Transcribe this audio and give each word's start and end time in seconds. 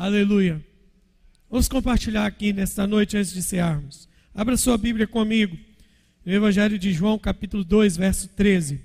Aleluia. 0.00 0.64
Vamos 1.50 1.68
compartilhar 1.68 2.24
aqui 2.24 2.54
nesta 2.54 2.86
noite 2.86 3.18
antes 3.18 3.34
de 3.34 3.40
encerrarmos. 3.40 4.08
Abra 4.34 4.56
sua 4.56 4.78
Bíblia 4.78 5.06
comigo. 5.06 5.58
No 6.24 6.32
Evangelho 6.32 6.78
de 6.78 6.90
João, 6.90 7.18
capítulo 7.18 7.62
2, 7.62 7.98
verso 7.98 8.26
13. 8.28 8.80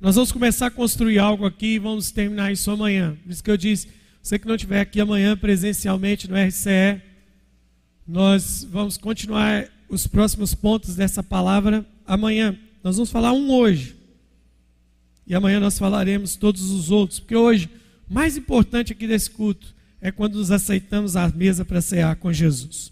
Nós 0.00 0.14
vamos 0.14 0.32
começar 0.32 0.68
a 0.68 0.70
construir 0.70 1.18
algo 1.18 1.44
aqui 1.44 1.74
e 1.74 1.78
vamos 1.78 2.10
terminar 2.10 2.50
isso 2.50 2.70
amanhã. 2.70 3.14
Por 3.22 3.30
isso 3.30 3.44
que 3.44 3.50
eu 3.50 3.58
disse, 3.58 3.88
você 4.22 4.38
que 4.38 4.48
não 4.48 4.54
estiver 4.54 4.80
aqui 4.80 4.98
amanhã 4.98 5.36
presencialmente 5.36 6.30
no 6.30 6.34
RCE, 6.34 7.02
nós 8.06 8.66
vamos 8.70 8.96
continuar 8.96 9.68
os 9.86 10.06
próximos 10.06 10.54
pontos 10.54 10.96
dessa 10.96 11.22
palavra 11.22 11.84
amanhã. 12.06 12.58
Nós 12.82 12.96
vamos 12.96 13.10
falar 13.10 13.34
um 13.34 13.50
hoje. 13.50 13.97
E 15.28 15.34
amanhã 15.34 15.60
nós 15.60 15.78
falaremos 15.78 16.36
todos 16.36 16.70
os 16.70 16.90
outros, 16.90 17.20
porque 17.20 17.36
hoje, 17.36 17.68
mais 18.08 18.38
importante 18.38 18.94
aqui 18.94 19.06
desse 19.06 19.28
culto 19.30 19.74
é 20.00 20.10
quando 20.10 20.38
nos 20.38 20.50
aceitamos 20.50 21.16
à 21.16 21.28
mesa 21.28 21.66
para 21.66 21.82
cear 21.82 22.16
com 22.16 22.32
Jesus. 22.32 22.90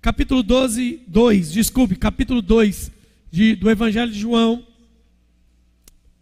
Capítulo 0.00 0.44
12, 0.44 1.02
2, 1.08 1.50
desculpe, 1.50 1.96
capítulo 1.96 2.40
2 2.40 2.92
de, 3.32 3.56
do 3.56 3.68
Evangelho 3.68 4.12
de 4.12 4.20
João, 4.20 4.64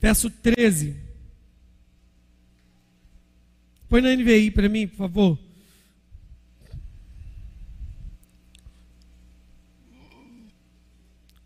verso 0.01 0.31
13. 0.31 0.97
Põe 3.87 4.01
na 4.01 4.17
NVI 4.17 4.51
para 4.51 4.69
mim, 4.71 4.89
por 4.89 4.97
favor. 4.97 5.39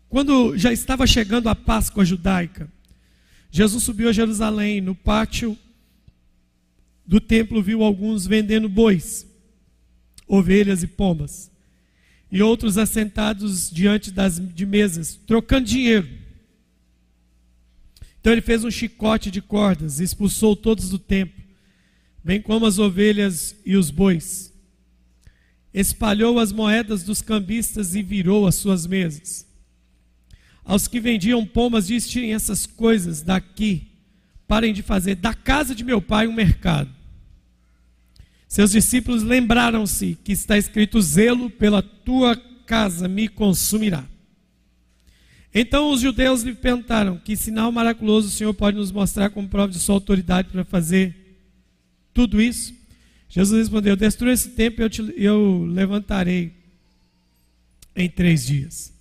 Quando 0.07 0.57
já 0.57 0.71
estava 0.71 1.05
chegando 1.05 1.49
a 1.49 1.55
Páscoa 1.55 2.05
judaica, 2.05 2.71
Jesus 3.55 3.83
subiu 3.83 4.09
a 4.09 4.11
Jerusalém, 4.11 4.81
no 4.81 4.95
pátio 4.95 5.55
do 7.05 7.21
templo 7.21 7.61
viu 7.61 7.83
alguns 7.83 8.25
vendendo 8.25 8.67
bois, 8.67 9.27
ovelhas 10.27 10.81
e 10.81 10.87
pombas, 10.87 11.51
e 12.31 12.41
outros 12.41 12.79
assentados 12.79 13.69
diante 13.69 14.09
das 14.09 14.41
de 14.41 14.65
mesas, 14.65 15.19
trocando 15.27 15.67
dinheiro. 15.67 16.09
Então 18.19 18.33
ele 18.33 18.41
fez 18.41 18.63
um 18.63 18.71
chicote 18.71 19.29
de 19.29 19.39
cordas, 19.39 19.99
expulsou 19.99 20.55
todos 20.55 20.89
do 20.89 20.97
templo, 20.97 21.43
bem 22.23 22.41
como 22.41 22.65
as 22.65 22.79
ovelhas 22.79 23.55
e 23.63 23.77
os 23.77 23.91
bois. 23.91 24.51
Espalhou 25.71 26.39
as 26.39 26.51
moedas 26.51 27.03
dos 27.03 27.21
cambistas 27.21 27.93
e 27.93 28.01
virou 28.01 28.47
as 28.47 28.55
suas 28.55 28.87
mesas. 28.87 29.45
Aos 30.65 30.87
que 30.87 30.99
vendiam 30.99 31.45
pombas, 31.45 31.87
disse: 31.87 32.29
essas 32.31 32.65
coisas 32.65 33.21
daqui, 33.21 33.87
parem 34.47 34.73
de 34.73 34.81
fazer 34.81 35.15
da 35.15 35.33
casa 35.33 35.75
de 35.75 35.83
meu 35.83 36.01
pai 36.01 36.27
um 36.27 36.33
mercado. 36.33 36.89
Seus 38.47 38.71
discípulos 38.71 39.23
lembraram-se 39.23 40.17
que 40.23 40.31
está 40.31 40.57
escrito: 40.57 41.01
zelo 41.01 41.49
pela 41.49 41.81
tua 41.81 42.35
casa 42.65 43.07
me 43.07 43.27
consumirá. 43.27 44.05
Então 45.53 45.91
os 45.91 46.01
judeus 46.01 46.43
lhe 46.43 46.53
perguntaram: 46.53 47.17
Que 47.17 47.35
sinal 47.35 47.71
maravilhoso 47.71 48.27
o 48.27 48.31
Senhor 48.31 48.53
pode 48.53 48.77
nos 48.77 48.91
mostrar 48.91 49.29
como 49.29 49.49
prova 49.49 49.71
de 49.71 49.79
sua 49.79 49.95
autoridade 49.95 50.49
para 50.49 50.63
fazer 50.63 51.15
tudo 52.13 52.41
isso? 52.41 52.73
Jesus 53.27 53.59
respondeu: 53.59 53.95
Destrua 53.95 54.31
esse 54.31 54.49
templo 54.49 54.81
e 54.81 54.85
eu, 54.85 54.89
te, 54.89 55.13
eu 55.17 55.65
levantarei 55.65 56.53
em 57.95 58.09
três 58.09 58.45
dias. 58.45 58.92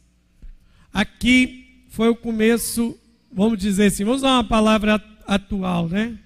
Aqui 0.92 1.84
foi 1.88 2.08
o 2.08 2.16
começo, 2.16 2.98
vamos 3.32 3.58
dizer 3.58 3.86
assim, 3.86 4.04
vamos 4.04 4.22
usar 4.22 4.34
uma 4.34 4.44
palavra 4.44 5.02
atual, 5.26 5.88
né? 5.88 6.18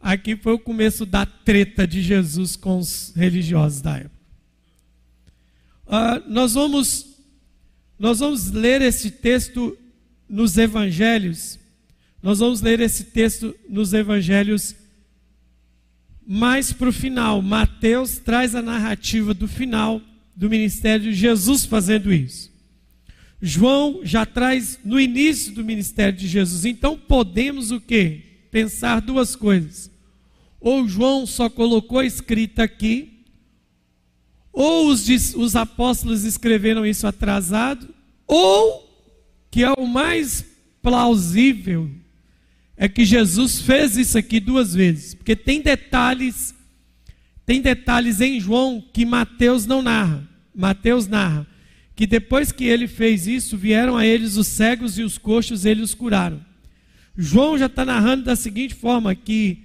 Aqui 0.00 0.36
foi 0.36 0.52
o 0.52 0.58
começo 0.58 1.04
da 1.04 1.26
treta 1.26 1.86
de 1.86 2.00
Jesus 2.02 2.54
com 2.54 2.78
os 2.78 3.12
religiosos 3.16 3.80
da 3.80 3.96
época. 3.96 4.18
Uh, 5.86 6.30
nós 6.30 6.54
vamos 6.54 7.06
nós 7.98 8.20
vamos 8.20 8.52
ler 8.52 8.80
esse 8.80 9.10
texto 9.10 9.76
nos 10.28 10.56
evangelhos. 10.56 11.58
Nós 12.22 12.38
vamos 12.38 12.60
ler 12.60 12.78
esse 12.78 13.04
texto 13.04 13.54
nos 13.68 13.92
evangelhos 13.92 14.76
mais 16.24 16.72
para 16.72 16.90
o 16.90 16.92
final. 16.92 17.42
Mateus 17.42 18.18
traz 18.18 18.54
a 18.54 18.62
narrativa 18.62 19.34
do 19.34 19.48
final 19.48 20.00
do 20.36 20.48
ministério 20.48 21.10
de 21.10 21.14
Jesus 21.14 21.64
fazendo 21.64 22.12
isso. 22.12 22.52
João 23.40 24.00
já 24.02 24.26
traz 24.26 24.78
no 24.84 25.00
início 25.00 25.52
do 25.52 25.64
ministério 25.64 26.18
de 26.18 26.26
Jesus. 26.26 26.64
Então 26.64 26.98
podemos 26.98 27.70
o 27.70 27.80
quê? 27.80 28.22
Pensar 28.50 29.00
duas 29.00 29.36
coisas. 29.36 29.90
Ou 30.60 30.88
João 30.88 31.24
só 31.24 31.48
colocou 31.48 32.02
escrita 32.02 32.64
aqui, 32.64 33.24
ou 34.52 34.88
os, 34.88 35.08
os 35.34 35.54
apóstolos 35.54 36.24
escreveram 36.24 36.84
isso 36.84 37.06
atrasado, 37.06 37.94
ou, 38.26 38.88
que 39.52 39.62
é 39.62 39.72
o 39.72 39.86
mais 39.86 40.44
plausível, 40.82 41.88
é 42.76 42.88
que 42.88 43.04
Jesus 43.04 43.60
fez 43.60 43.96
isso 43.96 44.18
aqui 44.18 44.40
duas 44.40 44.74
vezes, 44.74 45.14
porque 45.14 45.36
tem 45.36 45.60
detalhes, 45.60 46.54
tem 47.46 47.60
detalhes 47.60 48.20
em 48.20 48.40
João 48.40 48.82
que 48.92 49.06
Mateus 49.06 49.64
não 49.64 49.80
narra. 49.80 50.28
Mateus 50.52 51.06
narra 51.06 51.46
que 51.98 52.06
depois 52.06 52.52
que 52.52 52.62
ele 52.62 52.86
fez 52.86 53.26
isso, 53.26 53.56
vieram 53.56 53.96
a 53.96 54.06
eles 54.06 54.36
os 54.36 54.46
cegos 54.46 55.00
e 55.00 55.02
os 55.02 55.18
coxos, 55.18 55.64
e 55.64 55.70
eles 55.70 55.82
os 55.82 55.94
curaram. 55.96 56.40
João 57.16 57.58
já 57.58 57.66
está 57.66 57.84
narrando 57.84 58.22
da 58.22 58.36
seguinte 58.36 58.72
forma: 58.72 59.16
que 59.16 59.64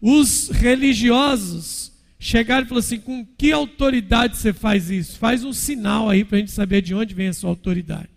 os 0.00 0.48
religiosos 0.48 1.92
chegaram 2.18 2.64
e 2.64 2.68
falaram 2.70 2.86
assim: 2.86 2.98
com 2.98 3.22
que 3.22 3.52
autoridade 3.52 4.38
você 4.38 4.50
faz 4.50 4.88
isso? 4.88 5.18
Faz 5.18 5.44
um 5.44 5.52
sinal 5.52 6.08
aí 6.08 6.24
para 6.24 6.38
a 6.38 6.40
gente 6.40 6.52
saber 6.52 6.80
de 6.80 6.94
onde 6.94 7.12
vem 7.12 7.28
a 7.28 7.34
sua 7.34 7.50
autoridade. 7.50 8.08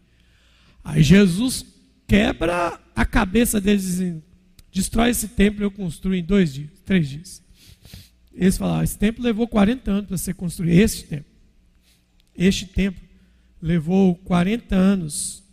Aí 0.82 1.04
Jesus 1.04 1.66
quebra 2.08 2.80
a 2.96 3.06
cabeça 3.06 3.60
deles, 3.60 3.84
dizendo: 3.84 4.24
destrói 4.72 5.10
esse 5.10 5.28
templo 5.28 5.62
eu 5.62 5.72
construo 5.72 6.16
em 6.16 6.24
dois 6.24 6.54
dias, 6.54 6.70
três 6.86 7.10
dias. 7.10 7.44
Eles 8.34 8.58
falaram: 8.58 8.82
esse 8.82 8.98
templo 8.98 9.22
levou 9.22 9.46
40 9.46 9.92
anos 9.92 10.08
para 10.08 10.18
ser 10.18 10.36
construído. 10.36 10.80
Este 10.80 11.04
templo. 11.04 11.32
Este 12.34 12.66
templo 12.66 13.11
levou 13.62 14.16
40 14.16 14.76
anos 14.76 15.44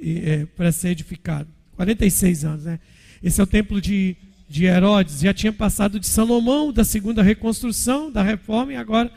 é, 0.00 0.46
para 0.46 0.70
ser 0.72 0.90
edificado. 0.90 1.48
46 1.76 2.44
anos, 2.44 2.64
né? 2.64 2.80
Esse 3.22 3.40
é 3.40 3.44
o 3.44 3.46
templo 3.46 3.80
de 3.80 4.16
de 4.48 4.64
Herodes, 4.64 5.20
já 5.20 5.34
tinha 5.34 5.52
passado 5.52 5.98
de 5.98 6.06
Salomão, 6.06 6.72
da 6.72 6.84
segunda 6.84 7.22
reconstrução, 7.22 8.10
da 8.10 8.22
reforma, 8.22 8.72
e 8.72 8.76
agora, 8.76 9.12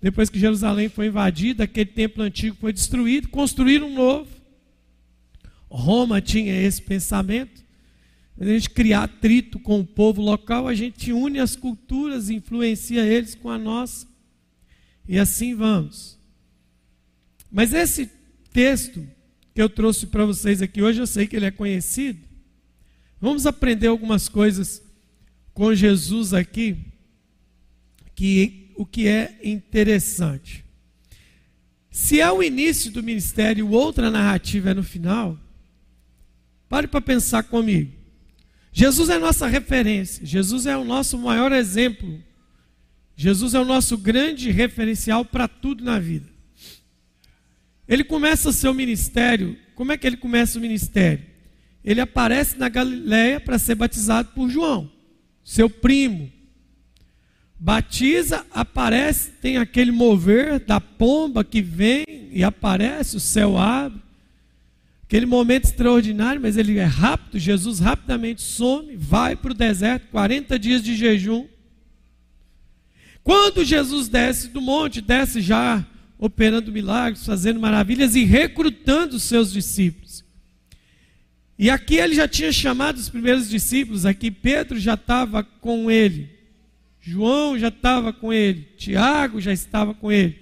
depois 0.00 0.30
que 0.30 0.38
Jerusalém 0.38 0.88
foi 0.88 1.06
invadida, 1.06 1.64
aquele 1.64 1.90
templo 1.90 2.22
antigo 2.22 2.56
foi 2.60 2.72
destruído, 2.72 3.28
construíram 3.28 3.88
um 3.88 3.94
novo. 3.94 4.30
Roma 5.68 6.20
tinha 6.20 6.54
esse 6.62 6.80
pensamento. 6.82 7.62
A 8.38 8.44
gente 8.44 8.70
criar 8.70 9.04
atrito 9.04 9.58
com 9.58 9.80
o 9.80 9.86
povo 9.86 10.22
local, 10.22 10.66
a 10.66 10.74
gente 10.74 11.12
une 11.12 11.38
as 11.38 11.54
culturas, 11.54 12.30
influencia 12.30 13.04
eles 13.04 13.34
com 13.34 13.50
a 13.50 13.58
nossa. 13.58 14.06
E 15.06 15.18
assim 15.18 15.54
vamos. 15.54 16.18
Mas 17.50 17.72
esse 17.72 18.10
texto 18.52 19.06
que 19.54 19.60
eu 19.60 19.68
trouxe 19.68 20.06
para 20.06 20.24
vocês 20.24 20.62
aqui 20.62 20.82
hoje, 20.82 21.00
eu 21.00 21.06
sei 21.06 21.26
que 21.26 21.36
ele 21.36 21.46
é 21.46 21.50
conhecido. 21.50 22.20
Vamos 23.20 23.46
aprender 23.46 23.88
algumas 23.88 24.28
coisas 24.28 24.82
com 25.52 25.74
Jesus 25.74 26.32
aqui, 26.32 26.78
que 28.14 28.70
o 28.76 28.86
que 28.86 29.06
é 29.08 29.38
interessante. 29.42 30.64
Se 31.90 32.20
é 32.20 32.30
o 32.30 32.42
início 32.42 32.90
do 32.90 33.02
ministério, 33.02 33.68
outra 33.68 34.10
narrativa 34.10 34.70
é 34.70 34.74
no 34.74 34.82
final, 34.82 35.38
pare 36.68 36.86
para 36.86 37.00
pensar 37.00 37.42
comigo. 37.42 37.92
Jesus 38.72 39.10
é 39.10 39.18
nossa 39.18 39.48
referência, 39.48 40.24
Jesus 40.24 40.64
é 40.64 40.76
o 40.76 40.84
nosso 40.84 41.18
maior 41.18 41.52
exemplo, 41.52 42.22
Jesus 43.16 43.52
é 43.52 43.60
o 43.60 43.64
nosso 43.64 43.98
grande 43.98 44.50
referencial 44.50 45.24
para 45.24 45.48
tudo 45.48 45.84
na 45.84 45.98
vida. 45.98 46.29
Ele 47.90 48.04
começa 48.04 48.52
seu 48.52 48.72
ministério, 48.72 49.58
como 49.74 49.92
é 49.92 49.98
que 49.98 50.06
ele 50.06 50.16
começa 50.16 50.58
o 50.58 50.62
ministério? 50.62 51.30
ele 51.84 52.00
aparece 52.00 52.58
na 52.58 52.68
Galiléia 52.68 53.40
para 53.40 53.58
ser 53.58 53.74
batizado 53.74 54.30
por 54.34 54.50
João, 54.50 54.90
seu 55.42 55.68
primo. 55.68 56.30
Batiza, 57.58 58.46
aparece, 58.50 59.32
tem 59.32 59.58
aquele 59.58 59.90
mover 59.90 60.60
da 60.60 60.80
pomba 60.80 61.44
que 61.44 61.60
vem 61.60 62.04
e 62.30 62.42
aparece, 62.42 63.16
o 63.16 63.20
céu 63.20 63.58
abre. 63.58 64.00
Aquele 65.02 65.26
momento 65.26 65.64
extraordinário, 65.64 66.40
mas 66.40 66.56
ele 66.56 66.78
é 66.78 66.84
rápido. 66.84 67.38
Jesus 67.38 67.80
rapidamente 67.80 68.40
some, 68.42 68.96
vai 68.96 69.34
para 69.34 69.50
o 69.50 69.54
deserto, 69.54 70.06
40 70.10 70.58
dias 70.58 70.82
de 70.82 70.94
jejum. 70.94 71.46
Quando 73.22 73.64
Jesus 73.64 74.08
desce 74.08 74.48
do 74.48 74.60
monte, 74.60 75.00
desce 75.00 75.40
já 75.40 75.84
operando 76.20 76.70
milagres, 76.70 77.24
fazendo 77.24 77.58
maravilhas 77.58 78.14
e 78.14 78.24
recrutando 78.24 79.18
seus 79.18 79.50
discípulos. 79.50 80.22
E 81.58 81.70
aqui 81.70 81.96
ele 81.96 82.14
já 82.14 82.28
tinha 82.28 82.52
chamado 82.52 82.98
os 82.98 83.08
primeiros 83.08 83.48
discípulos, 83.48 84.04
aqui 84.04 84.30
Pedro 84.30 84.78
já 84.78 84.94
estava 84.94 85.42
com 85.42 85.90
ele, 85.90 86.28
João 87.00 87.58
já 87.58 87.68
estava 87.68 88.12
com 88.12 88.30
ele, 88.32 88.68
Tiago 88.76 89.40
já 89.40 89.52
estava 89.52 89.94
com 89.94 90.12
ele. 90.12 90.38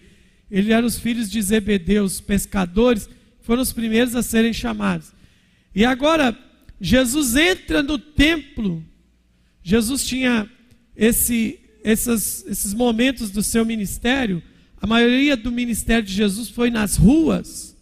Eles 0.50 0.70
eram 0.70 0.86
os 0.86 0.98
filhos 0.98 1.30
de 1.30 1.40
Zebedeu, 1.40 2.04
os 2.04 2.20
pescadores, 2.20 3.08
foram 3.42 3.62
os 3.62 3.72
primeiros 3.72 4.16
a 4.16 4.22
serem 4.22 4.52
chamados. 4.52 5.12
E 5.74 5.84
agora, 5.84 6.36
Jesus 6.80 7.36
entra 7.36 7.82
no 7.82 7.98
templo. 7.98 8.84
Jesus 9.62 10.04
tinha 10.06 10.50
esse, 10.96 11.60
esses, 11.84 12.44
esses 12.46 12.74
momentos 12.74 13.30
do 13.30 13.42
seu 13.42 13.64
ministério. 13.64 14.42
A 14.80 14.86
maioria 14.86 15.36
do 15.36 15.50
ministério 15.50 16.04
de 16.04 16.12
Jesus 16.12 16.48
foi 16.48 16.70
nas 16.70 16.96
ruas. 16.96 17.76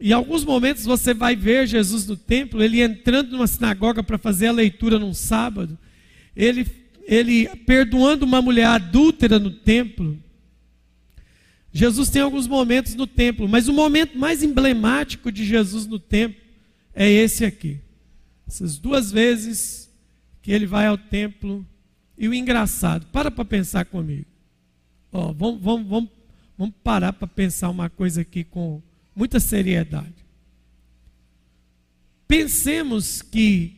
Em 0.00 0.12
alguns 0.12 0.44
momentos 0.44 0.84
você 0.84 1.14
vai 1.14 1.34
ver 1.34 1.66
Jesus 1.66 2.06
no 2.06 2.16
templo, 2.16 2.62
ele 2.62 2.82
entrando 2.82 3.32
numa 3.32 3.46
sinagoga 3.46 4.02
para 4.02 4.18
fazer 4.18 4.48
a 4.48 4.52
leitura 4.52 4.98
num 4.98 5.14
sábado, 5.14 5.78
ele, 6.34 6.66
ele 7.06 7.48
perdoando 7.64 8.26
uma 8.26 8.42
mulher 8.42 8.66
adúltera 8.66 9.38
no 9.38 9.50
templo. 9.50 10.18
Jesus 11.72 12.10
tem 12.10 12.22
alguns 12.22 12.46
momentos 12.46 12.94
no 12.94 13.06
templo, 13.06 13.48
mas 13.48 13.68
o 13.68 13.72
momento 13.72 14.18
mais 14.18 14.42
emblemático 14.42 15.30
de 15.30 15.44
Jesus 15.44 15.86
no 15.86 15.98
templo 15.98 16.40
é 16.94 17.10
esse 17.10 17.44
aqui. 17.44 17.78
Essas 18.46 18.78
duas 18.78 19.10
vezes 19.10 19.90
que 20.42 20.52
ele 20.52 20.64
vai 20.64 20.86
ao 20.86 20.96
templo. 20.96 21.66
E 22.16 22.28
o 22.28 22.32
engraçado, 22.32 23.06
para 23.06 23.30
para 23.30 23.44
pensar 23.44 23.84
comigo. 23.84 24.24
Vamos, 25.12 25.60
vamos, 25.60 25.88
vamos, 25.88 26.10
vamos 26.58 26.74
parar 26.82 27.12
para 27.12 27.26
pensar 27.26 27.70
uma 27.70 27.88
coisa 27.88 28.20
aqui 28.20 28.44
com 28.44 28.82
muita 29.14 29.40
seriedade. 29.40 30.14
Pensemos 32.28 33.22
que 33.22 33.76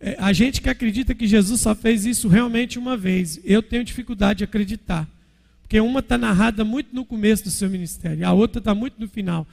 é, 0.00 0.16
a 0.18 0.32
gente 0.32 0.60
que 0.60 0.68
acredita 0.68 1.14
que 1.14 1.26
Jesus 1.26 1.60
só 1.60 1.74
fez 1.74 2.04
isso 2.04 2.28
realmente 2.28 2.78
uma 2.78 2.96
vez, 2.96 3.40
eu 3.44 3.62
tenho 3.62 3.84
dificuldade 3.84 4.38
de 4.38 4.44
acreditar. 4.44 5.08
Porque 5.62 5.80
uma 5.80 6.00
está 6.00 6.18
narrada 6.18 6.62
muito 6.64 6.94
no 6.94 7.04
começo 7.04 7.44
do 7.44 7.50
seu 7.50 7.70
ministério, 7.70 8.26
a 8.26 8.32
outra 8.32 8.58
está 8.58 8.74
muito 8.74 9.00
no 9.00 9.08
final. 9.08 9.46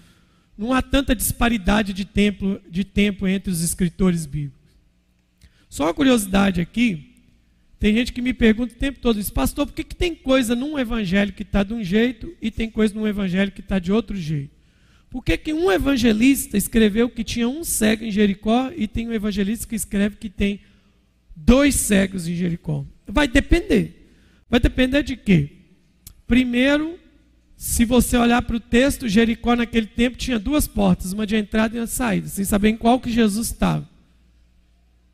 Não 0.57 0.73
há 0.73 0.81
tanta 0.81 1.15
disparidade 1.15 1.93
de 1.93 2.05
tempo, 2.05 2.59
de 2.69 2.83
tempo 2.83 3.27
entre 3.27 3.49
os 3.49 3.61
escritores 3.61 4.25
bíblicos. 4.25 4.59
Só 5.69 5.85
uma 5.85 5.93
curiosidade 5.93 6.59
aqui, 6.59 7.10
tem 7.81 7.95
gente 7.95 8.13
que 8.13 8.21
me 8.21 8.31
pergunta 8.31 8.75
o 8.75 8.77
tempo 8.77 8.99
todo 8.99 9.19
isso, 9.19 9.33
pastor, 9.33 9.65
por 9.65 9.73
que, 9.73 9.83
que 9.83 9.95
tem 9.95 10.13
coisa 10.13 10.55
num 10.55 10.77
evangelho 10.77 11.33
que 11.33 11.41
está 11.41 11.63
de 11.63 11.73
um 11.73 11.83
jeito 11.83 12.31
e 12.39 12.51
tem 12.51 12.69
coisa 12.69 12.93
num 12.93 13.07
evangelho 13.07 13.51
que 13.51 13.59
está 13.59 13.79
de 13.79 13.91
outro 13.91 14.15
jeito? 14.15 14.51
Por 15.09 15.23
que, 15.23 15.35
que 15.35 15.51
um 15.51 15.71
evangelista 15.71 16.55
escreveu 16.55 17.09
que 17.09 17.23
tinha 17.23 17.49
um 17.49 17.63
cego 17.63 18.03
em 18.03 18.11
Jericó 18.11 18.71
e 18.77 18.87
tem 18.87 19.07
um 19.07 19.11
evangelista 19.11 19.67
que 19.67 19.73
escreve 19.73 20.17
que 20.17 20.29
tem 20.29 20.59
dois 21.35 21.73
cegos 21.73 22.27
em 22.27 22.35
Jericó? 22.35 22.85
Vai 23.07 23.27
depender. 23.27 24.13
Vai 24.47 24.59
depender 24.59 25.01
de 25.01 25.17
quê? 25.17 25.49
Primeiro, 26.27 26.99
se 27.57 27.83
você 27.83 28.15
olhar 28.15 28.43
para 28.43 28.57
o 28.57 28.59
texto, 28.59 29.09
Jericó 29.09 29.55
naquele 29.55 29.87
tempo 29.87 30.17
tinha 30.17 30.37
duas 30.37 30.67
portas, 30.67 31.13
uma 31.13 31.25
de 31.25 31.35
entrada 31.35 31.75
e 31.75 31.79
uma 31.79 31.87
de 31.87 31.93
saída, 31.93 32.27
sem 32.27 32.45
saber 32.45 32.69
em 32.69 32.77
qual 32.77 32.99
que 32.99 33.11
Jesus 33.11 33.47
estava. 33.47 33.89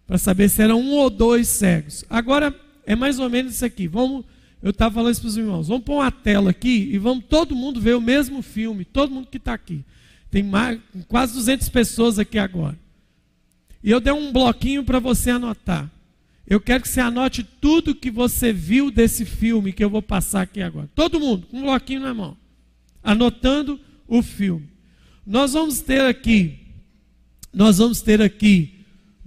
Para 0.08 0.18
saber 0.18 0.50
se 0.50 0.62
eram 0.62 0.80
um 0.80 0.94
ou 0.94 1.10
dois 1.10 1.50
cegos. 1.50 2.06
Agora, 2.10 2.56
é 2.86 2.96
mais 2.96 3.20
ou 3.20 3.30
menos 3.30 3.56
isso 3.56 3.66
aqui. 3.66 3.88
Vamos, 3.88 4.24
eu 4.64 4.70
estava 4.70 4.96
falando 4.96 5.12
isso 5.12 5.22
para 5.22 5.28
os 5.28 5.38
irmãos. 5.38 5.68
Vamos 5.68 5.84
pôr 5.84 5.96
uma 5.96 6.10
tela 6.10 6.52
aqui 6.52 6.90
e 6.92 6.98
vamos 6.98 7.26
todo 7.26 7.54
mundo 7.54 7.82
ver 7.82 7.96
o 7.96 8.02
mesmo 8.02 8.42
filme, 8.42 8.86
todo 8.86 9.14
mundo 9.14 9.28
que 9.30 9.36
está 9.36 9.54
aqui. 9.54 9.84
Tem 10.32 10.42
mais, 10.42 10.80
quase 11.10 11.34
200 11.34 11.68
pessoas 11.68 12.18
aqui 12.18 12.40
agora. 12.40 12.80
E 13.84 13.92
eu 13.92 14.00
dei 14.00 14.14
um 14.14 14.32
bloquinho 14.32 14.84
para 14.84 15.00
você 15.00 15.32
anotar. 15.32 15.92
Eu 16.48 16.62
quero 16.62 16.82
que 16.82 16.90
você 16.90 17.02
anote 17.02 17.44
tudo 17.44 17.94
que 17.94 18.10
você 18.10 18.54
viu 18.54 18.90
desse 18.90 19.26
filme 19.26 19.74
que 19.74 19.84
eu 19.84 19.90
vou 19.90 20.02
passar 20.02 20.44
aqui 20.44 20.62
agora. 20.62 20.90
Todo 20.96 21.20
mundo, 21.20 21.46
com 21.48 21.58
um 21.58 21.64
bloquinho 21.64 22.00
na 22.00 22.14
mão. 22.14 22.38
Anotando 23.04 23.80
o 24.08 24.22
filme. 24.22 24.70
Nós 25.26 25.52
vamos 25.52 25.82
ter 25.82 26.06
aqui, 26.06 26.58
nós 27.54 27.80
vamos 27.80 28.02
ter 28.02 28.22
aqui 28.22 28.77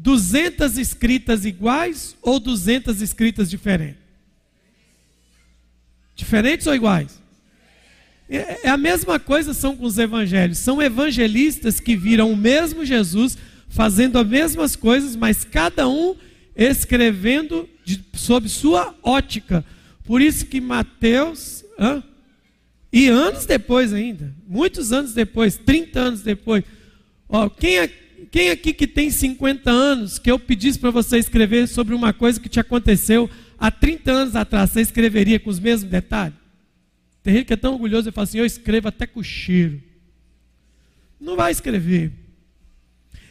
200 0.02 0.78
escritas 0.78 1.44
iguais 1.44 2.16
ou 2.22 2.40
200 2.40 3.02
escritas 3.02 3.50
diferentes? 3.50 4.00
Diferentes 6.16 6.66
ou 6.66 6.74
iguais? 6.74 7.20
É, 8.28 8.66
é 8.66 8.68
a 8.70 8.78
mesma 8.78 9.20
coisa 9.20 9.52
são 9.52 9.76
com 9.76 9.84
os 9.84 9.98
evangelhos. 9.98 10.56
São 10.56 10.80
evangelistas 10.80 11.80
que 11.80 11.96
viram 11.96 12.32
o 12.32 12.36
mesmo 12.36 12.84
Jesus 12.84 13.36
fazendo 13.68 14.18
as 14.18 14.26
mesmas 14.26 14.74
coisas, 14.74 15.14
mas 15.14 15.44
cada 15.44 15.86
um 15.86 16.16
escrevendo 16.56 17.68
de, 17.84 18.02
sob 18.14 18.48
sua 18.48 18.94
ótica. 19.02 19.62
Por 20.04 20.22
isso 20.22 20.46
que 20.46 20.62
Mateus, 20.62 21.62
hã? 21.78 22.02
e 22.90 23.06
anos 23.08 23.44
depois 23.44 23.92
ainda, 23.92 24.34
muitos 24.48 24.92
anos 24.92 25.12
depois, 25.12 25.56
30 25.58 26.00
anos 26.00 26.22
depois, 26.22 26.64
ó, 27.28 27.48
quem, 27.48 27.78
é, 27.78 27.88
quem 28.30 28.50
aqui 28.50 28.72
que 28.72 28.86
tem 28.86 29.10
50 29.10 29.70
anos, 29.70 30.18
que 30.18 30.30
eu 30.30 30.38
pedisse 30.38 30.78
para 30.78 30.90
você 30.90 31.18
escrever 31.18 31.66
sobre 31.66 31.94
uma 31.94 32.12
coisa 32.12 32.38
que 32.38 32.48
te 32.48 32.60
aconteceu 32.60 33.28
há 33.58 33.70
30 33.70 34.12
anos 34.12 34.36
atrás, 34.36 34.70
você 34.70 34.80
escreveria 34.80 35.40
com 35.40 35.50
os 35.50 35.58
mesmos 35.58 35.90
detalhes? 35.90 36.38
Tem 37.22 37.34
gente 37.34 37.46
que 37.46 37.52
é 37.52 37.56
tão 37.56 37.72
orgulhoso 37.72 38.08
e 38.08 38.12
fala 38.12 38.24
assim, 38.24 38.38
eu 38.38 38.46
escrevo 38.46 38.88
até 38.88 39.06
com 39.06 39.22
cheiro. 39.22 39.82
Não 41.20 41.36
vai 41.36 41.50
escrever. 41.52 42.12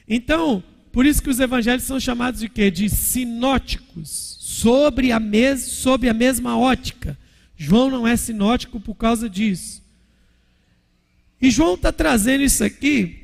Então, 0.07 0.63
por 0.91 1.05
isso 1.05 1.21
que 1.23 1.29
os 1.29 1.39
evangelhos 1.39 1.83
são 1.83 1.99
chamados 1.99 2.39
de 2.39 2.49
quê? 2.49 2.69
De 2.69 2.89
sinóticos, 2.89 4.37
sobre 4.39 5.11
a, 5.11 5.19
mes 5.19 5.61
sobre 5.61 6.09
a 6.09 6.13
mesma 6.13 6.57
ótica. 6.57 7.17
João 7.55 7.89
não 7.89 8.07
é 8.07 8.15
sinótico 8.15 8.79
por 8.79 8.95
causa 8.95 9.29
disso. 9.29 9.81
E 11.41 11.49
João 11.49 11.75
está 11.75 11.91
trazendo 11.91 12.43
isso 12.43 12.63
aqui. 12.63 13.18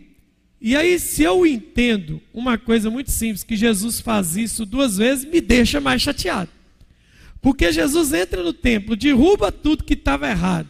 E 0.65 0.75
aí, 0.75 0.97
se 0.97 1.21
eu 1.21 1.45
entendo 1.45 2.19
uma 2.33 2.57
coisa 2.57 2.89
muito 2.89 3.11
simples, 3.11 3.43
que 3.43 3.55
Jesus 3.55 3.99
faz 3.99 4.35
isso 4.35 4.65
duas 4.65 4.97
vezes, 4.97 5.23
me 5.23 5.39
deixa 5.39 5.79
mais 5.79 6.01
chateado. 6.01 6.49
Porque 7.39 7.71
Jesus 7.71 8.11
entra 8.11 8.41
no 8.41 8.51
templo, 8.51 8.95
derruba 8.95 9.51
tudo 9.51 9.83
que 9.83 9.93
estava 9.93 10.27
errado. 10.27 10.67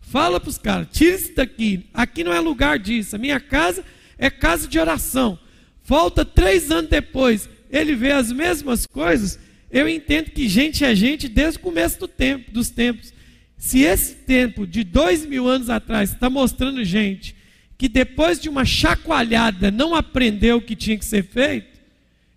Fala 0.00 0.38
para 0.38 0.48
os 0.48 0.58
caras, 0.58 0.86
tira 0.92 1.16
isso 1.16 1.34
daqui. 1.34 1.86
Aqui 1.92 2.22
não 2.22 2.32
é 2.32 2.38
lugar 2.38 2.78
disso. 2.78 3.16
A 3.16 3.18
minha 3.18 3.40
casa 3.40 3.84
é 4.16 4.30
casa 4.30 4.68
de 4.68 4.78
oração. 4.78 5.36
Volta 5.82 6.24
três 6.24 6.70
anos 6.70 6.88
depois, 6.88 7.50
ele 7.68 7.96
vê 7.96 8.12
as 8.12 8.30
mesmas 8.30 8.86
coisas. 8.86 9.40
Eu 9.72 9.88
entendo 9.88 10.30
que 10.30 10.48
gente 10.48 10.84
é 10.84 10.94
gente 10.94 11.28
desde 11.28 11.58
o 11.58 11.62
começo 11.62 11.98
do 11.98 12.06
tempo, 12.06 12.52
dos 12.52 12.70
tempos. 12.70 13.12
Se 13.58 13.80
esse 13.80 14.14
tempo 14.14 14.68
de 14.68 14.84
dois 14.84 15.26
mil 15.26 15.48
anos 15.48 15.68
atrás 15.68 16.12
está 16.12 16.30
mostrando 16.30 16.84
gente 16.84 17.41
que 17.82 17.88
depois 17.88 18.38
de 18.38 18.48
uma 18.48 18.64
chacoalhada 18.64 19.68
não 19.68 19.92
aprendeu 19.92 20.58
o 20.58 20.62
que 20.62 20.76
tinha 20.76 20.96
que 20.96 21.04
ser 21.04 21.24
feito, 21.24 21.80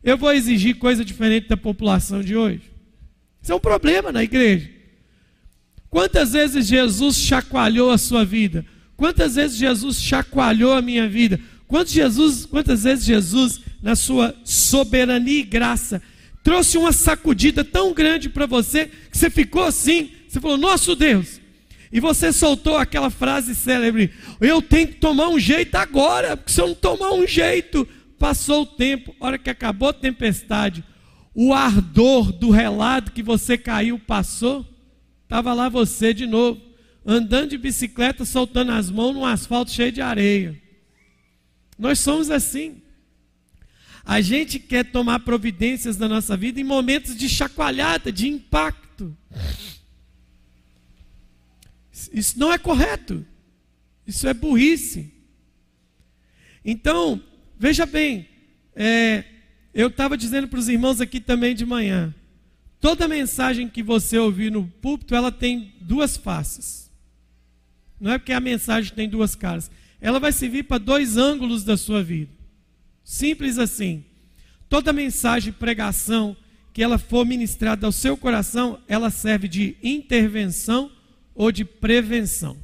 eu 0.03 0.17
vou 0.17 0.33
exigir 0.33 0.75
coisa 0.77 1.05
diferente 1.05 1.47
da 1.47 1.55
população 1.55 2.23
de 2.23 2.35
hoje. 2.35 2.63
Isso 3.39 3.51
é 3.51 3.55
um 3.55 3.59
problema 3.59 4.11
na 4.11 4.23
igreja. 4.23 4.67
Quantas 5.87 6.33
vezes 6.33 6.65
Jesus 6.65 7.17
chacoalhou 7.17 7.91
a 7.91 7.97
sua 7.99 8.25
vida? 8.25 8.65
Quantas 8.97 9.35
vezes 9.35 9.55
Jesus 9.55 10.01
chacoalhou 10.01 10.73
a 10.73 10.81
minha 10.81 11.07
vida? 11.07 11.39
Quantas, 11.67 11.93
Jesus, 11.93 12.47
quantas 12.47 12.81
vezes 12.81 13.05
Jesus, 13.05 13.61
na 13.83 13.95
sua 13.95 14.33
soberania 14.43 15.41
e 15.41 15.43
graça, 15.43 16.01
trouxe 16.43 16.75
uma 16.75 16.91
sacudida 16.91 17.63
tão 17.63 17.93
grande 17.93 18.29
para 18.29 18.47
você 18.47 18.87
que 19.11 19.15
você 19.15 19.29
ficou 19.29 19.61
assim, 19.61 20.09
você 20.27 20.41
falou, 20.41 20.57
nosso 20.57 20.95
Deus. 20.95 21.39
E 21.95 21.99
você 22.01 22.33
soltou 22.33 22.75
aquela 22.75 23.09
frase 23.09 23.55
célebre: 23.55 24.11
Eu 24.41 24.61
tenho 24.61 24.89
que 24.89 24.95
tomar 24.95 25.29
um 25.29 25.39
jeito 25.39 25.75
agora, 25.75 26.35
porque 26.35 26.51
se 26.51 26.59
eu 26.59 26.67
não 26.67 26.75
tomar 26.75 27.13
um 27.13 27.25
jeito, 27.25 27.87
passou 28.19 28.63
o 28.63 28.65
tempo, 28.65 29.15
hora 29.17 29.37
que 29.37 29.49
acabou 29.49 29.87
a 29.87 29.93
tempestade, 29.93 30.83
o 31.33 31.53
ardor 31.53 32.33
do 32.33 32.49
relado 32.49 33.13
que 33.13 33.23
você 33.23 33.57
caiu 33.57 33.97
passou, 33.97 34.65
estava 35.23 35.53
lá 35.53 35.69
você 35.69 36.13
de 36.13 36.27
novo, 36.27 36.61
andando 37.05 37.51
de 37.51 37.57
bicicleta, 37.57 38.25
soltando 38.25 38.73
as 38.73 38.91
mãos 38.91 39.13
num 39.13 39.25
asfalto 39.25 39.71
cheio 39.71 39.93
de 39.93 40.01
areia. 40.01 40.61
Nós 41.79 41.99
somos 41.99 42.29
assim. 42.29 42.81
A 44.03 44.19
gente 44.19 44.59
quer 44.59 44.83
tomar 44.83 45.21
providências 45.21 45.95
na 45.95 46.09
nossa 46.09 46.35
vida 46.35 46.59
em 46.59 46.63
momentos 46.65 47.15
de 47.15 47.29
chacoalhada, 47.29 48.11
de 48.11 48.27
impacto. 48.27 49.15
Isso 52.13 52.39
não 52.39 52.51
é 52.51 52.57
correto. 52.57 53.25
Isso 54.05 54.27
é 54.27 54.33
burrice. 54.33 55.13
Então, 56.63 57.21
veja 57.57 57.85
bem, 57.85 58.27
é, 58.75 59.23
eu 59.73 59.87
estava 59.87 60.17
dizendo 60.17 60.47
para 60.47 60.59
os 60.59 60.67
irmãos 60.67 61.01
aqui 61.01 61.19
também 61.19 61.55
de 61.55 61.65
manhã. 61.65 62.13
Toda 62.79 63.07
mensagem 63.07 63.67
que 63.67 63.81
você 63.81 64.17
ouvir 64.17 64.51
no 64.51 64.67
púlpito, 64.67 65.15
ela 65.15 65.31
tem 65.31 65.73
duas 65.81 66.17
faces. 66.17 66.91
Não 67.99 68.11
é 68.11 68.17
porque 68.17 68.33
a 68.33 68.39
mensagem 68.39 68.93
tem 68.93 69.09
duas 69.09 69.35
caras 69.35 69.71
ela 70.05 70.19
vai 70.19 70.31
servir 70.31 70.63
para 70.63 70.77
dois 70.77 71.17
ângulos 71.17 71.63
da 71.63 71.75
sua 71.75 72.03
vida. 72.03 72.31
Simples 73.03 73.57
assim. 73.57 74.03
Toda 74.69 74.93
mensagem, 74.93 75.51
pregação 75.51 76.37
que 76.71 76.83
ela 76.83 76.99
for 76.99 77.25
ministrada 77.25 77.87
ao 77.87 77.91
seu 77.91 78.15
coração, 78.15 78.79
ela 78.87 79.09
serve 79.09 79.47
de 79.47 79.75
intervenção 79.81 80.91
ou 81.35 81.51
de 81.51 81.65
prevenção. 81.65 82.57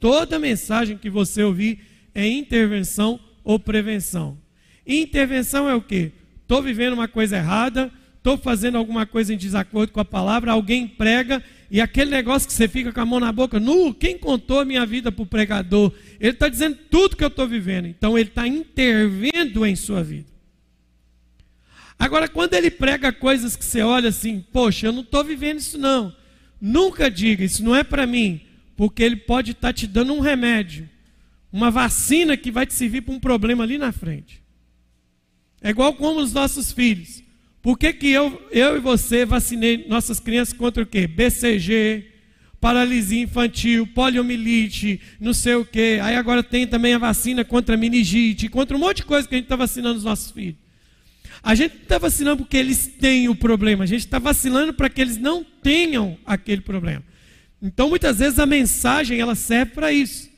Toda 0.00 0.38
mensagem 0.38 0.96
que 0.96 1.10
você 1.10 1.42
ouvir 1.42 1.80
é 2.14 2.26
intervenção 2.26 3.20
ou 3.44 3.58
prevenção. 3.58 4.38
Intervenção 4.86 5.68
é 5.68 5.74
o 5.74 5.82
quê? 5.82 6.10
Estou 6.42 6.62
vivendo 6.62 6.94
uma 6.94 7.06
coisa 7.06 7.36
errada, 7.36 7.92
estou 8.16 8.36
fazendo 8.38 8.78
alguma 8.78 9.06
coisa 9.06 9.34
em 9.34 9.36
desacordo 9.36 9.92
com 9.92 10.00
a 10.00 10.04
palavra, 10.04 10.52
alguém 10.52 10.88
prega 10.88 11.44
e 11.70 11.80
aquele 11.80 12.10
negócio 12.10 12.48
que 12.48 12.54
você 12.54 12.66
fica 12.66 12.92
com 12.92 13.00
a 13.00 13.06
mão 13.06 13.20
na 13.20 13.30
boca, 13.30 13.60
nu, 13.60 13.94
quem 13.94 14.18
contou 14.18 14.58
a 14.58 14.64
minha 14.64 14.84
vida 14.84 15.12
para 15.12 15.22
o 15.22 15.26
pregador? 15.26 15.92
Ele 16.18 16.32
está 16.32 16.48
dizendo 16.48 16.76
tudo 16.90 17.16
que 17.16 17.22
eu 17.22 17.28
estou 17.28 17.46
vivendo. 17.46 17.86
Então 17.86 18.18
ele 18.18 18.28
está 18.28 18.46
intervindo 18.46 19.64
em 19.64 19.76
sua 19.76 20.02
vida. 20.02 20.28
Agora, 21.96 22.26
quando 22.26 22.54
ele 22.54 22.70
prega 22.70 23.12
coisas 23.12 23.54
que 23.54 23.64
você 23.64 23.82
olha 23.82 24.08
assim, 24.08 24.44
poxa, 24.52 24.86
eu 24.86 24.92
não 24.92 25.02
estou 25.02 25.22
vivendo 25.22 25.58
isso 25.58 25.78
não. 25.78 26.12
Nunca 26.60 27.10
diga, 27.10 27.44
isso 27.44 27.64
não 27.64 27.74
é 27.74 27.82
para 27.82 28.06
mim, 28.06 28.40
porque 28.76 29.02
ele 29.02 29.16
pode 29.16 29.52
estar 29.52 29.68
tá 29.68 29.72
te 29.72 29.86
dando 29.86 30.12
um 30.12 30.20
remédio, 30.20 30.88
uma 31.52 31.70
vacina 31.70 32.36
que 32.36 32.50
vai 32.50 32.66
te 32.66 32.74
servir 32.74 33.00
para 33.00 33.14
um 33.14 33.20
problema 33.20 33.64
ali 33.64 33.78
na 33.78 33.92
frente. 33.92 34.42
É 35.62 35.70
igual 35.70 35.94
como 35.94 36.20
os 36.20 36.32
nossos 36.32 36.72
filhos. 36.72 37.22
Por 37.62 37.78
que, 37.78 37.92
que 37.92 38.08
eu, 38.08 38.40
eu 38.50 38.76
e 38.76 38.80
você 38.80 39.26
vacinei 39.26 39.86
nossas 39.86 40.18
crianças 40.18 40.54
contra 40.54 40.82
o 40.82 40.86
quê? 40.86 41.06
BCG, 41.06 42.06
paralisia 42.60 43.22
infantil, 43.22 43.86
poliomielite, 43.86 45.00
não 45.18 45.34
sei 45.34 45.54
o 45.54 45.64
quê. 45.64 45.98
Aí 46.02 46.14
agora 46.14 46.42
tem 46.42 46.66
também 46.66 46.94
a 46.94 46.98
vacina 46.98 47.44
contra 47.44 47.76
meningite, 47.76 48.48
contra 48.48 48.76
um 48.76 48.80
monte 48.80 48.98
de 48.98 49.04
coisa 49.04 49.26
que 49.26 49.34
a 49.34 49.38
gente 49.38 49.46
está 49.46 49.56
vacinando 49.56 49.98
os 49.98 50.04
nossos 50.04 50.30
filhos. 50.30 50.59
A 51.42 51.54
gente 51.54 51.74
não 51.74 51.82
está 51.82 51.98
vacinando 51.98 52.42
porque 52.44 52.56
eles 52.56 52.86
têm 52.86 53.28
o 53.28 53.34
problema, 53.34 53.84
a 53.84 53.86
gente 53.86 54.00
está 54.00 54.18
vacinando 54.18 54.74
para 54.74 54.90
que 54.90 55.00
eles 55.00 55.16
não 55.16 55.44
tenham 55.44 56.18
aquele 56.24 56.60
problema. 56.60 57.02
Então, 57.62 57.88
muitas 57.88 58.18
vezes 58.18 58.38
a 58.38 58.46
mensagem 58.46 59.18
ela 59.18 59.34
serve 59.34 59.72
para 59.72 59.92
isso. 59.92 60.30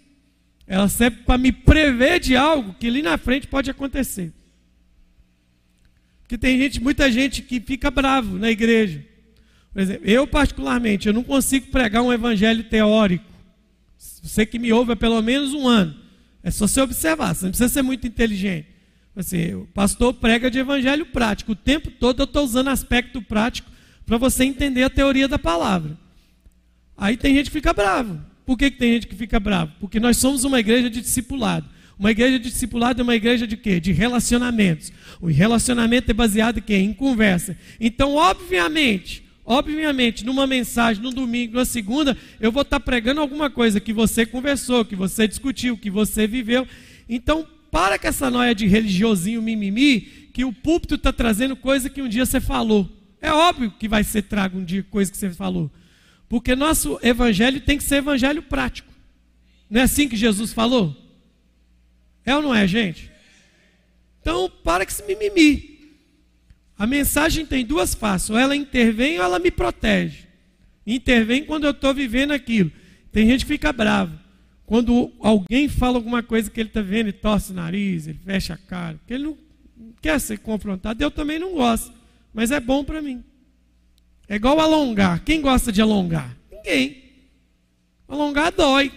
Ela 0.66 0.88
serve 0.88 1.18
para 1.18 1.38
me 1.38 1.52
prever 1.52 2.18
de 2.20 2.36
algo 2.36 2.74
que 2.74 2.86
ali 2.86 3.02
na 3.02 3.18
frente 3.18 3.46
pode 3.46 3.70
acontecer. 3.70 4.32
Porque 6.22 6.38
tem 6.38 6.58
gente, 6.58 6.80
muita 6.80 7.10
gente 7.10 7.42
que 7.42 7.60
fica 7.60 7.90
bravo 7.90 8.38
na 8.38 8.50
igreja. 8.50 9.04
Por 9.72 9.82
exemplo, 9.82 10.08
eu 10.08 10.26
particularmente, 10.26 11.08
eu 11.08 11.14
não 11.14 11.22
consigo 11.22 11.66
pregar 11.66 12.02
um 12.02 12.12
evangelho 12.12 12.64
teórico. 12.64 13.24
Você 13.98 14.46
que 14.46 14.58
me 14.58 14.72
ouve 14.72 14.92
há 14.92 14.96
pelo 14.96 15.20
menos 15.20 15.52
um 15.52 15.66
ano. 15.68 15.94
É 16.42 16.50
só 16.50 16.66
você 16.66 16.80
observar, 16.80 17.34
você 17.34 17.44
não 17.44 17.50
precisa 17.50 17.68
ser 17.68 17.82
muito 17.82 18.06
inteligente. 18.06 18.66
Assim, 19.14 19.54
o 19.54 19.66
pastor 19.74 20.14
prega 20.14 20.50
de 20.50 20.58
evangelho 20.58 21.06
prático. 21.06 21.52
O 21.52 21.56
tempo 21.56 21.90
todo 21.90 22.20
eu 22.20 22.24
estou 22.24 22.44
usando 22.44 22.68
aspecto 22.68 23.20
prático 23.20 23.70
para 24.06 24.16
você 24.16 24.44
entender 24.44 24.82
a 24.82 24.90
teoria 24.90 25.28
da 25.28 25.38
palavra. 25.38 25.96
Aí 26.96 27.16
tem 27.16 27.34
gente 27.34 27.46
que 27.46 27.52
fica 27.52 27.72
bravo. 27.72 28.20
Por 28.44 28.56
que, 28.56 28.70
que 28.70 28.78
tem 28.78 28.94
gente 28.94 29.06
que 29.06 29.14
fica 29.14 29.38
bravo? 29.38 29.72
Porque 29.78 30.00
nós 30.00 30.16
somos 30.16 30.44
uma 30.44 30.58
igreja 30.58 30.88
de 30.90 31.00
discipulado. 31.00 31.66
Uma 31.98 32.10
igreja 32.10 32.38
de 32.38 32.50
discipulado 32.50 33.00
é 33.00 33.04
uma 33.04 33.14
igreja 33.14 33.46
de 33.46 33.56
quê? 33.56 33.78
De 33.78 33.92
relacionamentos. 33.92 34.92
O 35.20 35.26
relacionamento 35.26 36.10
é 36.10 36.14
baseado 36.14 36.58
em 36.58 36.62
quê? 36.62 36.76
Em 36.76 36.92
conversa. 36.92 37.56
Então, 37.78 38.14
obviamente, 38.14 39.22
obviamente, 39.44 40.24
numa 40.24 40.46
mensagem, 40.46 41.02
num 41.02 41.12
domingo, 41.12 41.54
numa 41.54 41.64
segunda, 41.64 42.16
eu 42.40 42.50
vou 42.50 42.62
estar 42.62 42.80
pregando 42.80 43.20
alguma 43.20 43.48
coisa 43.50 43.78
que 43.78 43.92
você 43.92 44.26
conversou, 44.26 44.84
que 44.84 44.96
você 44.96 45.28
discutiu, 45.28 45.76
que 45.76 45.90
você 45.90 46.26
viveu. 46.26 46.66
Então, 47.08 47.46
para 47.72 47.98
com 47.98 48.06
essa 48.06 48.30
noia 48.30 48.54
de 48.54 48.66
religiosinho 48.66 49.40
mimimi, 49.40 50.02
que 50.34 50.44
o 50.44 50.52
púlpito 50.52 50.96
está 50.96 51.10
trazendo 51.10 51.56
coisa 51.56 51.88
que 51.88 52.02
um 52.02 52.08
dia 52.08 52.26
você 52.26 52.38
falou. 52.38 52.86
É 53.18 53.32
óbvio 53.32 53.70
que 53.70 53.88
vai 53.88 54.04
ser 54.04 54.24
trago 54.24 54.58
um 54.58 54.64
dia 54.64 54.82
coisa 54.82 55.10
que 55.10 55.16
você 55.16 55.30
falou. 55.30 55.70
Porque 56.28 56.54
nosso 56.54 57.00
evangelho 57.02 57.62
tem 57.62 57.78
que 57.78 57.84
ser 57.84 57.96
evangelho 57.96 58.42
prático. 58.42 58.92
Não 59.70 59.80
é 59.80 59.84
assim 59.84 60.06
que 60.06 60.16
Jesus 60.16 60.52
falou? 60.52 60.94
É 62.26 62.36
ou 62.36 62.42
não 62.42 62.54
é, 62.54 62.66
gente? 62.66 63.10
Então, 64.20 64.52
para 64.62 64.84
que 64.84 64.92
se 64.92 65.02
mimimi. 65.04 65.94
A 66.78 66.86
mensagem 66.86 67.46
tem 67.46 67.64
duas 67.64 67.94
faces: 67.94 68.28
ou 68.28 68.38
ela 68.38 68.54
intervém 68.54 69.18
ou 69.18 69.24
ela 69.24 69.38
me 69.38 69.50
protege. 69.50 70.26
Intervém 70.86 71.42
quando 71.42 71.64
eu 71.64 71.70
estou 71.70 71.94
vivendo 71.94 72.32
aquilo. 72.32 72.70
Tem 73.10 73.26
gente 73.26 73.46
que 73.46 73.52
fica 73.52 73.72
bravo. 73.72 74.21
Quando 74.72 75.12
alguém 75.20 75.68
fala 75.68 75.98
alguma 75.98 76.22
coisa 76.22 76.50
que 76.50 76.58
ele 76.58 76.70
está 76.70 76.80
vendo, 76.80 77.08
ele 77.08 77.12
torce 77.12 77.52
o 77.52 77.54
nariz, 77.54 78.06
ele 78.06 78.18
fecha 78.24 78.54
a 78.54 78.56
cara, 78.56 78.96
porque 78.96 79.12
ele 79.12 79.24
não 79.24 79.36
quer 80.00 80.18
ser 80.18 80.38
confrontado. 80.38 81.04
Eu 81.04 81.10
também 81.10 81.38
não 81.38 81.52
gosto, 81.52 81.92
mas 82.32 82.50
é 82.50 82.58
bom 82.58 82.82
para 82.82 83.02
mim. 83.02 83.22
É 84.26 84.36
igual 84.36 84.58
alongar. 84.58 85.22
Quem 85.24 85.42
gosta 85.42 85.70
de 85.70 85.82
alongar? 85.82 86.34
Ninguém. 86.50 87.02
Alongar 88.08 88.50
dói. 88.50 88.90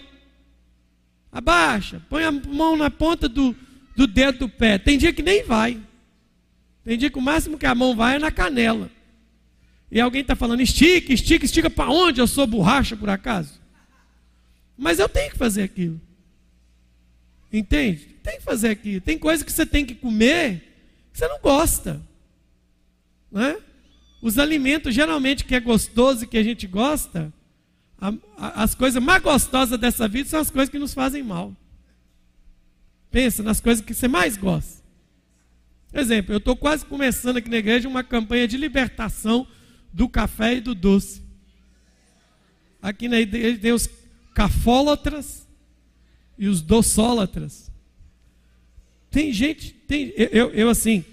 Abaixa, 1.29 2.01
põe 2.09 2.23
a 2.23 2.31
mão 2.31 2.77
na 2.77 2.89
ponta 2.89 3.27
do, 3.27 3.53
do 3.97 4.07
dedo 4.07 4.39
do 4.39 4.49
pé. 4.49 4.77
Tem 4.77 4.97
dia 4.97 5.11
que 5.11 5.21
nem 5.21 5.43
vai. 5.43 5.77
Tem 6.85 6.97
dia 6.97 7.09
que 7.09 7.19
o 7.19 7.21
máximo 7.21 7.57
que 7.57 7.65
a 7.65 7.75
mão 7.75 7.93
vai 7.93 8.15
é 8.15 8.19
na 8.19 8.31
canela. 8.31 8.89
E 9.91 9.99
alguém 9.99 10.21
está 10.21 10.37
falando, 10.37 10.61
estica, 10.61 11.11
estica, 11.11 11.43
estica 11.43 11.69
para 11.69 11.91
onde? 11.91 12.21
Eu 12.21 12.27
sou 12.27 12.47
borracha 12.47 12.95
por 12.95 13.09
acaso? 13.09 13.64
Mas 14.77 14.99
eu 14.99 15.07
tenho 15.07 15.31
que 15.31 15.37
fazer 15.37 15.63
aquilo. 15.63 15.99
Entende? 17.51 18.17
Tem 18.21 18.37
que 18.37 18.43
fazer 18.43 18.69
aquilo. 18.69 19.01
Tem 19.01 19.17
coisa 19.17 19.43
que 19.45 19.51
você 19.51 19.65
tem 19.65 19.85
que 19.85 19.95
comer 19.95 20.73
que 21.11 21.19
você 21.19 21.27
não 21.27 21.39
gosta. 21.39 22.01
Não 23.31 23.41
é? 23.41 23.57
Os 24.21 24.37
alimentos, 24.37 24.93
geralmente, 24.93 25.45
que 25.45 25.55
é 25.55 25.59
gostoso 25.59 26.23
e 26.23 26.27
que 26.27 26.37
a 26.37 26.43
gente 26.43 26.67
gosta, 26.67 27.31
a, 27.99 28.13
a, 28.37 28.63
as 28.63 28.75
coisas 28.75 29.01
mais 29.01 29.21
gostosas 29.21 29.79
dessa 29.79 30.07
vida 30.07 30.27
são 30.27 30.39
as 30.39 30.51
coisas 30.51 30.69
que 30.69 30.79
nos 30.79 30.93
fazem 30.93 31.23
mal. 31.23 31.55
Pensa 33.11 33.41
nas 33.43 33.61
coisas 33.61 33.83
que 33.83 33.93
você 33.93 34.07
mais 34.07 34.35
gosta. 34.35 34.83
Por 35.89 35.99
exemplo, 35.99 36.33
eu 36.33 36.39
estou 36.39 36.57
quase 36.57 36.85
começando 36.85 37.37
aqui 37.37 37.49
na 37.49 37.57
igreja 37.57 37.87
uma 37.87 38.03
campanha 38.03 38.45
de 38.45 38.57
libertação 38.57 39.47
do 39.93 40.09
café 40.09 40.55
e 40.55 40.59
do 40.59 40.75
doce. 40.75 41.21
Aqui 42.81 43.07
na 43.07 43.19
igreja 43.21 43.57
tem 43.57 43.71
os 43.71 43.87
cafólatras 44.35 45.47
e 46.37 46.47
os 46.47 46.61
docólatras. 46.61 47.71
Tem 49.09 49.31
gente, 49.31 49.71
tem, 49.71 50.13
eu, 50.17 50.51
eu 50.51 50.69
assim, 50.69 51.05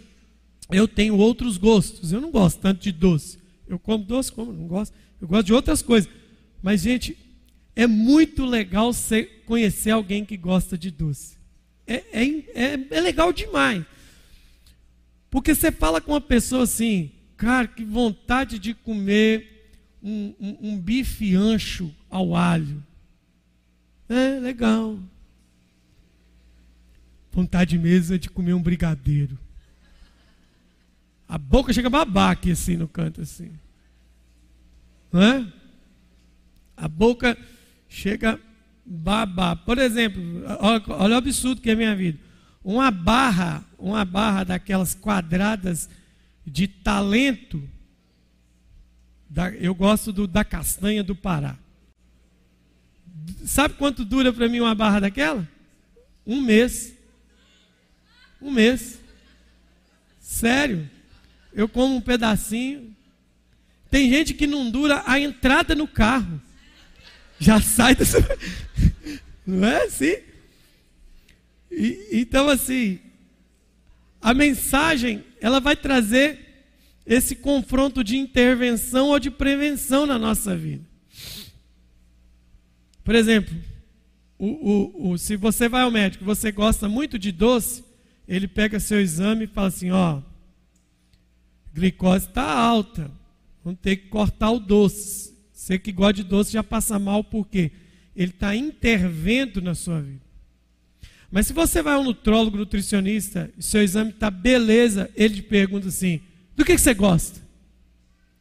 eu 0.69 0.89
tenho 0.89 1.17
outros 1.17 1.57
gostos. 1.57 2.13
Eu 2.13 2.21
não 2.21 2.33
gosto 2.33 2.61
tanto 2.61 2.83
de 2.83 2.91
doce. 2.91 3.39
Eu 3.69 3.79
como 3.79 4.05
doce, 4.05 4.33
como 4.33 4.53
não 4.53 4.67
gosto. 4.67 4.93
Eu 5.21 5.29
gosto 5.29 5.47
de 5.47 5.53
outras 5.55 5.81
coisas. 5.81 6.11
Mas, 6.61 6.83
gente, 6.83 7.17
é 7.77 7.87
muito 7.87 8.45
legal 8.45 8.93
você 8.93 9.23
conhecer 9.23 9.91
alguém 9.91 10.25
que 10.25 10.37
gosta 10.37 10.77
de 10.77 10.91
doce. 10.91 11.37
É, 11.87 12.03
é, 12.13 12.25
é, 12.55 12.87
é 12.91 13.01
legal 13.01 13.33
demais. 13.33 13.85
Porque 15.31 15.55
você 15.55 15.71
fala 15.71 16.01
com 16.01 16.13
uma 16.13 16.21
pessoa 16.21 16.65
assim, 16.65 17.13
cara, 17.37 17.69
que 17.69 17.85
vontade 17.85 18.59
de 18.59 18.75
comer 18.75 19.71
um, 20.03 20.35
um, 20.41 20.59
um 20.61 20.79
bife 20.79 21.37
ancho 21.37 21.91
ao 22.11 22.35
alho. 22.35 22.83
É 24.13 24.39
legal. 24.39 24.99
Vontade 27.31 27.79
mesmo 27.79 28.15
é 28.15 28.19
de 28.19 28.29
comer 28.29 28.53
um 28.53 28.63
brigadeiro. 28.63 29.39
A 31.27 31.39
boca 31.39 31.73
chega 31.73 31.87
a 31.87 31.91
babar 31.91 32.31
aqui 32.31 32.51
assim 32.51 32.77
no 32.77 32.87
canto 32.87 33.23
assim. 33.23 33.51
Não 35.11 35.23
é? 35.23 35.53
A 36.77 36.87
boca 36.87 37.39
chega 37.89 38.39
babá. 38.85 39.57
Por 39.57 39.79
exemplo, 39.79 40.23
olha, 40.61 40.83
olha 40.89 41.15
o 41.15 41.19
absurdo 41.19 41.63
que 41.63 41.71
é 41.71 41.73
a 41.73 41.77
minha 41.77 41.97
vida. 41.97 42.19
Uma 42.63 42.91
barra, 42.91 43.65
uma 43.79 44.05
barra 44.05 44.45
daquelas 44.45 44.95
quadradas 44.95 45.89
de 46.47 46.69
talento. 46.69 47.67
Da, 49.29 49.51
eu 49.53 49.75
gosto 49.75 50.13
do, 50.13 50.27
da 50.27 50.45
castanha 50.45 51.03
do 51.03 51.17
Pará. 51.17 51.57
Sabe 53.45 53.75
quanto 53.75 54.05
dura 54.05 54.33
para 54.33 54.49
mim 54.49 54.61
uma 54.61 54.75
barra 54.75 55.01
daquela? 55.01 55.49
Um 56.27 56.41
mês. 56.41 56.93
Um 58.41 58.51
mês. 58.51 58.99
Sério. 60.21 60.89
Eu 61.53 61.69
como 61.69 61.97
um 61.97 62.01
pedacinho. 62.01 62.95
Tem 63.91 64.09
gente 64.09 64.33
que 64.33 64.47
não 64.47 64.71
dura 64.71 65.03
a 65.07 65.19
entrada 65.21 65.75
no 65.75 65.87
carro 65.87 66.41
já 67.43 67.61
sai 67.61 67.95
dessa. 67.97 68.19
Não 69.45 69.67
é 69.67 69.83
assim? 69.83 70.17
E, 71.71 72.09
então, 72.13 72.49
assim, 72.49 73.01
a 74.21 74.33
mensagem, 74.33 75.25
ela 75.41 75.59
vai 75.59 75.75
trazer 75.75 76.39
esse 77.05 77.35
confronto 77.35 78.05
de 78.05 78.17
intervenção 78.17 79.09
ou 79.09 79.19
de 79.19 79.31
prevenção 79.31 80.07
na 80.07 80.19
nossa 80.19 80.57
vida. 80.57 80.85
Por 83.05 83.15
exemplo, 83.15 83.55
o, 84.39 84.47
o, 84.47 85.11
o, 85.11 85.19
se 85.19 85.37
você 85.37 85.69
vai 85.69 85.83
ao 85.83 85.91
médico 85.91 86.25
você 86.25 86.51
gosta 86.51 86.89
muito 86.89 87.19
de 87.19 87.31
doce, 87.31 87.85
ele 88.27 88.49
pega 88.49 88.81
seu 88.81 89.01
exame 89.01 89.45
e 89.45 89.49
fala 89.49 89.69
assim: 89.69 89.91
ó, 89.91 90.21
glicose 91.75 92.27
está 92.27 92.43
alta, 92.43 93.11
vamos 93.65 93.81
ter 93.81 93.97
que 93.97 94.09
cortar 94.09 94.51
o 94.51 94.59
doce. 94.59 95.33
Você 95.53 95.79
que 95.79 95.93
gosta 95.93 96.15
de 96.15 96.25
doce 96.25 96.53
já 96.53 96.63
passa 96.63 96.99
mal, 96.99 97.23
por 97.23 97.47
quê? 97.47 97.71
Ele 98.17 98.31
está 98.31 98.55
intervendo 98.55 99.63
na 99.63 99.75
sua 99.75 100.01
vida. 100.01 100.23
Mas 101.31 101.47
se 101.47 101.53
você 101.53 101.81
vai 101.81 101.95
a 101.95 101.99
um 101.99 102.05
nutrólogo, 102.05 102.57
nutricionista, 102.57 103.51
e 103.57 103.63
seu 103.63 103.83
exame 103.83 104.11
está 104.11 104.31
beleza, 104.31 105.09
ele 105.15 105.37
te 105.37 105.43
pergunta 105.43 105.89
assim: 105.89 106.21
do 106.57 106.65
que, 106.65 106.75
que 106.75 106.81
você 106.81 106.95
gosta? 106.95 107.41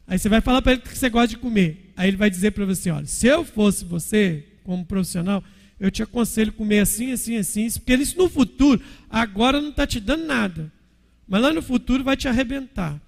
Aí 0.06 0.20
você 0.20 0.28
vai 0.28 0.42
falar 0.42 0.62
para 0.62 0.74
ele 0.74 0.82
o 0.82 0.84
que 0.84 0.98
você 0.98 1.10
gosta 1.10 1.30
de 1.30 1.38
comer. 1.38 1.94
Aí 1.96 2.10
ele 2.10 2.18
vai 2.18 2.30
dizer 2.30 2.52
para 2.52 2.66
você: 2.66 2.92
olha, 2.92 3.06
se 3.06 3.28
eu 3.28 3.46
fosse 3.46 3.86
você, 3.86 4.46
como 4.64 4.86
profissional, 4.86 5.44
eu 5.80 5.90
te 5.90 6.04
aconselho 6.04 6.54
comer 6.54 6.80
assim, 6.80 7.12
assim, 7.12 7.38
assim, 7.38 7.68
porque 7.72 7.96
isso 7.96 8.18
no 8.18 8.30
futuro, 8.30 8.82
agora 9.10 9.60
não 9.60 9.70
está 9.70 9.88
te 9.88 10.00
dando 10.00 10.26
nada. 10.26 10.72
Mas 11.28 11.42
lá 11.42 11.54
no 11.54 11.62
futuro 11.62 12.04
vai 12.04 12.16
te 12.16 12.28
arrebentar. 12.28 13.02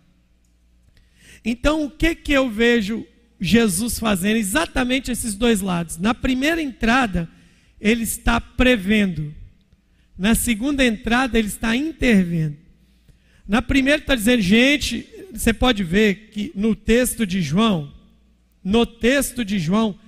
Então, 1.44 1.84
o 1.84 1.90
que, 1.92 2.16
que 2.16 2.32
eu 2.32 2.50
vejo 2.50 3.06
Jesus 3.40 4.00
fazendo? 4.00 4.38
Exatamente 4.38 5.12
esses 5.12 5.36
dois 5.36 5.62
lados. 5.62 5.98
Na 5.98 6.14
primeira 6.14 6.62
entrada, 6.62 7.30
ele 7.80 8.04
está 8.04 8.40
prevendo. 8.40 9.36
Na 10.18 10.36
segunda 10.36 10.86
entrada, 10.86 11.38
ele 11.38 11.50
está 11.50 11.76
intervendo. 11.76 12.58
Na 13.48 13.62
primeira, 13.62 13.98
ele 13.98 14.04
está 14.04 14.16
dizendo, 14.16 14.42
gente, 14.42 15.08
você 15.34 15.54
pode 15.54 15.84
ver 15.84 16.30
que 16.32 16.52
no 16.56 16.76
texto 16.76 17.26
de 17.26 17.42
João, 17.42 17.94
no 18.64 18.86
texto 18.86 19.44
de 19.44 19.60
João, 19.60 20.00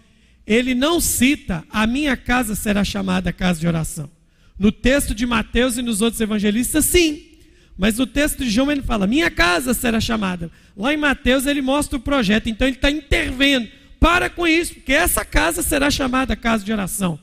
ele 0.45 0.75
não 0.75 0.99
cita 0.99 1.63
a 1.69 1.87
minha 1.87 2.15
casa 2.15 2.55
será 2.55 2.83
chamada 2.83 3.33
casa 3.33 3.59
de 3.59 3.67
oração. 3.67 4.09
No 4.57 4.71
texto 4.71 5.13
de 5.13 5.25
Mateus 5.25 5.77
e 5.77 5.81
nos 5.81 6.01
outros 6.01 6.21
evangelistas, 6.21 6.85
sim. 6.85 7.35
Mas 7.77 7.97
no 7.97 8.07
texto 8.07 8.43
de 8.43 8.49
João 8.49 8.71
ele 8.71 8.81
fala: 8.81 9.07
minha 9.07 9.29
casa 9.29 9.73
será 9.73 9.99
chamada. 9.99 10.49
Lá 10.77 10.93
em 10.93 10.97
Mateus 10.97 11.45
ele 11.45 11.61
mostra 11.61 11.97
o 11.97 12.01
projeto. 12.01 12.47
Então 12.47 12.67
ele 12.67 12.77
está 12.77 12.89
intervendo. 12.89 13.67
Para 13.99 14.29
com 14.29 14.45
isso, 14.45 14.75
porque 14.75 14.93
essa 14.93 15.25
casa 15.25 15.63
será 15.63 15.89
chamada 15.89 16.35
casa 16.35 16.63
de 16.63 16.71
oração. 16.71 17.19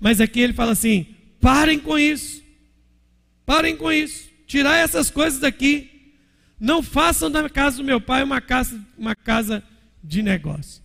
Mas 0.00 0.20
aqui 0.20 0.40
ele 0.40 0.52
fala 0.52 0.72
assim: 0.72 1.06
parem 1.40 1.78
com 1.78 1.98
isso. 1.98 2.42
Parem 3.46 3.76
com 3.76 3.92
isso. 3.92 4.28
Tirar 4.46 4.76
essas 4.76 5.10
coisas 5.10 5.38
daqui. 5.38 5.90
Não 6.58 6.82
façam 6.82 7.30
da 7.30 7.48
casa 7.48 7.76
do 7.76 7.84
meu 7.84 8.00
pai 8.00 8.22
uma 8.22 8.40
casa, 8.40 8.80
uma 8.96 9.14
casa 9.14 9.62
de 10.02 10.22
negócio. 10.22 10.83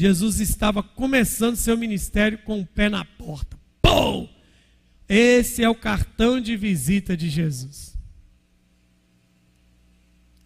Jesus 0.00 0.40
estava 0.40 0.82
começando 0.82 1.56
seu 1.56 1.76
ministério 1.76 2.38
com 2.38 2.60
o 2.60 2.66
pé 2.66 2.88
na 2.88 3.04
porta. 3.04 3.60
Pum! 3.82 4.26
Esse 5.06 5.62
é 5.62 5.68
o 5.68 5.74
cartão 5.74 6.40
de 6.40 6.56
visita 6.56 7.14
de 7.14 7.28
Jesus. 7.28 7.98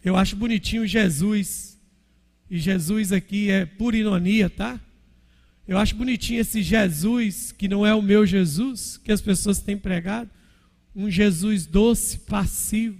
Eu 0.03 0.17
acho 0.17 0.35
bonitinho 0.35 0.85
Jesus. 0.85 1.79
E 2.49 2.59
Jesus 2.59 3.13
aqui 3.13 3.49
é 3.49 3.65
pura 3.65 3.95
ironia, 3.95 4.49
tá? 4.49 4.77
Eu 5.65 5.77
acho 5.77 5.95
bonitinho 5.95 6.41
esse 6.41 6.61
Jesus, 6.61 7.53
que 7.53 7.69
não 7.69 7.85
é 7.85 7.95
o 7.95 8.01
meu 8.01 8.25
Jesus, 8.25 8.97
que 8.97 9.11
as 9.11 9.21
pessoas 9.21 9.59
têm 9.59 9.77
pregado. 9.77 10.29
Um 10.93 11.09
Jesus 11.09 11.65
doce, 11.65 12.19
passivo, 12.19 12.99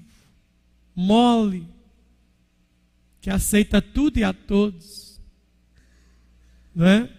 mole, 0.95 1.67
que 3.19 3.29
aceita 3.29 3.81
tudo 3.81 4.19
e 4.19 4.23
a 4.23 4.31
todos. 4.31 5.04
Não 6.75 6.85
é? 6.85 7.09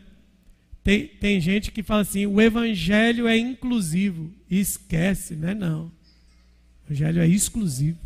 Tem, 0.84 1.08
tem 1.08 1.40
gente 1.40 1.72
que 1.72 1.82
fala 1.82 2.02
assim: 2.02 2.26
o 2.26 2.40
evangelho 2.40 3.26
é 3.26 3.36
inclusivo. 3.36 4.30
E 4.48 4.60
esquece, 4.60 5.34
não 5.34 5.48
é? 5.48 5.54
Não. 5.54 5.84
O 5.86 6.86
evangelho 6.86 7.22
é 7.22 7.26
exclusivo. 7.26 7.98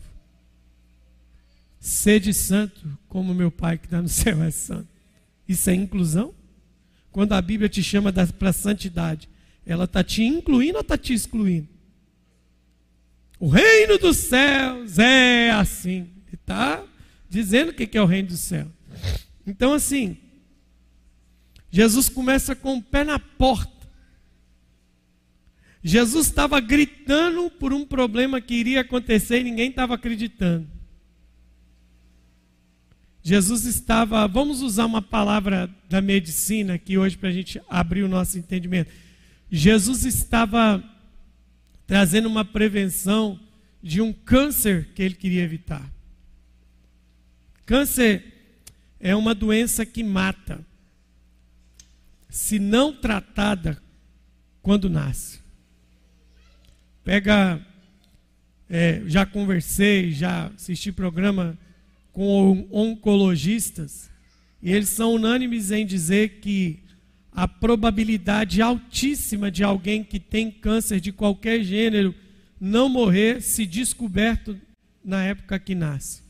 Sede 1.80 2.32
santo, 2.32 2.98
como 3.08 3.34
meu 3.34 3.50
Pai 3.50 3.76
que 3.76 3.86
está 3.86 4.00
no 4.00 4.08
céu 4.08 4.42
é 4.42 4.50
santo. 4.50 4.88
Isso 5.48 5.68
é 5.68 5.74
inclusão? 5.74 6.32
Quando 7.10 7.32
a 7.32 7.42
Bíblia 7.42 7.68
te 7.68 7.82
chama 7.82 8.12
para 8.12 8.52
santidade, 8.52 9.28
ela 9.66 9.84
está 9.84 10.04
te 10.04 10.22
incluindo 10.22 10.76
ou 10.76 10.82
está 10.82 10.96
te 10.96 11.12
excluindo? 11.12 11.68
O 13.38 13.48
reino 13.48 13.98
dos 13.98 14.18
céus 14.18 14.98
é 14.98 15.50
assim. 15.50 16.08
Está 16.32 16.84
dizendo 17.28 17.70
o 17.70 17.74
que 17.74 17.96
é 17.96 18.02
o 18.02 18.06
reino 18.06 18.28
dos 18.28 18.40
céus. 18.40 18.68
Então, 19.46 19.72
assim, 19.72 20.16
Jesus 21.70 22.08
começa 22.08 22.54
com 22.56 22.78
o 22.78 22.82
pé 22.82 23.04
na 23.04 23.18
porta. 23.18 23.70
Jesus 25.82 26.26
estava 26.26 26.60
gritando 26.60 27.50
por 27.50 27.72
um 27.72 27.86
problema 27.86 28.40
que 28.40 28.54
iria 28.54 28.80
acontecer 28.80 29.40
e 29.40 29.44
ninguém 29.44 29.70
estava 29.70 29.94
acreditando. 29.94 30.68
Jesus 33.22 33.64
estava, 33.64 34.26
vamos 34.26 34.62
usar 34.62 34.86
uma 34.86 35.00
palavra 35.00 35.70
da 35.88 36.00
medicina 36.00 36.74
aqui 36.74 36.98
hoje 36.98 37.16
para 37.16 37.28
a 37.28 37.32
gente 37.32 37.60
abrir 37.68 38.02
o 38.02 38.08
nosso 38.08 38.38
entendimento. 38.38 38.90
Jesus 39.50 40.04
estava 40.04 40.82
trazendo 41.86 42.28
uma 42.28 42.44
prevenção 42.44 43.38
de 43.82 44.00
um 44.00 44.12
câncer 44.12 44.90
que 44.94 45.02
ele 45.02 45.14
queria 45.14 45.42
evitar. 45.42 45.90
Câncer 47.64 48.24
é 48.98 49.14
uma 49.14 49.34
doença 49.34 49.86
que 49.86 50.02
mata 50.02 50.64
se 52.30 52.58
não 52.58 52.92
tratada 52.92 53.80
quando 54.62 54.88
nasce. 54.88 55.40
Pega, 57.04 57.60
é, 58.68 59.02
já 59.06 59.26
conversei, 59.26 60.12
já 60.12 60.46
assisti 60.46 60.92
programa 60.92 61.58
com 62.12 62.66
oncologistas, 62.70 64.10
e 64.62 64.72
eles 64.72 64.90
são 64.90 65.14
unânimes 65.14 65.70
em 65.70 65.86
dizer 65.86 66.40
que 66.40 66.80
a 67.32 67.48
probabilidade 67.48 68.60
altíssima 68.60 69.50
de 69.50 69.64
alguém 69.64 70.04
que 70.04 70.20
tem 70.20 70.50
câncer 70.50 71.00
de 71.00 71.12
qualquer 71.12 71.62
gênero 71.62 72.14
não 72.60 72.88
morrer 72.88 73.40
se 73.40 73.64
descoberto 73.64 74.60
na 75.02 75.24
época 75.24 75.58
que 75.58 75.74
nasce. 75.74 76.22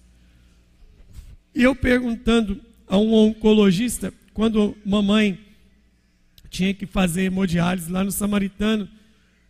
E 1.55 1.63
eu 1.63 1.75
perguntando 1.75 2.61
a 2.87 2.97
um 2.97 3.13
oncologista, 3.13 4.13
quando 4.33 4.77
mamãe 4.85 5.39
tinha 6.51 6.75
que 6.75 6.85
fazer 6.85 7.23
hemodiálise 7.23 7.91
lá 7.91 8.05
no 8.05 8.11
Samaritano. 8.11 8.89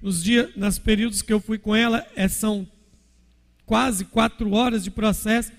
Nos 0.01 0.23
dias, 0.23 0.51
nos 0.55 0.79
períodos 0.79 1.23
que 1.23 1.33
eu 1.33 1.41
fui 1.41 1.59
com 1.59 1.75
ela, 1.75 2.07
é, 2.15 2.29
são 2.29 2.67
quase 3.67 4.05
quatro 4.05 4.53
horas 4.53 4.85
de 4.85 4.91
processo. 4.91 5.53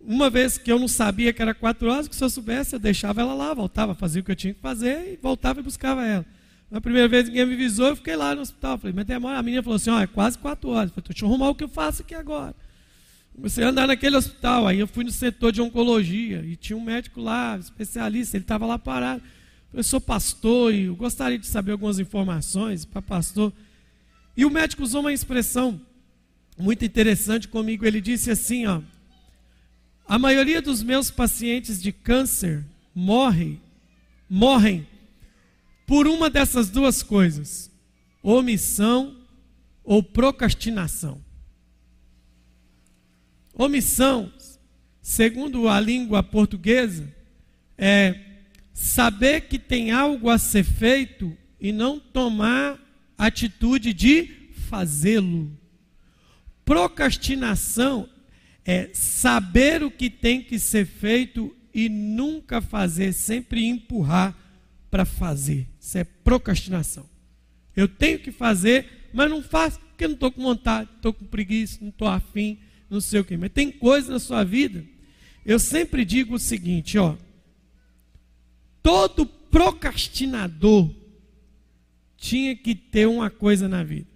Uma 0.00 0.30
vez 0.30 0.56
que 0.56 0.72
eu 0.72 0.78
não 0.78 0.88
sabia 0.88 1.32
que 1.32 1.42
era 1.42 1.54
quatro 1.54 1.90
horas, 1.90 2.08
que 2.08 2.16
se 2.16 2.24
eu 2.24 2.30
soubesse, 2.30 2.74
eu 2.74 2.80
deixava 2.80 3.20
ela 3.20 3.34
lá, 3.34 3.52
voltava, 3.52 3.94
fazia 3.94 4.22
o 4.22 4.24
que 4.24 4.30
eu 4.30 4.36
tinha 4.36 4.54
que 4.54 4.60
fazer 4.60 5.12
e 5.12 5.18
voltava 5.22 5.60
e 5.60 5.62
buscava 5.62 6.06
ela. 6.06 6.24
Na 6.70 6.80
primeira 6.80 7.08
vez 7.08 7.26
ninguém 7.26 7.44
me 7.44 7.54
avisou, 7.54 7.88
eu 7.88 7.96
fiquei 7.96 8.16
lá 8.16 8.34
no 8.34 8.40
hospital. 8.40 8.78
Falei, 8.78 8.94
mas 8.94 9.04
demora. 9.04 9.38
A 9.38 9.42
menina 9.42 9.62
falou 9.62 9.76
assim: 9.76 9.90
ó, 9.90 10.00
é 10.00 10.06
quase 10.06 10.38
quatro 10.38 10.70
horas. 10.70 10.90
Eu 10.90 10.94
falei, 10.94 11.08
deixa 11.08 11.24
eu 11.24 11.28
arrumar 11.28 11.48
o 11.48 11.54
que 11.54 11.64
eu 11.64 11.68
faço 11.68 12.02
aqui 12.02 12.14
agora. 12.14 12.54
Comecei 13.34 13.64
a 13.64 13.68
andar 13.68 13.88
naquele 13.88 14.16
hospital. 14.16 14.66
Aí 14.66 14.78
eu 14.78 14.86
fui 14.86 15.04
no 15.04 15.10
setor 15.10 15.50
de 15.50 15.60
oncologia 15.60 16.42
e 16.44 16.56
tinha 16.56 16.76
um 16.76 16.80
médico 16.80 17.20
lá, 17.20 17.58
especialista, 17.58 18.36
ele 18.36 18.44
estava 18.44 18.64
lá 18.66 18.78
parado. 18.78 19.22
Eu 19.72 19.84
sou 19.84 20.00
pastor 20.00 20.74
e 20.74 20.84
eu 20.84 20.96
gostaria 20.96 21.38
de 21.38 21.46
saber 21.46 21.72
algumas 21.72 21.98
informações 21.98 22.84
para 22.84 23.00
pastor. 23.00 23.52
E 24.36 24.44
o 24.44 24.50
médico 24.50 24.82
usou 24.82 25.00
uma 25.00 25.12
expressão 25.12 25.80
muito 26.58 26.84
interessante 26.84 27.46
comigo. 27.46 27.86
Ele 27.86 28.00
disse 28.00 28.30
assim: 28.30 28.66
ó, 28.66 28.82
a 30.06 30.18
maioria 30.18 30.60
dos 30.60 30.82
meus 30.82 31.10
pacientes 31.10 31.80
de 31.80 31.92
câncer 31.92 32.64
morre, 32.92 33.60
morrem 34.28 34.86
por 35.86 36.08
uma 36.08 36.28
dessas 36.28 36.68
duas 36.68 37.00
coisas: 37.02 37.70
omissão 38.22 39.16
ou 39.84 40.02
procrastinação. 40.02 41.20
Omissão, 43.54 44.32
segundo 45.00 45.68
a 45.68 45.78
língua 45.78 46.22
portuguesa, 46.22 47.12
é 47.78 48.29
saber 48.72 49.42
que 49.42 49.58
tem 49.58 49.90
algo 49.90 50.30
a 50.30 50.38
ser 50.38 50.64
feito 50.64 51.36
e 51.60 51.72
não 51.72 51.98
tomar 51.98 52.78
atitude 53.16 53.92
de 53.92 54.50
fazê-lo. 54.68 55.50
Procrastinação 56.64 58.08
é 58.64 58.90
saber 58.92 59.82
o 59.82 59.90
que 59.90 60.08
tem 60.08 60.42
que 60.42 60.58
ser 60.58 60.86
feito 60.86 61.54
e 61.74 61.88
nunca 61.88 62.60
fazer, 62.60 63.12
sempre 63.12 63.64
empurrar 63.66 64.36
para 64.90 65.04
fazer. 65.04 65.68
Isso 65.78 65.98
é 65.98 66.04
procrastinação. 66.04 67.08
Eu 67.76 67.88
tenho 67.88 68.18
que 68.18 68.32
fazer, 68.32 69.10
mas 69.12 69.30
não 69.30 69.42
faço 69.42 69.78
porque 69.80 70.06
não 70.06 70.14
estou 70.14 70.32
com 70.32 70.42
vontade, 70.42 70.88
estou 70.96 71.12
com 71.12 71.24
preguiça, 71.24 71.78
não 71.80 71.90
estou 71.90 72.08
afim, 72.08 72.58
não 72.88 73.00
sei 73.00 73.20
o 73.20 73.24
quê. 73.24 73.36
Mas 73.36 73.52
tem 73.52 73.70
coisas 73.70 74.10
na 74.10 74.18
sua 74.18 74.44
vida. 74.44 74.84
Eu 75.44 75.58
sempre 75.58 76.04
digo 76.04 76.34
o 76.34 76.38
seguinte, 76.38 76.98
ó. 76.98 77.16
Todo 78.90 79.24
procrastinador 79.24 80.90
tinha 82.16 82.56
que 82.56 82.74
ter 82.74 83.06
uma 83.06 83.30
coisa 83.30 83.68
na 83.68 83.84
vida. 83.84 84.08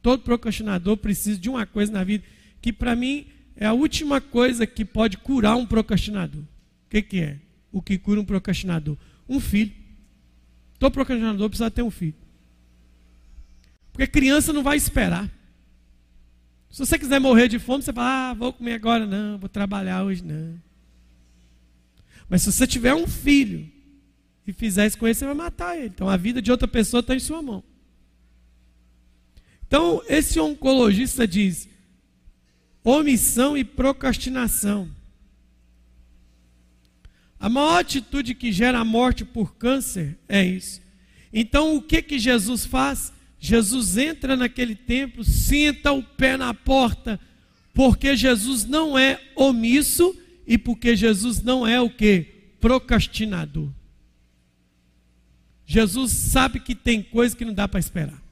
Todo 0.00 0.22
procrastinador 0.22 0.96
precisa 0.96 1.36
de 1.36 1.50
uma 1.50 1.66
coisa 1.66 1.90
na 1.90 2.04
vida 2.04 2.22
que, 2.62 2.72
para 2.72 2.94
mim, 2.94 3.26
é 3.56 3.66
a 3.66 3.72
última 3.72 4.20
coisa 4.20 4.68
que 4.68 4.84
pode 4.84 5.18
curar 5.18 5.56
um 5.56 5.66
procrastinador. 5.66 6.42
O 6.42 6.88
que, 6.88 7.02
que 7.02 7.20
é? 7.22 7.40
O 7.72 7.82
que 7.82 7.98
cura 7.98 8.20
um 8.20 8.24
procrastinador? 8.24 8.96
Um 9.28 9.40
filho. 9.40 9.72
Todo 10.78 10.92
procrastinador 10.92 11.48
precisa 11.48 11.72
ter 11.72 11.82
um 11.82 11.90
filho. 11.90 12.14
Porque 13.92 14.06
criança 14.06 14.52
não 14.52 14.62
vai 14.62 14.76
esperar. 14.76 15.28
Se 16.70 16.78
você 16.78 16.96
quiser 16.96 17.18
morrer 17.18 17.48
de 17.48 17.58
fome, 17.58 17.82
você 17.82 17.92
fala, 17.92 18.30
ah, 18.30 18.34
vou 18.34 18.52
comer 18.52 18.74
agora, 18.74 19.04
não, 19.04 19.38
vou 19.38 19.48
trabalhar 19.48 20.04
hoje, 20.04 20.22
não. 20.22 20.62
Mas 22.28 22.42
se 22.42 22.52
você 22.52 22.66
tiver 22.66 22.94
um 22.94 23.06
filho 23.06 23.70
e 24.46 24.52
fizer 24.52 24.86
isso 24.86 24.98
com 24.98 25.06
ele, 25.06 25.14
você 25.14 25.24
vai 25.24 25.34
matar 25.34 25.76
ele. 25.76 25.86
Então 25.86 26.08
a 26.08 26.16
vida 26.16 26.40
de 26.40 26.50
outra 26.50 26.68
pessoa 26.68 27.00
está 27.00 27.14
em 27.14 27.20
sua 27.20 27.42
mão. 27.42 27.62
Então, 29.66 30.02
esse 30.08 30.38
oncologista 30.38 31.26
diz: 31.26 31.68
omissão 32.82 33.56
e 33.56 33.64
procrastinação. 33.64 34.88
A 37.40 37.48
maior 37.48 37.80
atitude 37.80 38.34
que 38.34 38.52
gera 38.52 38.78
a 38.78 38.84
morte 38.84 39.24
por 39.24 39.56
câncer 39.56 40.18
é 40.28 40.44
isso. 40.44 40.80
Então, 41.32 41.76
o 41.76 41.82
que 41.82 42.00
que 42.00 42.18
Jesus 42.18 42.64
faz? 42.64 43.12
Jesus 43.38 43.98
entra 43.98 44.36
naquele 44.36 44.74
templo, 44.74 45.24
senta 45.24 45.92
o 45.92 46.02
pé 46.02 46.36
na 46.36 46.54
porta, 46.54 47.20
porque 47.74 48.16
Jesus 48.16 48.64
não 48.64 48.96
é 48.96 49.20
omisso 49.34 50.16
e 50.46 50.58
porque 50.58 50.96
Jesus 50.96 51.42
não 51.42 51.66
é 51.66 51.80
o 51.80 51.90
que? 51.90 52.22
Procrastinador. 52.60 53.70
Jesus 55.66 56.12
sabe 56.12 56.60
que 56.60 56.74
tem 56.74 57.02
coisa 57.02 57.34
que 57.34 57.44
não 57.44 57.54
dá 57.54 57.66
para 57.66 57.80
esperar. 57.80 58.22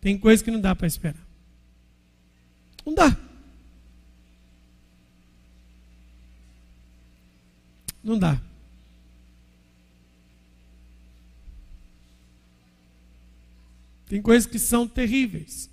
Tem 0.00 0.18
coisa 0.18 0.42
que 0.42 0.50
não 0.50 0.60
dá 0.60 0.74
para 0.74 0.86
esperar. 0.86 1.26
Não 2.84 2.94
dá. 2.94 3.16
Não 8.02 8.18
dá. 8.18 8.40
Tem 14.06 14.20
coisas 14.20 14.50
que 14.50 14.58
são 14.58 14.88
terríveis. 14.88 15.70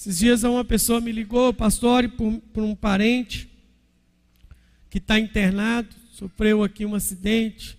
Esses 0.00 0.16
dias 0.18 0.44
uma 0.44 0.64
pessoa 0.64 0.98
me 0.98 1.12
ligou, 1.12 1.52
pastor, 1.52 2.08
por, 2.08 2.40
por 2.54 2.64
um 2.64 2.74
parente 2.74 3.46
que 4.88 4.96
está 4.96 5.20
internado, 5.20 5.94
sofreu 6.10 6.64
aqui 6.64 6.86
um 6.86 6.94
acidente 6.94 7.78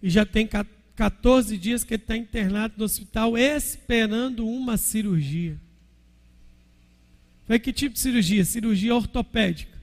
e 0.00 0.08
já 0.08 0.24
tem 0.24 0.48
14 0.94 1.58
dias 1.58 1.82
que 1.82 1.94
ele 1.94 2.02
está 2.04 2.16
internado 2.16 2.74
no 2.78 2.84
hospital 2.84 3.36
esperando 3.36 4.46
uma 4.46 4.76
cirurgia. 4.76 5.60
Foi 7.44 7.58
que 7.58 7.72
tipo 7.72 7.94
de 7.94 8.00
cirurgia? 8.00 8.44
Cirurgia 8.44 8.94
ortopédica. 8.94 9.76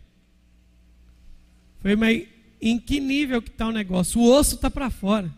Foi, 1.81 1.97
mas 1.97 2.25
em 2.61 2.79
que 2.79 3.01
nível 3.01 3.41
que 3.41 3.49
está 3.49 3.67
o 3.67 3.73
negócio? 3.73 4.21
O 4.21 4.31
osso 4.31 4.55
está 4.55 4.71
para 4.71 4.89
fora. 4.89 5.29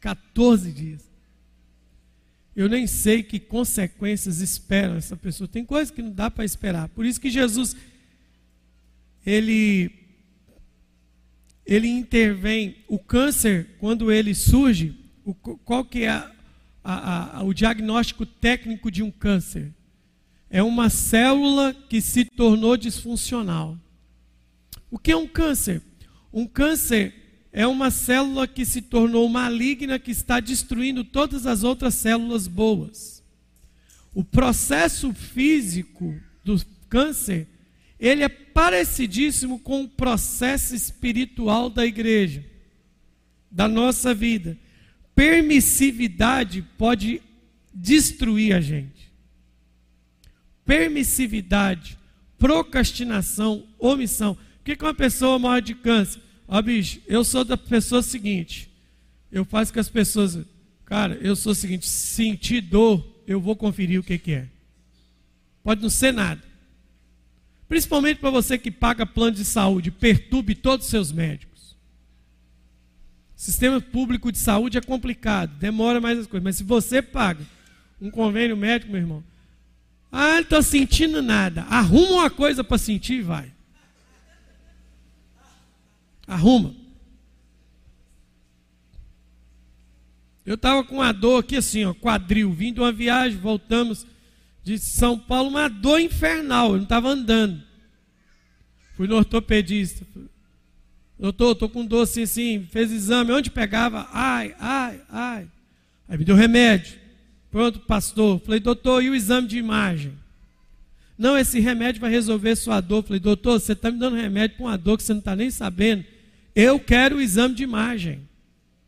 14 0.00 0.70
dias. 0.70 1.15
Eu 2.56 2.70
nem 2.70 2.86
sei 2.86 3.22
que 3.22 3.38
consequências 3.38 4.40
esperam 4.40 4.96
essa 4.96 5.14
pessoa. 5.14 5.46
Tem 5.46 5.62
coisas 5.62 5.94
que 5.94 6.00
não 6.00 6.10
dá 6.10 6.30
para 6.30 6.42
esperar. 6.44 6.88
Por 6.88 7.04
isso 7.04 7.20
que 7.20 7.28
Jesus, 7.28 7.76
ele 9.26 9.90
ele 11.66 11.86
intervém. 11.88 12.76
O 12.88 12.98
câncer, 12.98 13.76
quando 13.78 14.10
ele 14.10 14.34
surge, 14.34 14.98
o, 15.22 15.34
qual 15.34 15.84
que 15.84 16.04
é 16.04 16.08
a, 16.08 16.32
a, 16.82 17.38
a, 17.38 17.42
o 17.42 17.52
diagnóstico 17.52 18.24
técnico 18.24 18.90
de 18.90 19.02
um 19.02 19.10
câncer? 19.10 19.74
É 20.48 20.62
uma 20.62 20.88
célula 20.88 21.74
que 21.74 22.00
se 22.00 22.24
tornou 22.24 22.74
disfuncional. 22.76 23.76
O 24.90 24.98
que 24.98 25.10
é 25.10 25.16
um 25.16 25.26
câncer? 25.26 25.82
Um 26.32 26.46
câncer 26.46 27.12
é 27.56 27.66
uma 27.66 27.90
célula 27.90 28.46
que 28.46 28.66
se 28.66 28.82
tornou 28.82 29.26
maligna, 29.30 29.98
que 29.98 30.10
está 30.10 30.40
destruindo 30.40 31.02
todas 31.02 31.46
as 31.46 31.64
outras 31.64 31.94
células 31.94 32.46
boas. 32.46 33.24
O 34.12 34.22
processo 34.22 35.10
físico 35.14 36.14
do 36.44 36.62
câncer 36.90 37.48
ele 37.98 38.22
é 38.22 38.28
parecidíssimo 38.28 39.58
com 39.58 39.84
o 39.84 39.88
processo 39.88 40.74
espiritual 40.74 41.70
da 41.70 41.86
igreja, 41.86 42.44
da 43.50 43.66
nossa 43.66 44.12
vida. 44.12 44.58
Permissividade 45.14 46.60
pode 46.76 47.22
destruir 47.72 48.54
a 48.54 48.60
gente. 48.60 49.10
Permissividade, 50.62 51.96
procrastinação, 52.38 53.66
omissão. 53.78 54.36
Que, 54.62 54.76
que 54.76 54.84
uma 54.84 54.92
pessoa 54.92 55.38
morre 55.38 55.62
de 55.62 55.74
câncer? 55.74 56.25
Ó, 56.48 56.58
oh, 56.58 56.62
bicho, 56.62 57.00
eu 57.06 57.24
sou 57.24 57.44
da 57.44 57.56
pessoa 57.56 58.02
seguinte. 58.02 58.70
Eu 59.30 59.44
faço 59.44 59.72
com 59.72 59.80
as 59.80 59.88
pessoas. 59.88 60.38
Cara, 60.84 61.18
eu 61.20 61.34
sou 61.34 61.52
o 61.52 61.54
seguinte: 61.54 61.88
sentir 61.88 62.60
dor, 62.60 63.04
eu 63.26 63.40
vou 63.40 63.56
conferir 63.56 64.00
o 64.00 64.04
que, 64.04 64.18
que 64.18 64.32
é. 64.32 64.48
Pode 65.62 65.82
não 65.82 65.90
ser 65.90 66.12
nada. 66.12 66.42
Principalmente 67.68 68.18
para 68.18 68.30
você 68.30 68.56
que 68.56 68.70
paga 68.70 69.04
plano 69.04 69.36
de 69.36 69.44
saúde, 69.44 69.90
perturbe 69.90 70.54
todos 70.54 70.86
os 70.86 70.90
seus 70.90 71.10
médicos. 71.10 71.76
Sistema 73.34 73.80
público 73.80 74.30
de 74.30 74.38
saúde 74.38 74.78
é 74.78 74.80
complicado, 74.80 75.58
demora 75.58 76.00
mais 76.00 76.18
as 76.18 76.26
coisas. 76.26 76.44
Mas 76.44 76.56
se 76.56 76.64
você 76.64 77.02
paga 77.02 77.44
um 78.00 78.10
convênio 78.10 78.56
médico, 78.56 78.92
meu 78.92 79.00
irmão, 79.00 79.24
ah, 80.12 80.34
não 80.34 80.40
estou 80.40 80.62
sentindo 80.62 81.20
nada. 81.20 81.62
Arruma 81.62 82.12
uma 82.12 82.30
coisa 82.30 82.62
para 82.62 82.78
sentir 82.78 83.14
e 83.14 83.22
vai. 83.22 83.55
Arruma. 86.26 86.74
Eu 90.44 90.54
estava 90.54 90.84
com 90.84 90.96
uma 90.96 91.12
dor 91.12 91.40
aqui 91.40 91.56
assim, 91.56 91.84
ó, 91.84 91.92
quadril, 91.92 92.52
vim 92.52 92.72
de 92.72 92.78
uma 92.78 92.92
viagem, 92.92 93.36
voltamos 93.36 94.06
de 94.62 94.78
São 94.78 95.18
Paulo, 95.18 95.50
uma 95.50 95.68
dor 95.68 96.00
infernal, 96.00 96.70
eu 96.70 96.76
não 96.76 96.84
estava 96.84 97.08
andando. 97.08 97.62
Fui 98.96 99.08
no 99.08 99.16
ortopedista. 99.16 100.06
Doutor, 101.18 101.52
estou 101.52 101.68
com 101.68 101.84
dor 101.84 102.02
assim, 102.02 102.22
assim, 102.22 102.66
fez 102.70 102.92
exame, 102.92 103.32
onde 103.32 103.50
pegava? 103.50 104.08
Ai, 104.12 104.54
ai, 104.58 105.00
ai. 105.08 105.48
Aí 106.08 106.18
me 106.18 106.24
deu 106.24 106.36
remédio. 106.36 106.98
Pronto, 107.50 107.80
pastor. 107.80 108.40
Falei, 108.40 108.60
doutor, 108.60 109.02
e 109.02 109.10
o 109.10 109.14
exame 109.14 109.48
de 109.48 109.58
imagem? 109.58 110.12
Não, 111.18 111.36
esse 111.36 111.58
remédio 111.58 112.00
vai 112.00 112.10
resolver 112.10 112.54
sua 112.54 112.80
dor. 112.80 113.02
Falei, 113.02 113.18
doutor, 113.18 113.58
você 113.58 113.72
está 113.72 113.90
me 113.90 113.98
dando 113.98 114.16
remédio 114.16 114.56
para 114.56 114.66
uma 114.66 114.78
dor 114.78 114.98
que 114.98 115.02
você 115.02 115.12
não 115.12 115.20
está 115.20 115.34
nem 115.34 115.50
sabendo. 115.50 116.04
Eu 116.56 116.80
quero 116.80 117.16
o 117.16 117.20
exame 117.20 117.54
de 117.54 117.62
imagem. 117.62 118.26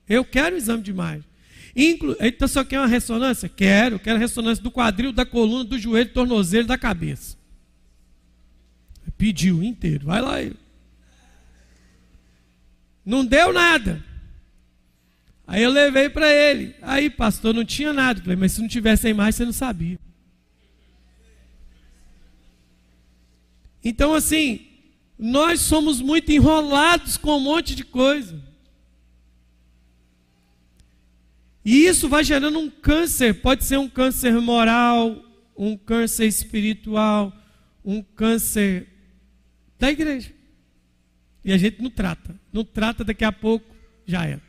Eu 0.09 0.25
quero 0.25 0.57
o 0.57 0.59
exame 0.59 0.83
de 0.83 0.91
imagem. 0.91 1.25
Inclu... 1.77 2.17
Então, 2.19 2.49
só 2.49 2.65
quer 2.65 2.81
uma 2.81 2.87
ressonância? 2.87 3.47
Quero, 3.47 3.99
quero 3.99 4.19
ressonância 4.19 4.65
do 4.65 4.71
quadril, 4.71 5.13
da 5.13 5.27
coluna, 5.27 5.65
do 5.65 5.79
joelho, 5.79 6.09
do 6.09 6.15
tornozelo, 6.15 6.67
da 6.67 6.79
cabeça. 6.79 7.37
Pediu 9.19 9.63
inteiro, 9.63 10.07
vai 10.07 10.23
lá. 10.23 10.37
Não 13.05 13.25
deu 13.25 13.53
nada. 13.53 14.03
Aí 15.47 15.63
eu 15.63 15.71
levei 15.71 16.09
para 16.09 16.33
ele. 16.33 16.75
Aí, 16.81 17.11
pastor, 17.11 17.53
não 17.53 17.67
tinha 17.67 17.93
nada. 17.93 18.23
Falei, 18.23 18.37
mas 18.37 18.53
se 18.53 18.63
não 18.63 18.69
tivesse 18.69 19.07
a 19.07 19.11
imagem, 19.11 19.33
você 19.33 19.45
não 19.45 19.53
sabia. 19.53 19.99
Então, 23.85 24.15
assim, 24.15 24.68
nós 25.19 25.61
somos 25.61 26.01
muito 26.01 26.31
enrolados 26.31 27.17
com 27.17 27.37
um 27.37 27.41
monte 27.41 27.75
de 27.75 27.85
coisa. 27.85 28.41
E 31.65 31.85
isso 31.85 32.09
vai 32.09 32.23
gerando 32.23 32.59
um 32.59 32.71
câncer, 32.71 33.43
pode 33.43 33.65
ser 33.65 33.79
um 33.79 33.89
câncer 33.89 34.33
moral, 34.41 35.23
um 35.57 35.77
câncer 35.77 36.27
espiritual, 36.27 37.33
um 37.85 38.01
câncer 38.03 38.87
da 39.79 39.91
igreja. 39.91 40.33
E 41.45 41.53
a 41.53 41.59
gente 41.59 41.83
não 41.83 41.91
trata. 41.91 42.39
Não 42.53 42.65
trata, 42.65 43.05
daqui 43.05 43.25
a 43.25 43.33
pouco 43.33 43.67
já 44.07 44.25
era. 44.25 44.43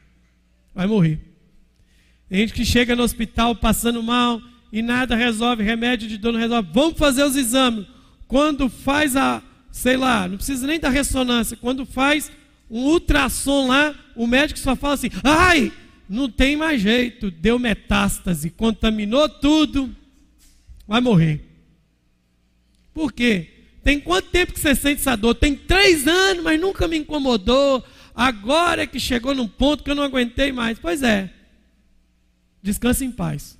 Vai 0.73 0.86
morrer. 0.86 1.19
Tem 2.29 2.39
gente 2.39 2.53
que 2.53 2.63
chega 2.63 2.95
no 2.95 3.03
hospital 3.03 3.55
passando 3.55 4.03
mal 4.03 4.39
e 4.71 4.82
nada 4.82 5.15
resolve, 5.15 5.63
remédio 5.63 6.08
de 6.08 6.17
dor 6.17 6.32
não 6.32 6.39
resolve. 6.39 6.69
Vamos 6.71 6.97
fazer 6.97 7.23
os 7.23 7.36
exames. 7.36 7.88
Quando 8.27 8.69
faz 8.69 9.15
a, 9.15 9.41
sei 9.71 9.97
lá, 9.97 10.27
não 10.27 10.38
precisa 10.38 10.65
nem 10.67 10.79
da 10.79 10.89
ressonância, 10.89 11.58
quando 11.58 11.86
faz 11.86 12.32
um 12.69 12.84
ultrassom 12.86 13.67
lá, 13.67 13.95
o 14.15 14.27
médico 14.27 14.60
só 14.60 14.75
fala 14.75 14.93
assim: 14.93 15.10
ai, 15.23 15.71
não 16.08 16.29
tem 16.29 16.55
mais 16.55 16.82
jeito, 16.82 17.32
deu 17.32 17.58
metástase, 17.58 18.49
contaminou 18.49 19.27
tudo, 19.27 19.95
vai 20.88 21.01
morrer. 21.01 21.45
Por 22.93 23.13
quê? 23.13 23.49
Tem 23.84 23.99
quanto 23.99 24.29
tempo 24.29 24.53
que 24.53 24.60
você 24.60 24.75
sente 24.75 25.01
essa 25.01 25.15
dor? 25.15 25.36
Tem 25.36 25.55
três 25.55 26.08
anos, 26.08 26.43
mas 26.43 26.60
nunca 26.60 26.88
me 26.88 26.97
incomodou. 26.97 27.84
Agora 28.13 28.84
é 28.84 28.88
que 28.88 28.99
chegou 28.99 29.34
num 29.34 29.47
ponto 29.47 29.84
que 29.84 29.89
eu 29.89 29.95
não 29.95 30.03
aguentei 30.03 30.51
mais. 30.51 30.77
Pois 30.77 31.01
é. 31.01 31.32
Descanse 32.62 33.05
em 33.05 33.12
paz. 33.12 33.58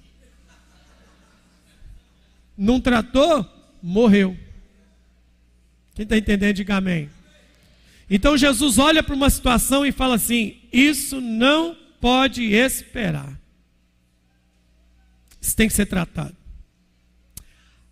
Não 2.57 2.81
tratou? 2.81 3.45
Morreu. 3.81 4.37
Quem 5.99 6.05
está 6.05 6.17
entendendo, 6.17 6.55
diga 6.55 6.77
amém. 6.77 7.09
Então 8.09 8.38
Jesus 8.38 8.77
olha 8.77 9.03
para 9.03 9.13
uma 9.13 9.29
situação 9.29 9.85
e 9.85 9.91
fala 9.91 10.15
assim: 10.15 10.55
Isso 10.71 11.19
não 11.19 11.75
pode 11.99 12.41
esperar. 12.41 13.38
Isso 15.41 15.53
tem 15.57 15.67
que 15.67 15.73
ser 15.73 15.88
tratado. 15.88 16.38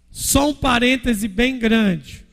Só 0.10 0.52
um 0.52 0.56
parêntese 0.56 1.28
bem 1.28 1.60
grande. 1.60 2.26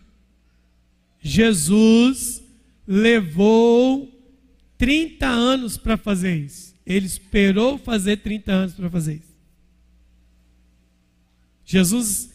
Jesus 1.20 2.40
levou 2.86 4.16
30 4.78 5.26
anos 5.26 5.76
para 5.76 5.96
fazer 5.96 6.36
isso. 6.36 6.72
Ele 6.86 7.06
esperou 7.06 7.78
fazer 7.78 8.18
30 8.18 8.52
anos 8.52 8.74
para 8.74 8.88
fazer 8.88 9.14
isso. 9.14 9.34
Jesus, 11.64 12.30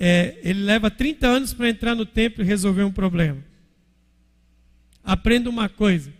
é, 0.00 0.38
ele 0.42 0.62
leva 0.62 0.90
30 0.90 1.26
anos 1.26 1.52
para 1.52 1.68
entrar 1.68 1.94
no 1.94 2.06
templo 2.06 2.42
e 2.42 2.46
resolver 2.46 2.84
um 2.84 2.92
problema. 2.92 3.42
Aprenda 5.02 5.50
uma 5.50 5.68
coisa: 5.68 6.12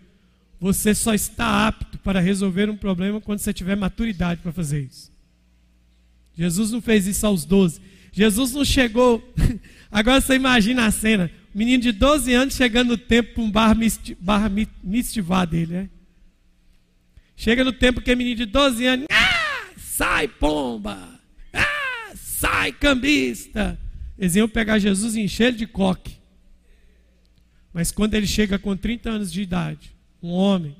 você 0.61 0.95
só 0.95 1.15
está 1.15 1.67
apto 1.67 1.99
para 1.99 2.21
resolver 2.21 2.69
um 2.69 2.77
problema 2.77 3.21
quando 3.21 3.39
você 3.39 3.53
tiver 3.53 3.77
maturidade 3.77 4.41
para 4.43 4.53
fazer 4.53 4.83
isso. 4.83 5.11
Jesus 6.37 6.71
não 6.71 6.83
fez 6.83 7.07
isso 7.07 7.27
aos 7.27 7.45
12. 7.45 7.81
Jesus 8.13 8.53
não 8.53 8.65
chegou. 8.65 9.23
Agora 9.91 10.21
você 10.21 10.35
imagina 10.35 10.87
a 10.87 10.91
cena: 10.91 11.31
menino 11.55 11.83
de 11.83 11.93
12 11.93 12.33
anos 12.35 12.55
chegando 12.55 12.89
no 12.91 12.99
templo 12.99 13.35
para 13.35 13.43
um 13.43 13.51
bar, 13.51 13.77
misti, 13.77 14.17
bar 14.21 14.51
mistivá 14.83 15.45
dele, 15.45 15.73
né? 15.73 15.91
Chega 17.37 17.65
no 17.65 17.73
tempo 17.73 18.01
que 18.01 18.11
é 18.11 18.15
menino 18.15 18.37
de 18.37 18.47
12 18.47 18.87
anos, 18.87 19.07
ah, 19.11 19.67
sai 19.77 20.29
pomba, 20.29 21.14
sai 22.45 22.73
cambista. 22.73 23.79
Eles 24.19 24.37
iam 24.37 24.49
pegar 24.49 24.79
Jesus 24.79 25.17
e 25.17 25.23
encher 25.23 25.49
ele 25.49 25.57
de 25.57 25.67
coque. 25.67 26.17
Mas 27.73 27.91
quando 27.91 28.15
ele 28.15 28.27
chega 28.27 28.59
com 28.59 28.77
30 28.77 29.11
anos 29.11 29.33
de 29.33 29.43
idade, 29.43 29.93
um 30.23 30.31
homem, 30.31 30.77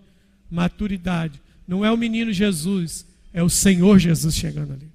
maturidade, 0.51 1.41
não 1.67 1.85
é 1.85 1.91
o 1.91 1.97
menino 1.97 2.33
Jesus, 2.33 3.07
é 3.33 3.43
o 3.43 3.49
Senhor 3.49 3.99
Jesus 3.99 4.37
chegando 4.37 4.75
ali. 4.75 4.89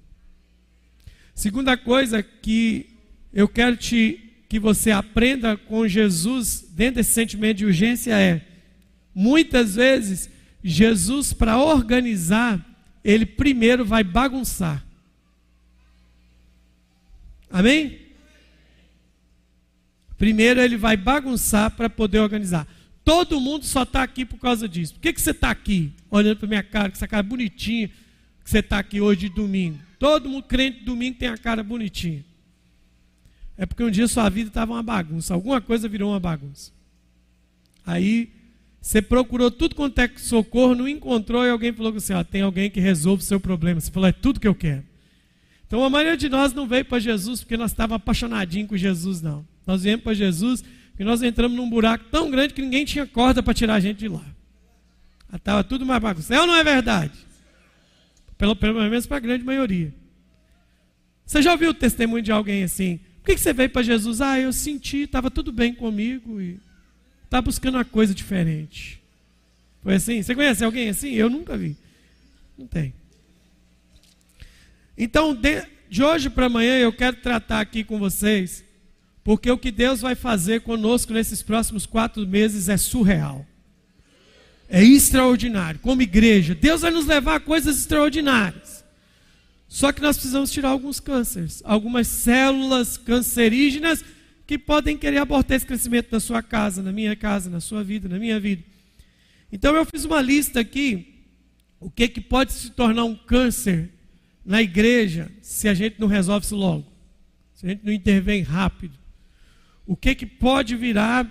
Segunda 1.34 1.76
coisa 1.76 2.22
que 2.22 2.86
eu 3.32 3.48
quero 3.48 3.76
te 3.76 4.26
que 4.48 4.58
você 4.58 4.90
aprenda 4.90 5.56
com 5.56 5.86
Jesus 5.86 6.66
dentro 6.72 6.96
desse 6.96 7.12
sentimento 7.12 7.58
de 7.58 7.66
urgência 7.66 8.18
é 8.18 8.44
muitas 9.14 9.76
vezes 9.76 10.28
Jesus 10.62 11.32
para 11.32 11.56
organizar, 11.56 12.60
ele 13.04 13.24
primeiro 13.24 13.84
vai 13.84 14.02
bagunçar. 14.02 14.84
Amém? 17.50 17.98
Primeiro 20.16 20.60
ele 20.60 20.76
vai 20.76 20.96
bagunçar 20.96 21.70
para 21.70 21.90
poder 21.90 22.20
organizar. 22.20 22.66
Todo 23.02 23.40
mundo 23.40 23.64
só 23.64 23.82
está 23.82 24.02
aqui 24.02 24.24
por 24.24 24.38
causa 24.38 24.68
disso. 24.68 24.94
Por 24.94 25.00
que, 25.00 25.12
que 25.12 25.20
você 25.20 25.30
está 25.30 25.50
aqui? 25.50 25.92
Olhando 26.10 26.36
para 26.36 26.48
minha 26.48 26.62
cara, 26.62 26.90
com 26.90 26.96
essa 26.96 27.08
cara 27.08 27.22
bonitinha, 27.22 27.88
que 28.44 28.50
você 28.50 28.58
está 28.58 28.78
aqui 28.78 29.00
hoje 29.00 29.28
de 29.28 29.30
domingo. 29.30 29.78
Todo 29.98 30.28
mundo 30.28 30.44
crente 30.44 30.80
de 30.80 30.84
domingo 30.84 31.18
tem 31.18 31.28
a 31.28 31.38
cara 31.38 31.62
bonitinha. 31.62 32.24
É 33.56 33.66
porque 33.66 33.82
um 33.82 33.90
dia 33.90 34.06
sua 34.06 34.28
vida 34.28 34.48
estava 34.48 34.72
uma 34.72 34.82
bagunça. 34.82 35.34
Alguma 35.34 35.60
coisa 35.60 35.88
virou 35.88 36.10
uma 36.12 36.20
bagunça. 36.20 36.70
Aí 37.84 38.30
você 38.80 39.02
procurou 39.02 39.50
tudo 39.50 39.74
quanto 39.74 39.98
é 39.98 40.10
socorro, 40.16 40.74
não 40.74 40.88
encontrou 40.88 41.44
e 41.44 41.50
alguém 41.50 41.72
falou 41.72 41.94
assim: 41.94 42.14
ó, 42.14 42.24
tem 42.24 42.42
alguém 42.42 42.70
que 42.70 42.80
resolve 42.80 43.22
o 43.22 43.26
seu 43.26 43.40
problema. 43.40 43.80
Você 43.80 43.90
falou: 43.90 44.08
é 44.08 44.12
tudo 44.12 44.40
que 44.40 44.48
eu 44.48 44.54
quero. 44.54 44.84
Então 45.70 45.84
a 45.84 45.88
maioria 45.88 46.16
de 46.16 46.28
nós 46.28 46.52
não 46.52 46.66
veio 46.66 46.84
para 46.84 46.98
Jesus 46.98 47.42
porque 47.42 47.56
nós 47.56 47.70
estávamos 47.70 48.02
apaixonadinhos 48.02 48.68
com 48.68 48.76
Jesus, 48.76 49.22
não. 49.22 49.46
Nós 49.64 49.84
viemos 49.84 50.02
para 50.02 50.12
Jesus 50.12 50.64
porque 50.90 51.04
nós 51.04 51.22
entramos 51.22 51.56
num 51.56 51.70
buraco 51.70 52.06
tão 52.10 52.28
grande 52.28 52.52
que 52.52 52.60
ninguém 52.60 52.84
tinha 52.84 53.06
corda 53.06 53.40
para 53.40 53.54
tirar 53.54 53.74
a 53.74 53.80
gente 53.80 53.98
de 53.98 54.08
lá. 54.08 54.24
Estava 55.32 55.62
tudo 55.62 55.86
mais 55.86 56.02
bagunçado. 56.02 56.34
É 56.34 56.40
ou 56.40 56.46
não 56.48 56.56
é 56.56 56.64
verdade? 56.64 57.12
Pelo, 58.36 58.56
pelo 58.56 58.80
menos 58.80 59.06
para 59.06 59.18
a 59.18 59.20
grande 59.20 59.44
maioria. 59.44 59.94
Você 61.24 61.40
já 61.40 61.52
ouviu 61.52 61.70
o 61.70 61.74
testemunho 61.74 62.20
de 62.20 62.32
alguém 62.32 62.64
assim? 62.64 62.98
Por 63.22 63.26
que, 63.26 63.34
que 63.36 63.40
você 63.40 63.52
veio 63.52 63.70
para 63.70 63.82
Jesus? 63.82 64.20
Ah, 64.20 64.40
eu 64.40 64.52
senti, 64.52 65.02
estava 65.02 65.30
tudo 65.30 65.52
bem 65.52 65.72
comigo 65.72 66.40
e 66.40 66.58
está 67.26 67.40
buscando 67.40 67.76
uma 67.76 67.84
coisa 67.84 68.12
diferente. 68.12 69.00
Foi 69.84 69.94
assim? 69.94 70.20
Você 70.20 70.34
conhece 70.34 70.64
alguém 70.64 70.88
assim? 70.88 71.12
Eu 71.12 71.30
nunca 71.30 71.56
vi. 71.56 71.76
Não 72.58 72.66
tem. 72.66 72.92
Então, 74.96 75.34
de, 75.34 75.62
de 75.88 76.02
hoje 76.02 76.30
para 76.30 76.46
amanhã, 76.46 76.78
eu 76.78 76.92
quero 76.92 77.16
tratar 77.16 77.60
aqui 77.60 77.82
com 77.82 77.98
vocês, 77.98 78.64
porque 79.24 79.50
o 79.50 79.58
que 79.58 79.70
Deus 79.70 80.00
vai 80.00 80.14
fazer 80.14 80.60
conosco 80.60 81.12
nesses 81.12 81.42
próximos 81.42 81.86
quatro 81.86 82.26
meses 82.26 82.68
é 82.68 82.76
surreal. 82.76 83.46
É 84.68 84.82
extraordinário. 84.84 85.80
Como 85.80 86.02
igreja, 86.02 86.54
Deus 86.54 86.82
vai 86.82 86.90
nos 86.90 87.06
levar 87.06 87.36
a 87.36 87.40
coisas 87.40 87.76
extraordinárias. 87.78 88.84
Só 89.66 89.92
que 89.92 90.02
nós 90.02 90.16
precisamos 90.16 90.50
tirar 90.50 90.70
alguns 90.70 90.98
cânceres, 90.98 91.62
algumas 91.64 92.06
células 92.08 92.96
cancerígenas 92.96 94.04
que 94.46 94.58
podem 94.58 94.96
querer 94.96 95.18
abortar 95.18 95.56
esse 95.56 95.64
crescimento 95.64 96.08
na 96.10 96.18
sua 96.18 96.42
casa, 96.42 96.82
na 96.82 96.90
minha 96.90 97.14
casa, 97.14 97.48
na 97.48 97.60
sua 97.60 97.84
vida, 97.84 98.08
na 98.08 98.18
minha 98.18 98.40
vida. 98.40 98.64
Então 99.52 99.76
eu 99.76 99.84
fiz 99.84 100.04
uma 100.04 100.20
lista 100.20 100.58
aqui, 100.58 101.24
o 101.78 101.88
que, 101.88 102.08
que 102.08 102.20
pode 102.20 102.52
se 102.52 102.70
tornar 102.70 103.04
um 103.04 103.14
câncer 103.14 103.90
na 104.50 104.60
igreja 104.60 105.30
se 105.40 105.68
a 105.68 105.74
gente 105.74 106.00
não 106.00 106.08
resolve 106.08 106.44
isso 106.44 106.56
logo, 106.56 106.84
se 107.54 107.64
a 107.64 107.68
gente 107.68 107.84
não 107.84 107.92
intervém 107.92 108.42
rápido. 108.42 108.98
O 109.86 109.94
que, 109.94 110.12
que 110.12 110.26
pode 110.26 110.74
virar 110.74 111.24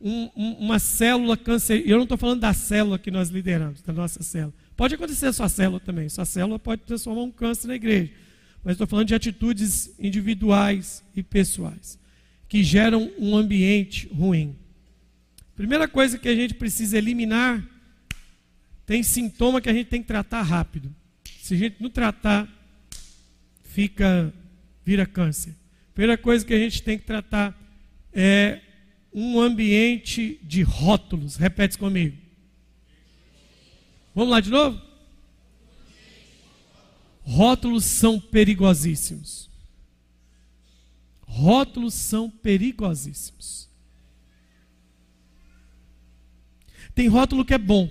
um, 0.00 0.30
um, 0.34 0.52
uma 0.52 0.78
célula 0.78 1.36
câncer? 1.36 1.82
Eu 1.86 1.96
não 1.96 2.04
estou 2.04 2.16
falando 2.16 2.40
da 2.40 2.54
célula 2.54 2.98
que 2.98 3.10
nós 3.10 3.28
lideramos, 3.28 3.82
da 3.82 3.92
nossa 3.92 4.22
célula. 4.22 4.54
Pode 4.74 4.94
acontecer 4.94 5.26
a 5.26 5.34
sua 5.34 5.50
célula 5.50 5.80
também. 5.80 6.08
Sua 6.08 6.24
célula 6.24 6.58
pode 6.58 6.80
transformar 6.80 7.24
um 7.24 7.30
câncer 7.30 7.68
na 7.68 7.74
igreja. 7.74 8.10
Mas 8.64 8.72
estou 8.72 8.86
falando 8.86 9.08
de 9.08 9.14
atitudes 9.14 9.94
individuais 9.98 11.04
e 11.14 11.22
pessoais 11.22 11.98
que 12.48 12.64
geram 12.64 13.12
um 13.18 13.36
ambiente 13.36 14.08
ruim. 14.08 14.56
Primeira 15.54 15.86
coisa 15.86 16.18
que 16.18 16.28
a 16.28 16.34
gente 16.34 16.54
precisa 16.54 16.96
eliminar, 16.96 17.62
tem 18.86 19.02
sintoma 19.02 19.60
que 19.60 19.68
a 19.68 19.74
gente 19.74 19.88
tem 19.88 20.00
que 20.00 20.08
tratar 20.08 20.40
rápido. 20.40 20.90
Se 21.42 21.52
a 21.52 21.56
gente 21.58 21.82
não 21.82 21.90
tratar, 21.90 22.48
fica 23.72 24.32
vira 24.84 25.06
câncer. 25.06 25.54
Primeira 25.94 26.18
coisa 26.18 26.44
que 26.44 26.52
a 26.52 26.58
gente 26.58 26.82
tem 26.82 26.98
que 26.98 27.04
tratar 27.04 27.58
é 28.12 28.60
um 29.12 29.40
ambiente 29.40 30.38
de 30.42 30.62
rótulos. 30.62 31.36
Repete 31.36 31.78
comigo. 31.78 32.16
Vamos 34.14 34.30
lá 34.30 34.40
de 34.40 34.50
novo? 34.50 34.80
Rótulos 37.22 37.84
são 37.84 38.20
perigosíssimos. 38.20 39.50
Rótulos 41.26 41.94
são 41.94 42.28
perigosíssimos. 42.28 43.70
Tem 46.94 47.08
rótulo 47.08 47.42
que 47.42 47.54
é 47.54 47.58
bom, 47.58 47.88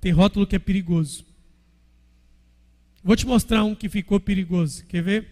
tem 0.00 0.10
rótulo 0.10 0.46
que 0.46 0.56
é 0.56 0.58
perigoso. 0.58 1.29
Vou 3.02 3.16
te 3.16 3.26
mostrar 3.26 3.64
um 3.64 3.74
que 3.74 3.88
ficou 3.88 4.20
perigoso. 4.20 4.84
Quer 4.86 5.02
ver? 5.02 5.28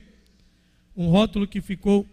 Um 0.96 1.08
rótulo 1.08 1.46
que 1.46 1.60
ficou 1.60 2.06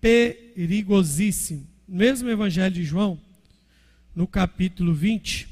perigosíssimo. 0.00 1.66
Mesmo 1.86 2.30
Evangelho 2.30 2.74
de 2.74 2.84
João, 2.84 3.20
no 4.14 4.26
capítulo 4.26 4.94
20, 4.94 5.48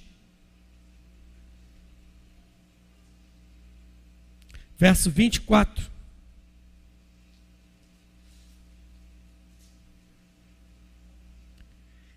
verso 4.79 5.11
24. 5.11 5.91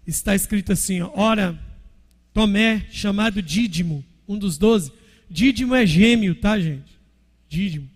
está 0.06 0.36
escrito 0.36 0.72
assim: 0.72 1.02
ora, 1.02 1.60
Tomé, 2.34 2.86
chamado 2.92 3.42
Dídimo, 3.42 4.04
um 4.28 4.38
dos 4.38 4.58
doze. 4.58 4.92
Dídimo 5.30 5.74
é 5.74 5.86
gêmeo, 5.86 6.36
tá, 6.36 6.60
gente? 6.60 6.93
Dídimo. 7.54 7.88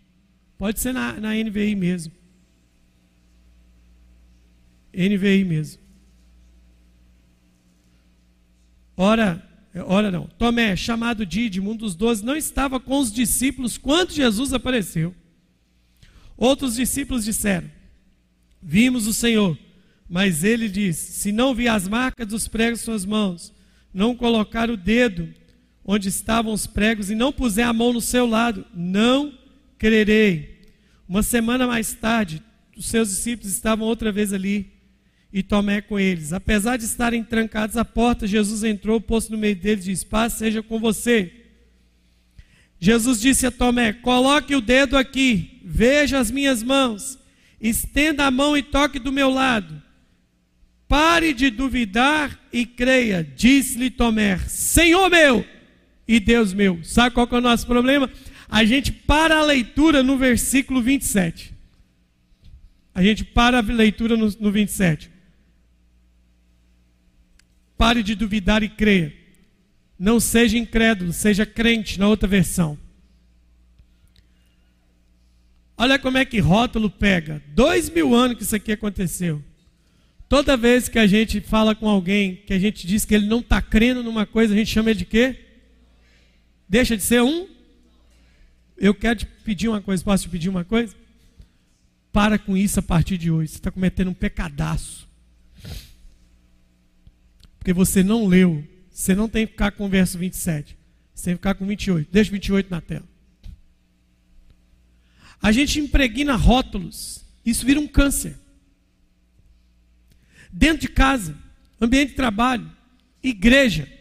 Pode 0.55 0.79
ser 0.79 0.93
na, 0.93 1.13
na 1.13 1.33
NVI 1.33 1.75
mesmo. 1.75 2.13
NVI 4.93 5.43
mesmo. 5.43 5.81
Ora, 8.95 9.43
ora 9.87 10.11
não. 10.11 10.27
Tomé, 10.37 10.75
chamado 10.75 11.25
Dídimo, 11.25 11.71
um 11.71 11.75
dos 11.75 11.95
doze, 11.95 12.23
não 12.23 12.35
estava 12.35 12.79
com 12.79 12.99
os 12.99 13.11
discípulos 13.11 13.79
quando 13.79 14.11
Jesus 14.11 14.53
apareceu. 14.53 15.15
Outros 16.37 16.75
discípulos 16.75 17.25
disseram: 17.25 17.69
Vimos 18.61 19.07
o 19.07 19.13
Senhor. 19.13 19.57
Mas 20.07 20.43
ele 20.43 20.69
diz: 20.69 20.97
Se 20.97 21.31
não 21.31 21.55
vi 21.55 21.67
as 21.67 21.87
marcas 21.87 22.27
dos 22.27 22.47
pregos 22.47 22.81
em 22.81 22.85
suas 22.85 23.05
mãos, 23.05 23.51
não 23.91 24.15
colocar 24.15 24.69
o 24.69 24.77
dedo 24.77 25.33
onde 25.83 26.09
estavam 26.09 26.53
os 26.53 26.67
pregos 26.67 27.09
e 27.09 27.15
não 27.15 27.33
puser 27.33 27.65
a 27.65 27.73
mão 27.73 27.91
no 27.91 28.01
seu 28.01 28.27
lado, 28.27 28.63
não 28.73 29.36
crerei. 29.77 30.57
Uma 31.07 31.23
semana 31.23 31.65
mais 31.65 31.93
tarde, 31.93 32.41
os 32.75 32.87
seus 32.87 33.09
discípulos 33.09 33.51
estavam 33.51 33.87
outra 33.87 34.11
vez 34.11 34.33
ali 34.33 34.71
e 35.31 35.43
Tomé 35.43 35.81
com 35.81 35.99
eles. 35.99 36.33
Apesar 36.33 36.77
de 36.77 36.85
estarem 36.85 37.23
trancados 37.23 37.77
à 37.77 37.85
porta, 37.85 38.27
Jesus 38.27 38.63
entrou, 38.63 38.99
pôs 38.99 39.29
no 39.29 39.37
meio 39.37 39.55
deles 39.55 39.85
e 39.85 39.91
disse: 39.91 40.05
Paz 40.05 40.33
seja 40.33 40.63
com 40.63 40.79
você. 40.79 41.31
Jesus 42.79 43.19
disse 43.19 43.45
a 43.45 43.51
Tomé: 43.51 43.93
Coloque 43.93 44.55
o 44.55 44.61
dedo 44.61 44.97
aqui, 44.97 45.61
veja 45.63 46.19
as 46.19 46.31
minhas 46.31 46.61
mãos, 46.63 47.17
estenda 47.59 48.25
a 48.25 48.31
mão 48.31 48.57
e 48.57 48.63
toque 48.63 48.99
do 48.99 49.11
meu 49.11 49.29
lado. 49.29 49.81
Pare 50.87 51.33
de 51.33 51.49
duvidar 51.49 52.39
e 52.51 52.65
creia, 52.65 53.27
disse-lhe 53.35 53.89
Tomé: 53.89 54.37
Senhor 54.39 55.09
meu 55.09 55.45
e 56.07 56.19
Deus 56.19 56.53
meu. 56.53 56.79
Sabe 56.83 57.13
qual 57.13 57.27
é 57.31 57.35
o 57.35 57.41
nosso 57.41 57.67
problema? 57.67 58.09
A 58.49 58.63
gente 58.63 58.91
para 58.91 59.37
a 59.37 59.43
leitura 59.43 60.01
no 60.01 60.17
versículo 60.17 60.81
27. 60.81 61.53
A 62.95 63.03
gente 63.03 63.23
para 63.23 63.59
a 63.59 63.61
leitura 63.61 64.15
no, 64.15 64.29
no 64.39 64.51
27. 64.51 65.11
Pare 67.77 68.01
de 68.01 68.15
duvidar 68.15 68.63
e 68.63 68.69
creia. 68.69 69.13
Não 69.99 70.19
seja 70.19 70.57
incrédulo, 70.57 71.11
seja 71.11 71.45
crente, 71.45 71.99
na 71.99 72.07
outra 72.07 72.27
versão. 72.27 72.77
Olha 75.77 75.99
como 75.99 76.17
é 76.17 76.25
que 76.25 76.39
rótulo 76.39 76.89
pega. 76.89 77.41
Dois 77.49 77.89
mil 77.89 78.15
anos 78.15 78.37
que 78.37 78.43
isso 78.43 78.55
aqui 78.55 78.71
aconteceu. 78.71 79.43
Toda 80.27 80.57
vez 80.57 80.89
que 80.89 80.99
a 80.99 81.07
gente 81.07 81.39
fala 81.39 81.75
com 81.75 81.87
alguém 81.87 82.35
que 82.35 82.53
a 82.53 82.59
gente 82.59 82.85
diz 82.85 83.05
que 83.05 83.15
ele 83.15 83.27
não 83.27 83.39
está 83.39 83.61
crendo 83.61 84.03
numa 84.03 84.25
coisa, 84.25 84.53
a 84.53 84.57
gente 84.57 84.71
chama 84.71 84.89
ele 84.89 84.99
de 84.99 85.05
quê? 85.05 85.35
Deixa 86.67 86.97
de 86.97 87.03
ser 87.03 87.21
um? 87.21 87.47
Eu 88.77 88.93
quero 88.93 89.19
te 89.19 89.25
pedir 89.25 89.67
uma 89.67 89.81
coisa, 89.81 90.03
posso 90.03 90.23
te 90.23 90.29
pedir 90.29 90.49
uma 90.49 90.63
coisa? 90.63 90.95
Para 92.11 92.37
com 92.37 92.55
isso 92.55 92.79
a 92.79 92.83
partir 92.83 93.17
de 93.17 93.31
hoje. 93.31 93.51
Você 93.51 93.57
está 93.57 93.71
cometendo 93.71 94.09
um 94.09 94.13
pecadaço. 94.13 95.07
Porque 97.57 97.73
você 97.73 98.03
não 98.03 98.27
leu. 98.27 98.63
Você 98.91 99.15
não 99.15 99.27
tem 99.27 99.45
que 99.45 99.53
ficar 99.53 99.71
com 99.71 99.85
o 99.85 99.89
verso 99.89 100.17
27. 100.17 100.77
Você 101.13 101.25
tem 101.25 101.33
que 101.33 101.39
ficar 101.39 101.55
com 101.55 101.65
28. 101.65 102.09
Deixa 102.11 102.31
28 102.31 102.69
na 102.69 102.81
tela. 102.81 103.05
A 105.41 105.51
gente 105.51 105.79
impregna 105.79 106.35
rótulos. 106.35 107.25
Isso 107.45 107.65
vira 107.65 107.79
um 107.79 107.87
câncer. 107.87 108.37
Dentro 110.51 110.79
de 110.79 110.87
casa, 110.87 111.37
ambiente 111.79 112.09
de 112.09 112.15
trabalho, 112.15 112.71
igreja. 113.21 113.91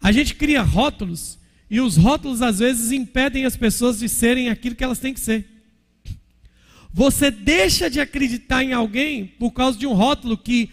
A 0.00 0.12
gente 0.12 0.34
cria 0.34 0.62
rótulos 0.62 1.39
e 1.70 1.80
os 1.80 1.96
rótulos 1.96 2.42
às 2.42 2.58
vezes 2.58 2.90
impedem 2.90 3.44
as 3.44 3.56
pessoas 3.56 4.00
de 4.00 4.08
serem 4.08 4.50
aquilo 4.50 4.74
que 4.74 4.82
elas 4.82 4.98
têm 4.98 5.14
que 5.14 5.20
ser. 5.20 5.46
Você 6.92 7.30
deixa 7.30 7.88
de 7.88 8.00
acreditar 8.00 8.64
em 8.64 8.72
alguém 8.72 9.24
por 9.24 9.52
causa 9.52 9.78
de 9.78 9.86
um 9.86 9.92
rótulo 9.92 10.36
que 10.36 10.70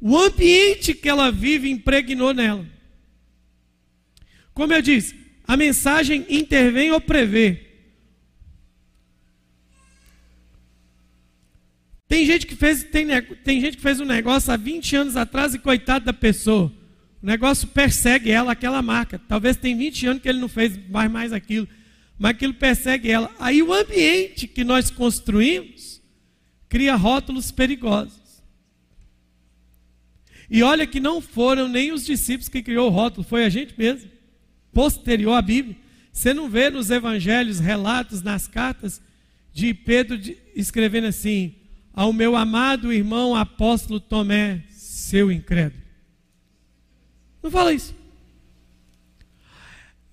o 0.00 0.18
ambiente 0.18 0.94
que 0.94 1.08
ela 1.08 1.30
vive 1.30 1.70
impregnou 1.70 2.34
nela. 2.34 2.66
Como 4.52 4.72
eu 4.72 4.82
disse, 4.82 5.14
a 5.46 5.56
mensagem 5.56 6.26
intervém 6.28 6.90
ou 6.90 7.00
prevê. 7.00 7.68
Tem 12.08 12.26
gente 12.26 12.46
que 12.46 12.56
fez, 12.56 12.82
tem, 12.82 13.06
tem 13.44 13.60
gente 13.60 13.76
que 13.76 13.82
fez 13.82 14.00
um 14.00 14.04
negócio 14.04 14.52
há 14.52 14.56
20 14.56 14.96
anos 14.96 15.16
atrás 15.16 15.54
e 15.54 15.58
coitado 15.58 16.04
da 16.04 16.12
pessoa. 16.12 16.70
O 17.22 17.26
negócio 17.26 17.68
persegue 17.68 18.30
ela, 18.30 18.52
aquela 18.52 18.82
marca. 18.82 19.20
Talvez 19.28 19.56
tem 19.56 19.76
20 19.76 20.06
anos 20.06 20.22
que 20.22 20.28
ele 20.28 20.40
não 20.40 20.48
fez 20.48 20.78
mais, 20.88 21.10
mais 21.10 21.32
aquilo. 21.32 21.68
Mas 22.18 22.32
aquilo 22.32 22.54
persegue 22.54 23.10
ela. 23.10 23.30
Aí 23.38 23.62
o 23.62 23.72
ambiente 23.72 24.48
que 24.48 24.64
nós 24.64 24.90
construímos 24.90 26.02
cria 26.68 26.96
rótulos 26.96 27.52
perigosos. 27.52 28.42
E 30.50 30.62
olha 30.62 30.86
que 30.86 31.00
não 31.00 31.20
foram 31.20 31.68
nem 31.68 31.92
os 31.92 32.04
discípulos 32.04 32.48
que 32.48 32.62
criou 32.62 32.88
o 32.88 32.92
rótulo, 32.92 33.26
foi 33.26 33.44
a 33.44 33.48
gente 33.48 33.74
mesmo. 33.78 34.10
Posterior 34.72 35.34
à 35.34 35.42
Bíblia. 35.42 35.76
Você 36.12 36.34
não 36.34 36.48
vê 36.48 36.68
nos 36.70 36.90
evangelhos 36.90 37.58
relatos, 37.58 38.20
nas 38.20 38.46
cartas, 38.46 39.00
de 39.52 39.72
Pedro 39.72 40.18
escrevendo 40.54 41.06
assim: 41.06 41.54
ao 41.94 42.12
meu 42.12 42.36
amado 42.36 42.92
irmão 42.92 43.34
apóstolo 43.34 44.00
Tomé, 44.00 44.64
seu 44.70 45.30
incrédulo. 45.30 45.82
Não 47.42 47.50
fala 47.50 47.72
isso. 47.72 47.94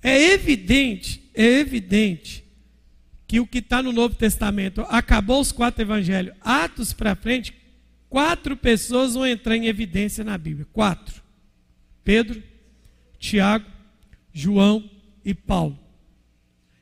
É 0.01 0.31
evidente, 0.31 1.29
é 1.33 1.45
evidente 1.45 2.43
que 3.27 3.39
o 3.39 3.45
que 3.45 3.59
está 3.59 3.83
no 3.83 3.91
Novo 3.91 4.15
Testamento, 4.15 4.81
acabou 4.89 5.39
os 5.39 5.51
quatro 5.51 5.83
evangelhos, 5.83 6.33
Atos 6.41 6.93
para 6.93 7.15
frente, 7.15 7.53
quatro 8.09 8.57
pessoas 8.57 9.13
vão 9.13 9.27
entrar 9.27 9.55
em 9.55 9.67
evidência 9.67 10.23
na 10.23 10.35
Bíblia. 10.35 10.65
Quatro: 10.73 11.21
Pedro, 12.03 12.41
Tiago, 13.19 13.65
João 14.33 14.89
e 15.23 15.35
Paulo. 15.35 15.77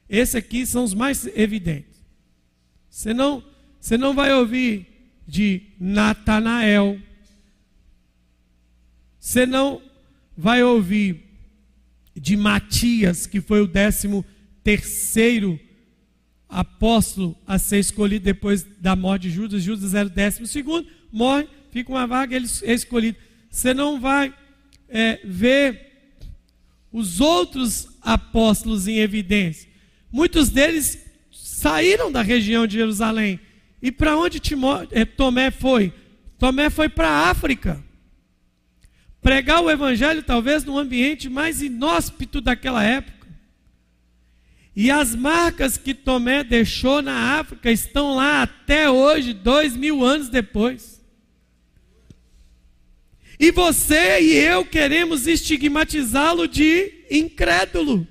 Esses 0.10 0.36
aqui 0.36 0.66
são 0.66 0.86
os 0.86 0.94
mais 0.94 1.28
evidentes. 1.36 2.02
Você 2.90 3.14
não 3.14 3.44
você 3.80 3.98
não 3.98 4.14
vai 4.14 4.34
ouvir 4.34 4.88
de 5.28 5.64
Natanael. 5.80 6.98
Você 9.20 9.46
não 9.46 9.82
vai 10.38 10.62
ouvir 10.64 11.24
de 12.16 12.38
Matias, 12.38 13.26
que 13.26 13.42
foi 13.42 13.62
o 13.62 13.68
décimo 13.68 14.24
terceiro 14.64 15.60
apóstolo 16.48 17.38
a 17.46 17.58
ser 17.58 17.80
escolhido 17.80 18.26
depois 18.26 18.64
da 18.80 18.96
morte 18.96 19.24
de 19.24 19.32
Judas. 19.32 19.64
Judas 19.64 19.94
era 19.94 20.08
o 20.08 20.12
décimo 20.12 20.46
segundo, 20.46 20.88
morre, 21.12 21.48
fica 21.72 21.92
uma 21.92 22.06
vaga, 22.06 22.36
ele 22.36 22.48
é 22.64 22.74
escolhido. 22.74 23.18
Você 23.50 23.74
não 23.74 24.00
vai 24.00 24.34
é, 24.88 25.20
ver 25.24 25.88
os 26.92 27.20
outros 27.20 27.90
apóstolos 28.02 28.88
em 28.88 28.98
evidência. 28.98 29.70
Muitos 30.12 30.50
deles 30.50 31.06
saíram 31.32 32.12
da 32.12 32.22
região 32.22 32.66
de 32.66 32.78
Jerusalém 32.78 33.40
e 33.82 33.92
para 33.92 34.18
onde 34.18 34.40
Timó, 34.40 34.84
é, 34.92 35.06
Tomé 35.06 35.52
foi? 35.52 35.94
Tomé 36.38 36.70
foi 36.70 36.90
para 36.90 37.10
a 37.10 37.30
África. 37.30 37.84
Pregar 39.22 39.62
o 39.62 39.70
evangelho 39.70 40.24
talvez 40.24 40.64
no 40.64 40.78
ambiente 40.78 41.30
mais 41.30 41.62
inóspito 41.62 42.40
daquela 42.40 42.84
época. 42.84 43.28
E 44.76 44.92
as 44.92 45.16
marcas 45.16 45.76
que 45.76 45.94
Tomé 45.94 46.44
deixou 46.44 47.02
na 47.02 47.40
África 47.40 47.72
estão 47.72 48.14
lá 48.14 48.44
até 48.44 48.90
hoje, 48.90 49.34
dois 49.34 49.76
mil 49.76 50.04
anos 50.04 50.30
depois. 50.30 51.02
E 53.40 53.52
você 53.52 54.20
e 54.22 54.36
eu 54.36 54.66
queremos 54.66 55.28
estigmatizá-lo 55.28 56.48
de 56.48 57.06
incrédulo. 57.10 58.08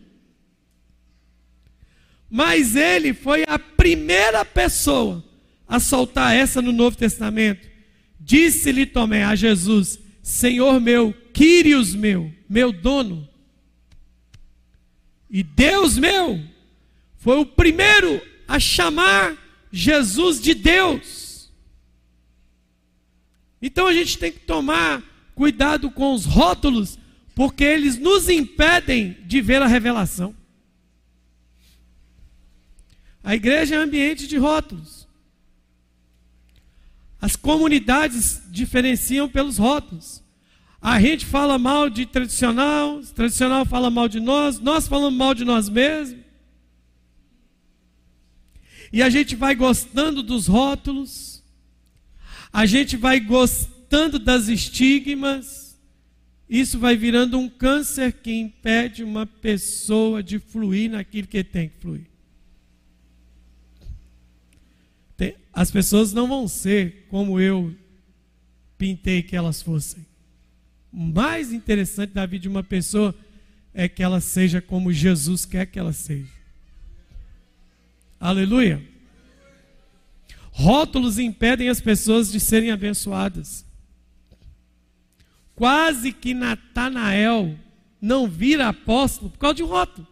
Mas 2.28 2.76
ele 2.76 3.14
foi 3.14 3.44
a 3.46 3.58
primeira 3.58 4.44
pessoa 4.44 5.24
a 5.68 5.80
soltar 5.80 6.34
essa 6.34 6.62
no 6.62 6.72
Novo 6.72 6.96
Testamento. 6.96 7.68
Disse-lhe 8.20 8.86
Tomé 8.86 9.24
a 9.24 9.34
Jesus: 9.34 9.98
Senhor 10.26 10.80
meu, 10.80 11.14
Quírios 11.32 11.94
meu, 11.94 12.34
meu 12.48 12.72
dono, 12.72 13.28
e 15.30 15.40
Deus 15.44 15.96
meu, 15.96 16.42
foi 17.14 17.38
o 17.38 17.46
primeiro 17.46 18.20
a 18.48 18.58
chamar 18.58 19.36
Jesus 19.70 20.40
de 20.40 20.52
Deus. 20.52 21.48
Então 23.62 23.86
a 23.86 23.92
gente 23.92 24.18
tem 24.18 24.32
que 24.32 24.40
tomar 24.40 25.00
cuidado 25.32 25.92
com 25.92 26.12
os 26.12 26.24
rótulos, 26.24 26.98
porque 27.32 27.62
eles 27.62 27.96
nos 27.96 28.28
impedem 28.28 29.16
de 29.26 29.40
ver 29.40 29.62
a 29.62 29.68
revelação. 29.68 30.34
A 33.22 33.36
igreja 33.36 33.76
é 33.76 33.78
ambiente 33.78 34.26
de 34.26 34.36
rótulos. 34.38 35.05
As 37.20 37.34
comunidades 37.34 38.42
diferenciam 38.50 39.28
pelos 39.28 39.58
rótulos. 39.58 40.22
A 40.80 41.00
gente 41.00 41.24
fala 41.24 41.58
mal 41.58 41.88
de 41.88 42.06
tradicional, 42.06 43.00
tradicional 43.14 43.64
fala 43.64 43.90
mal 43.90 44.08
de 44.08 44.20
nós, 44.20 44.60
nós 44.60 44.86
falamos 44.86 45.18
mal 45.18 45.34
de 45.34 45.44
nós 45.44 45.68
mesmos. 45.68 46.20
E 48.92 49.02
a 49.02 49.10
gente 49.10 49.34
vai 49.34 49.54
gostando 49.54 50.22
dos 50.22 50.46
rótulos, 50.46 51.42
a 52.52 52.64
gente 52.66 52.96
vai 52.96 53.18
gostando 53.18 54.18
das 54.18 54.48
estigmas, 54.48 55.76
isso 56.48 56.78
vai 56.78 56.96
virando 56.96 57.38
um 57.38 57.48
câncer 57.48 58.12
que 58.12 58.32
impede 58.32 59.02
uma 59.02 59.26
pessoa 59.26 60.22
de 60.22 60.38
fluir 60.38 60.90
naquilo 60.90 61.26
que 61.26 61.42
tem 61.42 61.68
que 61.68 61.78
fluir. 61.78 62.15
As 65.52 65.70
pessoas 65.70 66.12
não 66.12 66.28
vão 66.28 66.46
ser 66.46 67.06
como 67.08 67.40
eu 67.40 67.74
pintei 68.76 69.22
que 69.22 69.34
elas 69.34 69.62
fossem. 69.62 70.04
mais 70.92 71.52
interessante 71.52 72.12
da 72.12 72.26
vida 72.26 72.42
de 72.42 72.48
uma 72.48 72.62
pessoa 72.62 73.14
é 73.72 73.88
que 73.88 74.02
ela 74.02 74.20
seja 74.20 74.60
como 74.60 74.92
Jesus 74.92 75.44
quer 75.44 75.66
que 75.66 75.78
ela 75.78 75.92
seja. 75.92 76.32
Aleluia. 78.20 78.82
Rótulos 80.50 81.18
impedem 81.18 81.68
as 81.68 81.80
pessoas 81.80 82.32
de 82.32 82.40
serem 82.40 82.70
abençoadas. 82.70 83.64
Quase 85.54 86.12
que 86.12 86.32
Natanael 86.34 87.58
não 88.00 88.28
vira 88.28 88.68
apóstolo 88.68 89.30
por 89.30 89.38
causa 89.38 89.54
de 89.56 89.62
um 89.62 89.66
rótulo. 89.66 90.06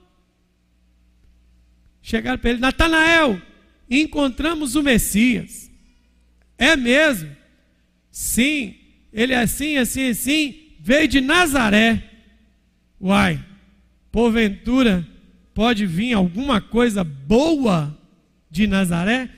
Chegaram 2.03 2.39
para 2.39 2.51
ele, 2.51 2.61
Natanael, 2.61 3.41
encontramos 3.91 4.75
o 4.75 4.83
Messias. 4.83 5.71
É 6.57 6.77
mesmo? 6.77 7.31
Sim, 8.11 8.75
ele 9.13 9.33
é 9.33 9.39
assim, 9.39 9.77
assim, 9.77 10.09
assim, 10.09 10.55
veio 10.81 11.09
de 11.09 11.21
Nazaré. 11.21 12.03
Uai, 13.01 13.45
porventura 14.11 15.07
pode 15.53 15.87
vir 15.87 16.15
alguma 16.15 16.61
coisa 16.61 17.05
boa 17.05 17.97
de 18.51 18.67
Nazaré? 18.67 19.31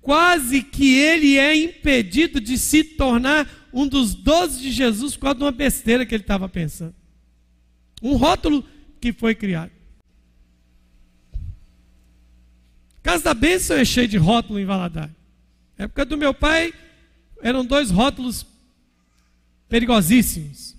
Quase 0.00 0.62
que 0.62 0.96
ele 0.96 1.36
é 1.36 1.56
impedido 1.56 2.40
de 2.40 2.56
se 2.56 2.82
tornar 2.82 3.48
um 3.72 3.86
dos 3.86 4.14
doze 4.14 4.60
de 4.60 4.70
Jesus 4.70 5.14
por 5.16 5.22
causa 5.22 5.38
de 5.38 5.44
uma 5.44 5.52
besteira 5.52 6.06
que 6.06 6.14
ele 6.14 6.22
estava 6.22 6.48
pensando. 6.48 6.94
Um 8.02 8.16
rótulo 8.16 8.64
que 9.00 9.12
foi 9.12 9.34
criado. 9.34 9.77
Casa 13.08 13.24
da 13.24 13.32
Bênção 13.32 13.74
é 13.78 13.86
cheio 13.86 14.06
de 14.06 14.18
rótulo 14.18 14.60
em 14.60 14.66
Valadares. 14.66 15.14
Na 15.78 15.86
época 15.86 16.04
do 16.04 16.18
meu 16.18 16.34
pai, 16.34 16.74
eram 17.40 17.64
dois 17.64 17.90
rótulos 17.90 18.44
perigosíssimos. 19.66 20.76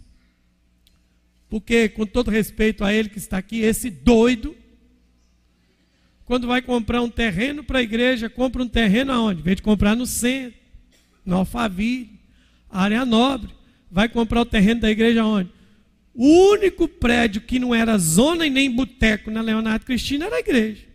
Porque, 1.50 1.90
com 1.90 2.06
todo 2.06 2.30
respeito 2.30 2.84
a 2.84 2.94
ele 2.94 3.10
que 3.10 3.18
está 3.18 3.40
aqui, 3.40 3.62
esse 3.62 3.90
doido, 3.90 4.56
quando 6.24 6.46
vai 6.46 6.62
comprar 6.62 7.02
um 7.02 7.10
terreno 7.10 7.64
para 7.64 7.80
a 7.80 7.82
igreja, 7.82 8.30
compra 8.30 8.62
um 8.62 8.68
terreno 8.68 9.12
aonde? 9.12 9.42
Em 9.42 9.44
vez 9.44 9.56
de 9.56 9.64
comprar 9.64 9.96
no 9.96 10.06
centro, 10.06 10.60
no 11.26 11.38
Alphaville, 11.38 12.12
área 12.70 13.08
nobre. 13.08 13.50
Vai 13.90 14.08
comprar 14.08 14.42
o 14.42 14.46
terreno 14.46 14.82
da 14.82 14.92
igreja 14.92 15.24
aonde? 15.24 15.50
O 16.14 16.52
único 16.52 16.88
prédio 16.88 17.42
que 17.42 17.58
não 17.58 17.74
era 17.74 17.98
zona 17.98 18.46
e 18.46 18.52
nem 18.52 18.70
boteco 18.70 19.32
na 19.32 19.42
Leonardo 19.42 19.84
Cristina 19.84 20.28
era 20.28 20.36
a 20.36 20.42
igreja. 20.42 20.89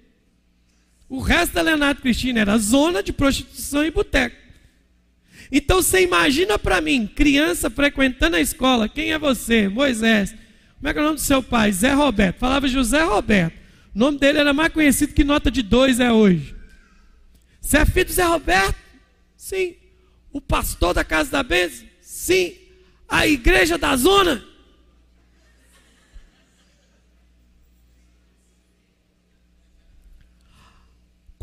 O 1.15 1.21
resto 1.21 1.55
da 1.55 1.62
Leonardo 1.62 2.01
Cristina 2.01 2.41
era 2.41 2.59
zona 2.59 3.01
de 3.01 3.12
prostituição 3.12 3.85
e 3.85 3.91
boteco. 3.93 4.35
Então 5.53 5.81
você 5.81 6.03
imagina 6.03 6.59
para 6.59 6.81
mim, 6.81 7.07
criança 7.07 7.71
frequentando 7.71 8.35
a 8.35 8.41
escola, 8.41 8.89
quem 8.89 9.12
é 9.12 9.19
você? 9.19 9.69
Moisés. 9.69 10.35
Como 10.77 10.89
é 10.89 10.93
que 10.93 10.99
é 10.99 11.03
o 11.03 11.05
nome 11.05 11.15
do 11.15 11.21
seu 11.21 11.41
pai? 11.41 11.71
Zé 11.71 11.93
Roberto. 11.93 12.39
Falava 12.39 12.67
José 12.67 13.05
Roberto. 13.05 13.55
O 13.95 13.99
nome 14.01 14.19
dele 14.19 14.41
era 14.41 14.53
mais 14.53 14.73
conhecido 14.73 15.15
que 15.15 15.23
nota 15.23 15.53
de 15.53 15.62
dois 15.62 16.01
é 16.01 16.11
hoje. 16.11 16.53
Você 17.61 17.79
é 17.79 17.87
filho 17.87 18.07
do 18.07 18.12
Zé 18.12 18.25
Roberto? 18.25 18.75
Sim. 19.37 19.77
O 20.33 20.41
pastor 20.41 20.95
da 20.95 21.05
casa 21.05 21.31
da 21.31 21.45
bênção? 21.45 21.87
Sim. 22.01 22.55
A 23.09 23.25
igreja 23.25 23.79
da 23.79 23.95
zona? 23.95 24.45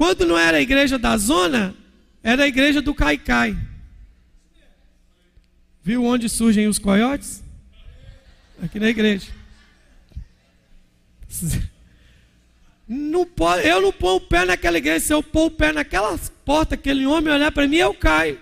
Quando 0.01 0.25
não 0.25 0.35
era 0.35 0.57
a 0.57 0.61
igreja 0.61 0.97
da 0.97 1.15
zona, 1.15 1.75
era 2.23 2.45
a 2.45 2.47
igreja 2.47 2.81
do 2.81 2.91
Caicai. 2.91 3.55
Viu 5.83 6.03
onde 6.03 6.27
surgem 6.27 6.67
os 6.67 6.79
coiotes? 6.79 7.43
Aqui 8.63 8.79
na 8.79 8.89
igreja. 8.89 9.31
Não 12.87 13.27
pode, 13.27 13.67
eu 13.67 13.79
não 13.79 13.93
ponho 13.93 14.15
o 14.15 14.21
pé 14.21 14.43
naquela 14.43 14.79
igreja. 14.79 15.05
Se 15.05 15.13
eu 15.13 15.21
pôr 15.21 15.45
o 15.45 15.51
pé 15.51 15.71
naquela 15.71 16.17
porta, 16.43 16.73
aquele 16.75 17.05
homem 17.05 17.31
olhar 17.31 17.51
para 17.51 17.67
mim, 17.67 17.77
eu 17.77 17.93
caio. 17.93 18.41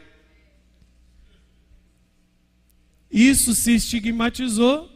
Isso 3.12 3.54
se 3.54 3.76
estigmatizou. 3.76 4.90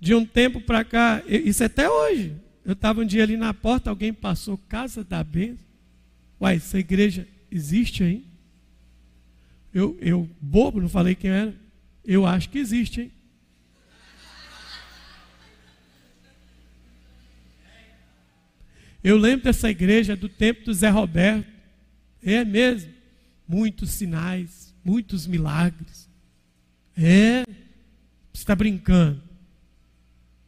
De 0.00 0.14
um 0.14 0.26
tempo 0.26 0.60
para 0.60 0.84
cá, 0.84 1.22
isso 1.26 1.62
é 1.62 1.66
até 1.66 1.88
hoje. 1.88 2.36
Eu 2.64 2.72
estava 2.74 3.00
um 3.00 3.06
dia 3.06 3.22
ali 3.22 3.36
na 3.36 3.54
porta, 3.54 3.90
alguém 3.90 4.12
passou, 4.12 4.58
Casa 4.68 5.02
da 5.02 5.24
Bênção. 5.24 5.64
Uai, 6.40 6.56
essa 6.56 6.78
igreja 6.78 7.26
existe 7.50 8.02
aí? 8.02 8.24
Eu, 9.72 9.96
eu, 10.00 10.28
bobo, 10.40 10.80
não 10.80 10.88
falei 10.88 11.14
quem 11.14 11.30
era. 11.30 11.54
Eu 12.04 12.26
acho 12.26 12.48
que 12.48 12.58
existe, 12.58 13.02
hein? 13.02 13.12
Eu 19.02 19.16
lembro 19.16 19.44
dessa 19.44 19.70
igreja 19.70 20.14
do 20.14 20.28
tempo 20.28 20.64
do 20.64 20.74
Zé 20.74 20.90
Roberto. 20.90 21.48
É 22.22 22.44
mesmo. 22.44 22.92
Muitos 23.48 23.90
sinais, 23.90 24.74
muitos 24.84 25.26
milagres. 25.26 26.08
É. 26.96 27.44
Você 28.32 28.42
está 28.42 28.54
brincando. 28.54 29.22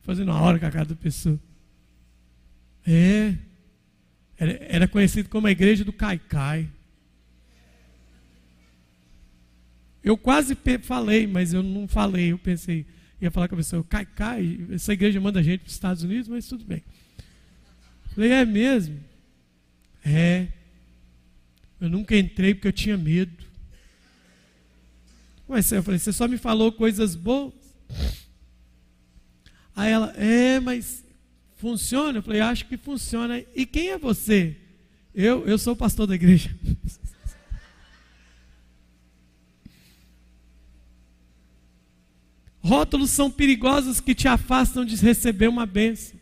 Fazendo 0.02 0.30
uma 0.30 0.40
hora 0.40 0.58
com 0.58 0.66
a 0.66 0.70
cada 0.70 0.94
pessoa. 0.94 1.40
É. 2.86 3.34
Era, 4.38 4.88
conhecido 4.88 5.28
como 5.28 5.46
a 5.46 5.52
igreja 5.52 5.84
do 5.84 5.92
Caicai. 5.92 6.68
Eu 10.02 10.16
quase 10.18 10.56
falei, 10.82 11.26
mas 11.26 11.52
eu 11.52 11.62
não 11.62 11.86
falei. 11.86 12.32
Eu 12.32 12.38
pensei, 12.38 12.84
ia 13.20 13.30
falar 13.30 13.46
com 13.46 13.54
a 13.54 13.58
pessoa, 13.58 13.84
cai, 13.84 14.04
cai, 14.04 14.58
essa 14.72 14.92
igreja 14.92 15.20
manda 15.20 15.42
gente 15.42 15.60
para 15.60 15.68
os 15.68 15.74
Estados 15.74 16.02
Unidos, 16.02 16.26
mas 16.26 16.48
tudo 16.48 16.64
bem. 16.64 16.82
Falei, 18.14 18.32
é 18.32 18.44
mesmo? 18.44 18.98
É. 20.04 20.48
Eu 21.80 21.88
nunca 21.88 22.16
entrei 22.16 22.54
porque 22.54 22.68
eu 22.68 22.72
tinha 22.72 22.96
medo. 22.96 23.44
Mas 25.48 25.70
eu 25.70 25.82
falei, 25.82 26.00
você 26.00 26.12
só 26.12 26.26
me 26.26 26.36
falou 26.36 26.72
coisas 26.72 27.14
boas. 27.14 27.52
Aí 29.74 29.90
ela, 29.90 30.12
é, 30.16 30.60
mas 30.60 31.04
funciona? 31.62 32.18
Eu 32.18 32.22
falei, 32.24 32.40
acho 32.40 32.66
que 32.66 32.76
funciona. 32.76 33.40
E 33.54 33.64
quem 33.64 33.90
é 33.90 33.98
você? 33.98 34.56
Eu, 35.14 35.46
eu 35.46 35.56
sou 35.56 35.74
o 35.74 35.76
pastor 35.76 36.08
da 36.08 36.16
igreja. 36.16 36.50
Rótulos 42.58 43.10
são 43.10 43.30
perigosos 43.30 44.00
que 44.00 44.12
te 44.12 44.26
afastam 44.26 44.84
de 44.84 44.96
receber 44.96 45.46
uma 45.46 45.64
bênção. 45.64 46.20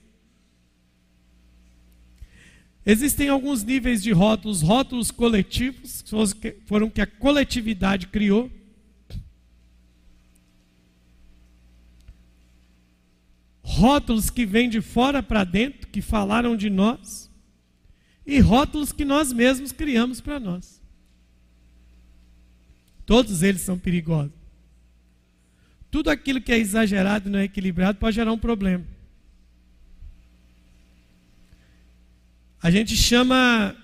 Existem 2.84 3.30
alguns 3.30 3.64
níveis 3.64 4.02
de 4.02 4.12
rótulos, 4.12 4.60
rótulos 4.60 5.10
coletivos, 5.10 6.04
foram 6.66 6.90
que 6.90 7.00
a 7.00 7.06
coletividade 7.06 8.08
criou. 8.08 8.50
Rótulos 13.70 14.30
que 14.30 14.44
vêm 14.44 14.68
de 14.68 14.80
fora 14.80 15.22
para 15.22 15.44
dentro, 15.44 15.86
que 15.86 16.02
falaram 16.02 16.56
de 16.56 16.68
nós. 16.68 17.30
E 18.26 18.40
rótulos 18.40 18.90
que 18.90 19.04
nós 19.04 19.32
mesmos 19.32 19.70
criamos 19.70 20.20
para 20.20 20.40
nós. 20.40 20.82
Todos 23.06 23.44
eles 23.44 23.60
são 23.60 23.78
perigosos. 23.78 24.32
Tudo 25.88 26.10
aquilo 26.10 26.40
que 26.40 26.52
é 26.52 26.58
exagerado 26.58 27.28
e 27.28 27.32
não 27.32 27.38
é 27.38 27.44
equilibrado 27.44 27.98
pode 27.98 28.16
gerar 28.16 28.32
um 28.32 28.38
problema. 28.38 28.84
A 32.60 32.70
gente 32.72 32.96
chama 32.96 33.76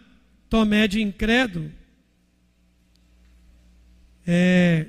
Tomé 0.51 0.89
de 0.89 1.01
incrédulo. 1.01 1.73
É, 4.27 4.87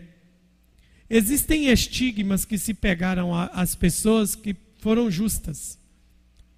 existem 1.08 1.68
estigmas 1.68 2.46
que 2.46 2.58
se 2.58 2.74
pegaram 2.74 3.34
às 3.34 3.76
pessoas 3.76 4.36
que 4.36 4.56
foram 4.78 5.10
justas. 5.10 5.80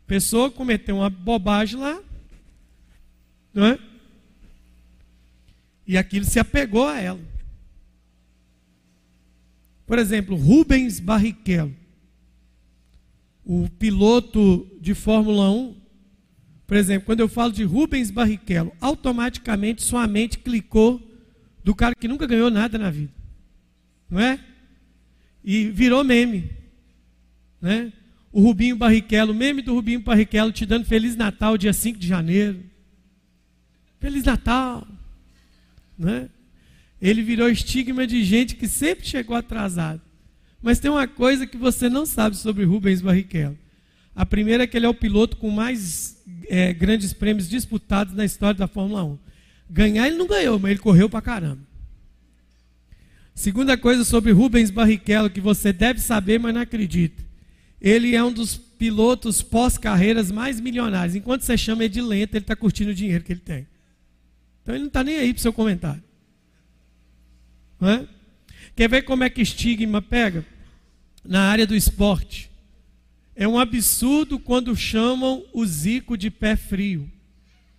A 0.03 0.07
pessoa 0.07 0.51
cometeu 0.51 0.97
uma 0.97 1.09
bobagem 1.09 1.80
lá, 1.80 2.01
não 3.53 3.65
é? 3.65 3.80
E 5.86 5.97
aquilo 5.97 6.26
se 6.26 6.39
apegou 6.39 6.88
a 6.88 6.99
ela. 6.99 7.20
Por 9.86 9.97
exemplo, 9.97 10.36
Rubens 10.36 10.99
Barrichello, 10.99 11.76
o 13.43 13.67
piloto 13.67 14.70
de 14.80 14.93
Fórmula 14.93 15.49
1. 15.49 15.76
Por 16.67 16.78
exemplo, 16.78 17.07
quando 17.07 17.22
eu 17.22 17.28
falo 17.28 17.51
de 17.51 17.63
Rubens 17.63 18.11
Barrichello, 18.11 18.72
automaticamente 18.80 19.82
sua 19.82 20.05
mente 20.05 20.38
clicou 20.38 21.01
do 21.63 21.74
cara 21.74 21.95
que 21.95 22.07
nunca 22.07 22.28
ganhou 22.28 22.51
nada 22.51 22.78
na 22.78 22.91
vida. 22.91 23.11
Não 24.07 24.20
é? 24.20 24.39
E 25.43 25.72
virou 25.72 26.03
meme. 26.03 26.51
Né? 27.59 27.91
O 28.32 28.41
Rubinho 28.41 28.75
Barrichello, 28.75 29.34
meme 29.34 29.61
do 29.61 29.73
Rubinho 29.73 30.01
Barrichello 30.01 30.51
te 30.51 30.65
dando 30.65 30.86
Feliz 30.86 31.15
Natal 31.15 31.57
dia 31.57 31.73
5 31.73 31.97
de 31.97 32.07
janeiro. 32.07 32.63
Feliz 33.99 34.23
Natal. 34.23 34.88
Né? 35.97 36.30
Ele 37.01 37.23
virou 37.23 37.49
estigma 37.49 38.05
de 38.05 38.23
gente 38.23 38.55
que 38.55 38.67
sempre 38.67 39.05
chegou 39.05 39.36
atrasado. 39.36 40.01
Mas 40.61 40.80
tem 40.80 40.91
uma 40.91 41.07
coisa 41.07 41.47
que 41.47 41.57
você 41.57 41.89
não 41.89 42.05
sabe 42.05 42.38
sobre 42.38 42.65
Rubens 42.65 43.01
Barrichello. 43.01 43.57
A 44.15 44.25
primeira 44.25 44.63
é 44.63 44.67
que 44.67 44.77
ele 44.77 44.86
é 44.86 44.89
o 44.89 44.93
piloto 44.93 45.38
com 45.38 45.49
mais 45.49 46.21
é, 46.47 46.73
grandes 46.73 47.13
prêmios 47.13 47.49
disputados 47.49 48.13
na 48.13 48.25
história 48.25 48.57
da 48.57 48.67
Fórmula 48.67 49.03
1. 49.03 49.17
Ganhar 49.69 50.07
ele 50.07 50.17
não 50.17 50.27
ganhou, 50.27 50.59
mas 50.59 50.71
ele 50.71 50.80
correu 50.80 51.09
pra 51.09 51.21
caramba. 51.21 51.61
Segunda 53.34 53.77
coisa 53.77 54.03
sobre 54.03 54.34
Rubens 54.34 54.69
Barrichello 54.69 55.30
que 55.30 55.39
você 55.39 55.71
deve 55.71 56.01
saber, 56.01 56.39
mas 56.39 56.53
não 56.53 56.61
acredita. 56.61 57.28
Ele 57.82 58.15
é 58.15 58.23
um 58.23 58.32
dos 58.32 58.57
pilotos 58.57 59.41
pós-carreiras 59.41 60.32
mais 60.32 60.59
milionários. 60.59 61.15
Enquanto 61.15 61.41
você 61.41 61.57
chama 61.57 61.84
ele 61.84 61.93
de 61.93 62.01
lento, 62.01 62.36
ele 62.36 62.43
está 62.43 62.55
curtindo 62.55 62.91
o 62.91 62.95
dinheiro 62.95 63.23
que 63.23 63.34
ele 63.34 63.39
tem. 63.39 63.67
Então 64.61 64.75
ele 64.75 64.82
não 64.82 64.88
está 64.88 65.03
nem 65.03 65.17
aí 65.17 65.34
para 65.34 65.39
o 65.39 65.41
seu 65.41 65.53
comentário. 65.53 66.03
Quer 68.75 68.89
ver 68.89 69.01
como 69.03 69.23
é 69.23 69.30
que 69.30 69.41
estigma 69.41 70.01
pega? 70.01 70.45
Na 71.23 71.43
área 71.49 71.65
do 71.65 71.75
esporte. 71.75 72.49
É 73.36 73.47
um 73.47 73.57
absurdo 73.57 74.38
quando 74.38 74.75
chamam 74.75 75.45
o 75.53 75.65
Zico 75.65 76.17
de 76.17 76.30
pé 76.30 76.55
frio. 76.55 77.09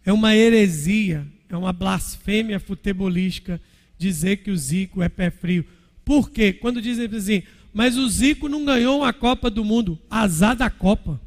É 0.04 0.12
uma 0.12 0.34
heresia, 0.34 1.26
é 1.48 1.56
uma 1.56 1.72
blasfêmia 1.72 2.58
futebolística 2.58 3.60
dizer 3.98 4.38
que 4.38 4.50
o 4.50 4.56
Zico 4.56 5.02
é 5.02 5.08
pé 5.08 5.30
frio. 5.30 5.64
Por 6.04 6.30
quê? 6.30 6.52
Quando 6.52 6.80
dizem 6.80 7.08
assim, 7.14 7.42
mas 7.72 7.96
o 7.96 8.08
Zico 8.08 8.48
não 8.48 8.64
ganhou 8.64 8.98
uma 8.98 9.12
Copa 9.12 9.48
do 9.48 9.64
Mundo, 9.64 9.98
azar 10.10 10.56
da 10.56 10.68
Copa. 10.68 11.20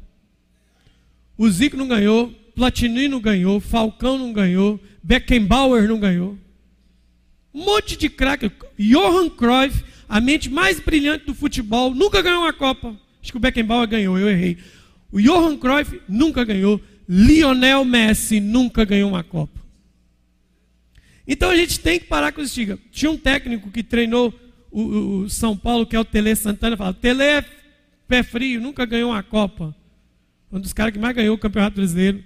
O 1.36 1.48
Zico 1.50 1.76
não 1.76 1.88
ganhou, 1.88 2.32
Platini 2.54 3.08
não 3.08 3.20
ganhou, 3.20 3.60
Falcão 3.60 4.18
não 4.18 4.32
ganhou, 4.32 4.80
Beckenbauer 5.02 5.88
não 5.88 5.98
ganhou. 5.98 6.38
Um 7.52 7.64
monte 7.64 7.96
de 7.96 8.08
craque. 8.08 8.50
Johan 8.78 9.28
Cruyff, 9.30 9.84
a 10.08 10.20
mente 10.20 10.50
mais 10.50 10.80
brilhante 10.80 11.26
do 11.26 11.34
futebol, 11.34 11.94
nunca 11.94 12.22
ganhou 12.22 12.42
uma 12.42 12.52
Copa. 12.52 12.94
Acho 13.22 13.32
que 13.32 13.36
o 13.36 13.40
Beckenbauer 13.40 13.88
ganhou, 13.88 14.18
eu 14.18 14.28
errei. 14.28 14.58
O 15.10 15.20
Johan 15.20 15.56
Cruyff 15.56 16.00
nunca 16.08 16.44
ganhou. 16.44 16.80
Lionel 17.08 17.84
Messi 17.84 18.40
nunca 18.40 18.84
ganhou 18.84 19.10
uma 19.10 19.22
Copa. 19.22 19.60
Então 21.26 21.50
a 21.50 21.56
gente 21.56 21.80
tem 21.80 21.98
que 21.98 22.06
parar 22.06 22.32
com 22.32 22.42
isso. 22.42 22.60
Tinha 22.90 23.10
um 23.10 23.16
técnico 23.16 23.70
que 23.70 23.82
treinou 23.82 24.32
o, 24.74 25.22
o, 25.22 25.30
São 25.30 25.56
Paulo, 25.56 25.86
que 25.86 25.94
é 25.94 26.00
o 26.00 26.04
Tele 26.04 26.34
Santana, 26.34 26.76
fala: 26.76 26.92
Tele 26.92 27.22
é 27.22 27.44
pé 28.08 28.24
frio, 28.24 28.60
nunca 28.60 28.84
ganhou 28.84 29.12
uma 29.12 29.22
Copa. 29.22 29.74
Um 30.50 30.58
dos 30.58 30.72
caras 30.72 30.92
que 30.92 30.98
mais 30.98 31.14
ganhou 31.14 31.36
o 31.36 31.38
Campeonato 31.38 31.76
Brasileiro. 31.76 32.22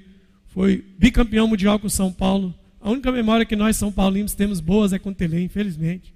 Foi 0.46 0.82
bicampeão 0.98 1.46
mundial 1.46 1.78
com 1.78 1.86
o 1.86 1.90
São 1.90 2.10
Paulo. 2.10 2.54
A 2.80 2.90
única 2.90 3.12
memória 3.12 3.44
que 3.44 3.54
nós, 3.54 3.76
São 3.76 3.92
Paulinos, 3.92 4.34
temos 4.34 4.60
boas 4.60 4.94
é 4.94 4.98
com 4.98 5.10
o 5.10 5.14
Tele, 5.14 5.42
infelizmente. 5.42 6.14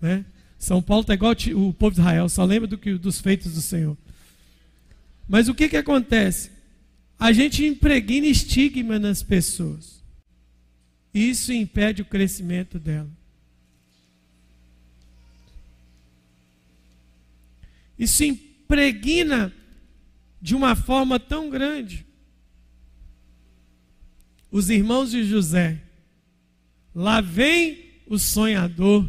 Né? 0.00 0.26
São 0.58 0.82
Paulo 0.82 1.00
está 1.00 1.14
igual 1.14 1.34
o 1.54 1.72
povo 1.72 1.94
de 1.94 2.00
Israel, 2.00 2.28
só 2.28 2.44
lembra 2.44 2.66
do 2.66 2.76
que, 2.76 2.94
dos 2.94 3.20
feitos 3.20 3.54
do 3.54 3.62
Senhor. 3.62 3.96
Mas 5.26 5.48
o 5.48 5.54
que, 5.54 5.68
que 5.68 5.76
acontece? 5.76 6.50
A 7.18 7.32
gente 7.32 7.64
impregna 7.64 8.26
estigma 8.26 8.98
nas 8.98 9.22
pessoas. 9.22 10.02
Isso 11.14 11.50
impede 11.52 12.02
o 12.02 12.04
crescimento 12.04 12.78
dela. 12.78 13.08
Isso 17.98 18.24
impregna 18.24 19.52
de 20.40 20.54
uma 20.54 20.76
forma 20.76 21.18
tão 21.18 21.50
grande. 21.50 22.06
Os 24.50 24.70
irmãos 24.70 25.10
de 25.10 25.24
José, 25.24 25.80
lá 26.94 27.20
vem 27.20 27.86
o 28.06 28.18
sonhador, 28.18 29.08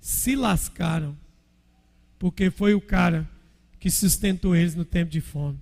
se 0.00 0.36
lascaram, 0.36 1.16
porque 2.18 2.50
foi 2.50 2.74
o 2.74 2.80
cara 2.80 3.28
que 3.78 3.90
sustentou 3.90 4.54
eles 4.54 4.74
no 4.74 4.84
tempo 4.84 5.10
de 5.10 5.20
fome. 5.20 5.58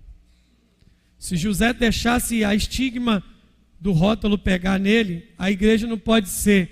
Se 1.19 1.37
José 1.37 1.73
deixasse 1.73 2.45
a 2.45 2.55
estigma 2.55 3.23
do 3.81 3.93
rótulo 3.93 4.39
pegar 4.39 4.79
nele, 4.79 5.29
a 5.39 5.51
igreja 5.51 5.87
não 5.87 5.99
pode 5.99 6.29
ser. 6.29 6.71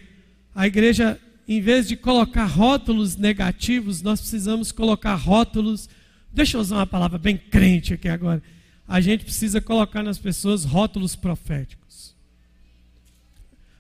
A 0.55 0.67
igreja, 0.67 1.21
em 1.47 1.61
vez 1.61 1.87
de 1.87 1.97
colocar 1.97 2.47
rótulos 2.47 3.17
negativos, 3.17 4.03
nós 4.03 4.21
precisamos 4.21 4.73
colocar 4.73 5.15
rótulos. 5.15 5.89
Deixa 6.33 6.57
eu 6.57 6.61
usar 6.61 6.77
uma 6.77 6.87
palavra 6.87 7.19
bem 7.19 7.37
crente 7.37 7.95
aqui 7.95 8.09
agora. 8.09 8.43
A 8.89 9.01
gente 9.01 9.25
precisa 9.25 9.61
colocar 9.61 10.03
nas 10.03 10.19
pessoas 10.19 10.65
rótulos 10.65 11.15
proféticos. 11.15 12.15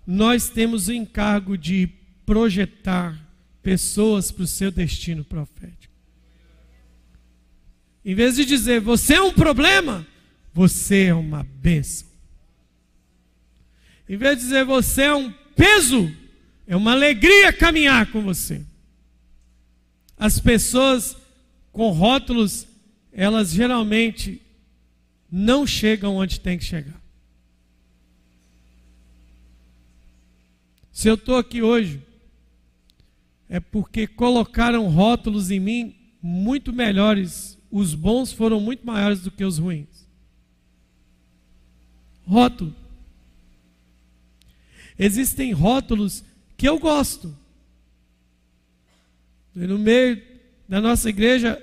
Nós 0.07 0.51
temos 0.51 0.89
o 0.89 0.93
encargo 0.93 1.57
de 1.57 1.89
projetar 2.27 3.19
pessoas 3.63 4.31
para 4.31 4.45
o 4.45 4.47
seu 4.47 4.71
destino 4.71 5.25
profético. 5.25 5.93
Em 8.05 8.15
vez 8.15 8.37
de 8.37 8.45
dizer, 8.45 8.81
você 8.81 9.15
é 9.15 9.23
um 9.23 9.33
problema, 9.33 10.07
você 10.53 11.05
é 11.05 11.15
uma 11.15 11.43
bênção. 11.43 12.07
Em 14.07 14.19
vez 14.19 14.37
de 14.37 14.45
dizer 14.45 14.65
você 14.67 15.05
é 15.05 15.15
um 15.15 15.33
peso, 15.57 16.15
é 16.67 16.77
uma 16.77 16.93
alegria 16.93 17.53
caminhar 17.53 18.11
com 18.11 18.23
você. 18.23 18.65
As 20.17 20.39
pessoas 20.39 21.17
com 21.73 21.91
rótulos, 21.91 22.67
elas 23.13 23.51
geralmente 23.51 24.41
não 25.31 25.67
chegam 25.67 26.17
onde 26.17 26.41
tem 26.41 26.57
que 26.57 26.65
chegar. 26.65 27.01
Se 30.93 31.09
eu 31.09 31.15
estou 31.15 31.37
aqui 31.37 31.61
hoje, 31.61 32.01
é 33.49 33.59
porque 33.59 34.07
colocaram 34.07 34.89
rótulos 34.89 35.51
em 35.51 35.59
mim 35.59 35.97
muito 36.23 36.73
melhores. 36.73 37.59
Os 37.71 37.95
bons 37.95 38.33
foram 38.33 38.61
muito 38.61 38.87
maiores 38.87 39.21
do 39.21 39.31
que 39.31 39.45
os 39.45 39.59
ruins. 39.59 40.09
Rótulo. 42.25 42.75
Existem 44.97 45.53
rótulos 45.53 46.25
que 46.57 46.69
eu 46.69 46.79
gosto. 46.79 47.35
no 49.55 49.79
meio 49.79 50.21
da 50.69 50.81
nossa 50.81 51.09
igreja, 51.09 51.63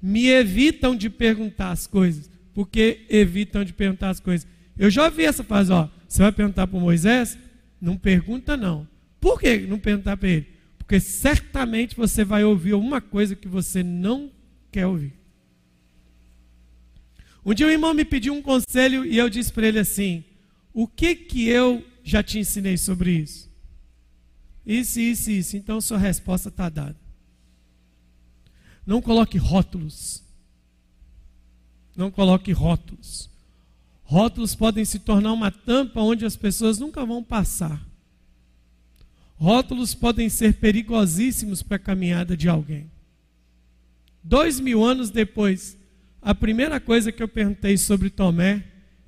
me 0.00 0.28
evitam 0.28 0.94
de 0.94 1.08
perguntar 1.08 1.70
as 1.70 1.86
coisas. 1.86 2.30
Porque 2.52 3.04
evitam 3.08 3.64
de 3.64 3.72
perguntar 3.72 4.10
as 4.10 4.20
coisas. 4.20 4.46
Eu 4.76 4.90
já 4.90 5.04
ouvi 5.04 5.24
essa 5.24 5.42
frase, 5.42 5.72
ó. 5.72 5.88
Você 6.08 6.22
vai 6.22 6.32
perguntar 6.32 6.66
para 6.66 6.78
Moisés? 6.78 7.38
Não 7.80 7.96
pergunta, 7.96 8.56
não. 8.56 8.86
Por 9.20 9.40
que 9.40 9.58
não 9.60 9.78
perguntar 9.78 10.16
para 10.16 10.28
ele? 10.28 10.46
Porque 10.78 11.00
certamente 11.00 11.96
você 11.96 12.24
vai 12.24 12.44
ouvir 12.44 12.72
alguma 12.72 13.00
coisa 13.00 13.34
que 13.34 13.48
você 13.48 13.82
não 13.82 14.30
quer 14.70 14.86
ouvir. 14.86 15.14
Um 17.44 17.54
dia 17.54 17.66
um 17.66 17.70
irmão 17.70 17.92
me 17.94 18.04
pediu 18.04 18.34
um 18.34 18.42
conselho 18.42 19.04
e 19.04 19.16
eu 19.16 19.28
disse 19.28 19.52
para 19.52 19.66
ele 19.66 19.78
assim: 19.78 20.24
O 20.72 20.86
que 20.86 21.14
que 21.14 21.48
eu 21.48 21.84
já 22.02 22.22
te 22.22 22.38
ensinei 22.38 22.76
sobre 22.76 23.12
isso. 23.12 23.50
Isso, 24.66 25.00
isso, 25.00 25.30
isso. 25.30 25.56
Então 25.56 25.80
sua 25.80 25.98
resposta 25.98 26.48
está 26.48 26.68
dada. 26.68 26.96
Não 28.86 29.00
coloque 29.00 29.38
rótulos. 29.38 30.22
Não 31.96 32.10
coloque 32.10 32.52
rótulos. 32.52 33.30
Rótulos 34.02 34.54
podem 34.54 34.84
se 34.84 34.98
tornar 34.98 35.32
uma 35.32 35.50
tampa 35.50 36.00
onde 36.00 36.26
as 36.26 36.36
pessoas 36.36 36.78
nunca 36.78 37.04
vão 37.04 37.22
passar. 37.22 37.84
Rótulos 39.36 39.94
podem 39.94 40.28
ser 40.28 40.54
perigosíssimos 40.54 41.62
para 41.62 41.76
a 41.76 41.80
caminhada 41.80 42.36
de 42.36 42.48
alguém. 42.48 42.90
Dois 44.22 44.60
mil 44.60 44.84
anos 44.84 45.10
depois, 45.10 45.76
a 46.20 46.34
primeira 46.34 46.80
coisa 46.80 47.12
que 47.12 47.22
eu 47.22 47.28
perguntei 47.28 47.76
sobre 47.76 48.10
Tomé, 48.10 48.64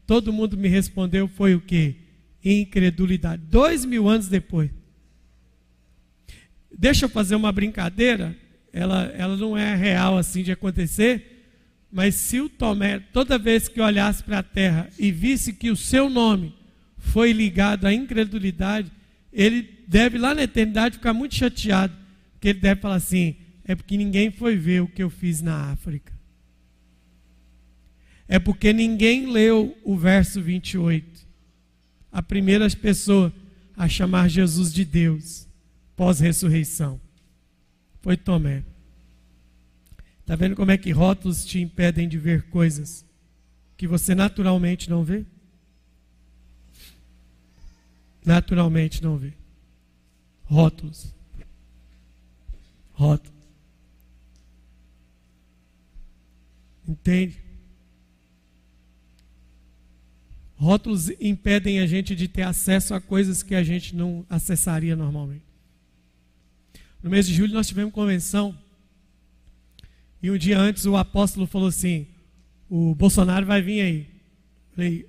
todo 0.07 0.32
mundo 0.32 0.57
me 0.57 0.68
respondeu 0.68 1.28
foi 1.28 1.54
o 1.54 1.61
quê? 1.61 1.96
incredulidade. 2.44 3.42
Dois 3.50 3.84
mil 3.84 4.09
anos 4.09 4.28
depois. 4.28 4.70
Deixa 6.79 7.07
eu 7.07 7.09
fazer 7.09 7.35
uma 7.35 7.53
brincadeira. 7.53 8.37
Ela, 8.72 9.05
ela 9.16 9.37
não 9.37 9.57
é 9.57 9.74
real 9.74 10.18
assim 10.18 10.43
de 10.43 10.53
acontecer. 10.53 11.45
Mas 11.91 12.14
se 12.14 12.41
o 12.41 12.49
Tomé, 12.49 12.99
toda 12.99 13.39
vez 13.39 13.68
que 13.68 13.81
olhasse 13.81 14.22
para 14.22 14.41
a 14.41 14.43
terra 14.43 14.91
e 14.99 15.11
visse 15.11 15.53
que 15.53 15.70
o 15.70 15.77
seu 15.77 16.11
nome 16.11 16.55
foi 16.99 17.33
ligado 17.33 17.87
à 17.87 17.93
incredulidade, 17.93 18.91
ele 19.33 19.68
deve 19.87 20.18
lá 20.18 20.35
na 20.35 20.43
eternidade 20.43 20.97
ficar 20.97 21.12
muito 21.12 21.35
chateado. 21.35 21.95
Porque 22.33 22.49
ele 22.49 22.61
deve 22.61 22.81
falar 22.81 22.97
assim: 22.97 23.37
é 23.64 23.74
porque 23.74 23.97
ninguém 23.97 24.31
foi 24.31 24.57
ver 24.57 24.83
o 24.83 24.89
que 24.89 25.03
eu 25.03 25.09
fiz 25.09 25.41
na 25.41 25.70
África. 25.70 26.12
É 28.29 28.39
porque 28.39 28.72
ninguém 28.72 29.31
leu 29.31 29.77
o 29.85 29.97
verso 29.97 30.43
28 30.43 31.27
a 32.16 32.22
primeira 32.22 32.66
pessoa 32.70 33.31
a 33.77 33.87
chamar 33.87 34.31
Jesus 34.31 34.72
de 34.72 34.87
Deus 34.87 35.47
pós-ressurreição 35.97 37.01
foi 38.03 38.16
Tomé. 38.16 38.62
Está 40.20 40.36
vendo 40.36 40.55
como 40.55 40.70
é 40.70 40.76
que 40.76 40.90
rótulos 40.90 41.44
te 41.44 41.61
impedem 41.61 42.09
de 42.09 42.18
ver 42.18 42.49
coisas 42.51 43.05
que 43.76 43.86
você 43.86 44.14
naturalmente 44.14 44.90
não 44.90 45.03
vê? 45.05 45.24
Naturalmente 48.24 49.03
não 49.03 49.16
vê. 49.16 49.32
Rótulos. 50.44 51.14
Rótulo. 52.92 53.36
Entende? 56.88 57.38
Rótulos 60.57 61.11
impedem 61.20 61.80
a 61.80 61.86
gente 61.86 62.16
de 62.16 62.26
ter 62.26 62.42
acesso 62.42 62.94
a 62.94 63.01
coisas 63.01 63.42
que 63.42 63.55
a 63.55 63.62
gente 63.62 63.94
não 63.94 64.26
acessaria 64.28 64.97
normalmente. 64.97 65.45
No 67.03 67.11
mês 67.11 67.26
de 67.26 67.34
julho 67.34 67.55
nós 67.55 67.68
tivemos 67.68 67.92
convenção. 67.92 68.57
E 70.22 70.30
um 70.30 70.36
dia 70.36 70.59
antes 70.59 70.86
o 70.86 70.97
apóstolo 70.97 71.47
falou 71.47 71.68
assim: 71.68 72.07
o 72.68 72.94
Bolsonaro 72.94 73.47
vai 73.47 73.62
vir 73.62 73.80
aí. 73.80 74.09
Falei, 74.74 75.09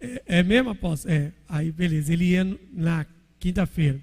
é, 0.00 0.22
é 0.26 0.42
mesmo, 0.42 0.70
apóstolo? 0.70 1.14
É. 1.14 1.32
Aí, 1.48 1.70
beleza, 1.70 2.12
ele 2.12 2.26
ia 2.26 2.58
na 2.72 3.06
quinta-feira. 3.38 4.00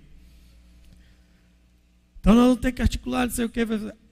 Então 2.19 2.33
nós 2.33 2.45
vamos 2.45 2.61
ter 2.61 2.71
que 2.71 2.81
articular, 2.81 3.25
não 3.25 3.33
sei 3.33 3.45
o 3.45 3.49
que. 3.49 3.61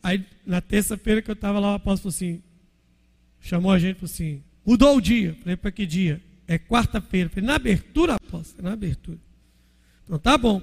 Aí 0.03 0.25
na 0.45 0.59
terça-feira 0.59 1.21
que 1.21 1.31
eu 1.31 1.33
estava 1.33 1.59
lá, 1.59 1.71
o 1.71 1.75
apóstolo 1.75 2.11
falou 2.11 2.31
assim: 2.31 2.43
chamou 3.39 3.71
a 3.71 3.79
gente 3.79 3.97
e 3.97 3.99
falou 3.99 4.11
assim: 4.11 4.43
mudou 4.65 4.97
o 4.97 5.01
dia. 5.01 5.35
Falei, 5.41 5.55
para 5.55 5.71
que 5.71 5.85
dia? 5.85 6.21
É 6.47 6.57
quarta-feira. 6.57 7.29
Falei, 7.29 7.45
na 7.45 7.55
abertura, 7.55 8.15
apóstolo? 8.15 8.59
É 8.59 8.61
na 8.63 8.73
abertura. 8.73 9.17
Então 10.03 10.19
tá 10.19 10.37
bom. 10.37 10.61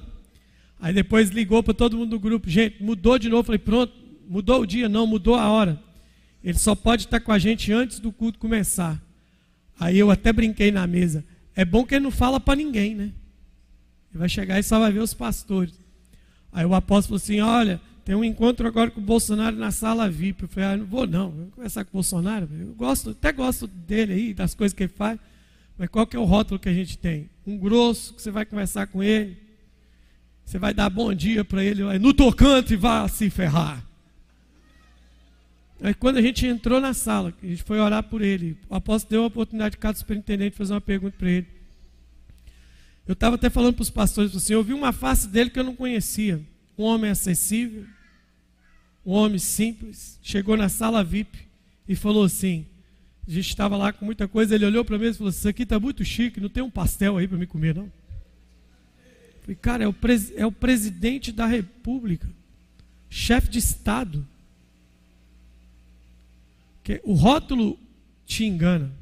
Aí 0.80 0.92
depois 0.92 1.30
ligou 1.30 1.62
para 1.62 1.74
todo 1.74 1.96
mundo 1.96 2.10
do 2.10 2.20
grupo, 2.20 2.48
gente, 2.48 2.82
mudou 2.82 3.18
de 3.18 3.28
novo. 3.28 3.44
Falei, 3.44 3.58
pronto, 3.58 3.92
mudou 4.28 4.60
o 4.60 4.66
dia? 4.66 4.88
Não, 4.88 5.06
mudou 5.06 5.34
a 5.34 5.48
hora. 5.48 5.80
Ele 6.42 6.58
só 6.58 6.74
pode 6.74 7.04
estar 7.04 7.20
com 7.20 7.32
a 7.32 7.38
gente 7.38 7.72
antes 7.72 7.98
do 7.98 8.12
culto 8.12 8.38
começar. 8.38 9.02
Aí 9.78 9.98
eu 9.98 10.10
até 10.10 10.32
brinquei 10.32 10.70
na 10.70 10.86
mesa. 10.86 11.24
É 11.54 11.64
bom 11.64 11.84
que 11.84 11.94
ele 11.94 12.04
não 12.04 12.10
fala 12.10 12.38
para 12.38 12.56
ninguém, 12.56 12.94
né? 12.94 13.12
Ele 14.10 14.18
vai 14.18 14.28
chegar 14.28 14.58
e 14.58 14.62
só 14.62 14.78
vai 14.78 14.92
ver 14.92 15.00
os 15.00 15.14
pastores. 15.14 15.74
Aí 16.52 16.64
o 16.64 16.74
apóstolo 16.74 17.18
falou 17.18 17.36
assim: 17.36 17.40
Olha, 17.40 17.80
tem 18.04 18.14
um 18.14 18.24
encontro 18.24 18.66
agora 18.66 18.90
com 18.90 19.00
o 19.00 19.04
Bolsonaro 19.04 19.56
na 19.56 19.70
sala 19.70 20.08
VIP. 20.08 20.44
Eu 20.44 20.48
falei: 20.48 20.68
Ah, 20.68 20.76
não 20.76 20.86
vou 20.86 21.06
não, 21.06 21.30
vou 21.30 21.46
conversar 21.48 21.84
com 21.84 21.90
o 21.90 21.94
Bolsonaro. 21.94 22.48
Eu 22.58 22.74
gosto, 22.74 23.10
até 23.10 23.32
gosto 23.32 23.66
dele 23.66 24.12
aí, 24.12 24.34
das 24.34 24.54
coisas 24.54 24.74
que 24.74 24.84
ele 24.84 24.92
faz. 24.92 25.18
Mas 25.76 25.88
qual 25.88 26.06
que 26.06 26.16
é 26.16 26.18
o 26.18 26.24
rótulo 26.24 26.58
que 26.58 26.68
a 26.68 26.74
gente 26.74 26.96
tem? 26.98 27.28
Um 27.46 27.56
grosso, 27.56 28.14
que 28.14 28.22
você 28.22 28.30
vai 28.30 28.44
conversar 28.44 28.86
com 28.86 29.02
ele. 29.02 29.36
Você 30.48 30.58
vai 30.58 30.72
dar 30.72 30.88
bom 30.88 31.12
dia 31.12 31.44
para 31.44 31.62
ele, 31.62 31.84
vai 31.84 31.98
no 31.98 32.14
tocante 32.14 32.72
e 32.72 32.76
vai 32.76 33.06
se 33.10 33.28
ferrar. 33.28 33.84
Aí 35.78 35.92
quando 35.92 36.16
a 36.16 36.22
gente 36.22 36.46
entrou 36.46 36.80
na 36.80 36.94
sala, 36.94 37.34
a 37.42 37.46
gente 37.46 37.62
foi 37.62 37.78
orar 37.78 38.02
por 38.02 38.22
ele, 38.22 38.56
o 38.66 38.74
apóstolo 38.74 39.10
deu 39.10 39.24
a 39.24 39.26
oportunidade 39.26 39.72
de 39.72 39.76
cada 39.76 39.98
superintendente 39.98 40.56
fazer 40.56 40.72
uma 40.72 40.80
pergunta 40.80 41.14
para 41.18 41.30
ele. 41.30 41.46
Eu 43.06 43.12
estava 43.12 43.34
até 43.34 43.50
falando 43.50 43.74
para 43.74 43.82
os 43.82 43.90
pastores 43.90 44.34
assim, 44.34 44.54
eu 44.54 44.64
vi 44.64 44.72
uma 44.72 44.90
face 44.90 45.28
dele 45.28 45.50
que 45.50 45.58
eu 45.58 45.64
não 45.64 45.76
conhecia. 45.76 46.40
Um 46.78 46.84
homem 46.84 47.10
acessível, 47.10 47.84
um 49.04 49.12
homem 49.12 49.38
simples, 49.38 50.18
chegou 50.22 50.56
na 50.56 50.70
sala 50.70 51.04
VIP 51.04 51.40
e 51.86 51.94
falou 51.94 52.24
assim: 52.24 52.64
a 53.26 53.30
gente 53.30 53.50
estava 53.50 53.76
lá 53.76 53.92
com 53.92 54.02
muita 54.02 54.26
coisa, 54.26 54.54
ele 54.54 54.64
olhou 54.64 54.82
para 54.82 54.96
mim 54.96 55.08
e 55.08 55.12
falou: 55.12 55.28
Isso 55.28 55.46
aqui 55.46 55.64
está 55.64 55.78
muito 55.78 56.02
chique, 56.06 56.40
não 56.40 56.48
tem 56.48 56.62
um 56.62 56.70
pastel 56.70 57.18
aí 57.18 57.28
para 57.28 57.36
me 57.36 57.46
comer, 57.46 57.74
não? 57.74 57.97
Falei, 59.48 59.56
cara, 59.62 59.84
é 59.84 59.88
o, 59.88 59.94
é 60.36 60.44
o 60.44 60.52
presidente 60.52 61.32
da 61.32 61.46
república, 61.46 62.28
chefe 63.08 63.48
de 63.48 63.58
Estado. 63.58 64.28
Que 66.84 67.00
o 67.02 67.14
rótulo 67.14 67.78
te 68.26 68.44
engana. 68.44 68.92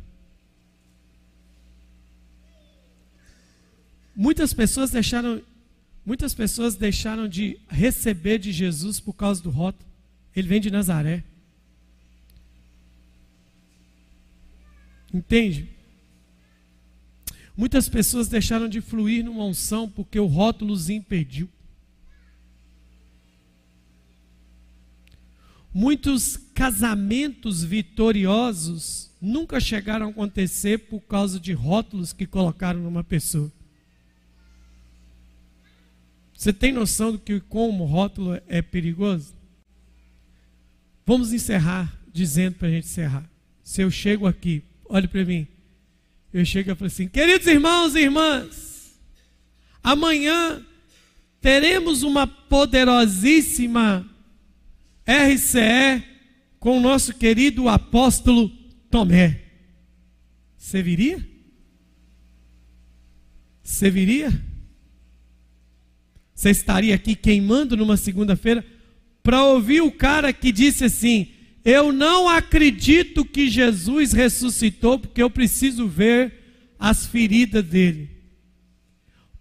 Muitas 4.15 4.55
pessoas 4.55 4.93
deixaram, 4.93 5.43
muitas 6.05 6.33
pessoas 6.33 6.77
deixaram 6.77 7.29
de 7.29 7.59
receber 7.69 8.39
de 8.39 8.53
Jesus 8.53 9.01
por 9.01 9.15
causa 9.15 9.43
do 9.43 9.51
rótulo. 9.51 9.91
Ele 10.35 10.47
vem 10.47 10.61
de 10.61 10.71
Nazaré. 10.71 11.25
Entende? 15.13 15.76
Muitas 17.57 17.89
pessoas 17.89 18.29
deixaram 18.29 18.69
de 18.69 18.81
fluir 18.81 19.25
numa 19.25 19.45
unção 19.45 19.89
porque 19.89 20.19
o 20.19 20.27
rótulo 20.27 20.73
os 20.73 20.91
impediu. 20.91 21.49
Muitos 25.73 26.37
casamentos 26.55 27.63
vitoriosos 27.63 29.11
nunca 29.21 29.61
chegaram 29.61 30.07
a 30.07 30.11
acontecer 30.11 30.79
por 30.79 31.01
causa 31.01 31.39
de 31.39 31.53
rótulos 31.53 32.13
que 32.13 32.27
colocaram 32.27 32.81
numa 32.81 33.05
pessoa. 33.05 33.51
Você 36.35 36.53
tem 36.53 36.73
noção 36.73 37.13
do 37.13 37.19
que 37.19 37.41
como 37.41 37.85
rótulo 37.85 38.41
é 38.47 38.61
perigoso? 38.61 39.35
Vamos 41.07 41.33
encerrar 41.33 41.99
dizendo 42.13 42.57
para 42.57 42.69
a 42.69 42.71
gente 42.71 42.85
encerrar. 42.85 43.29
Se 43.63 43.81
eu 43.81 43.91
chego 43.91 44.27
aqui 44.27 44.63
olhe 44.89 45.09
para 45.09 45.25
mim. 45.25 45.47
Eu 46.37 46.45
chego 46.45 46.71
e 46.71 46.75
falo 46.75 46.89
assim: 46.89 47.09
queridos 47.09 47.47
irmãos 47.47 47.95
e 47.95 48.01
irmãs, 48.01 49.01
amanhã 49.83 50.63
teremos 51.41 52.03
uma 52.03 52.27
poderosíssima 52.27 54.07
RCE 55.07 56.05
com 56.61 56.77
o 56.77 56.81
nosso 56.81 57.15
querido 57.15 57.71
apóstolo 57.71 58.51
Tomé. 58.91 59.45
Você 60.59 60.83
viria? 60.83 61.27
Você 63.63 63.91
viria? 63.91 64.31
Você 66.35 66.51
estaria 66.51 66.95
aqui 66.95 67.15
queimando 67.15 67.79
numa 67.79 67.97
segunda-feira 67.97 68.63
para 69.23 69.43
ouvir 69.43 69.81
o 69.81 69.91
cara 69.91 70.35
que 70.35 70.53
disse 70.53 70.85
assim: 70.85 71.33
eu 71.67 71.93
não 71.93 72.29
acredito 72.29 73.25
que 73.25 73.51
Jesus 73.51 74.13
ressuscitou 74.13 75.01
porque 75.01 75.21
eu 75.21 75.29
preciso 75.29 75.89
ver 75.89 76.33
as 76.79 77.09
feridas 77.09 77.65
dele. 77.65 78.09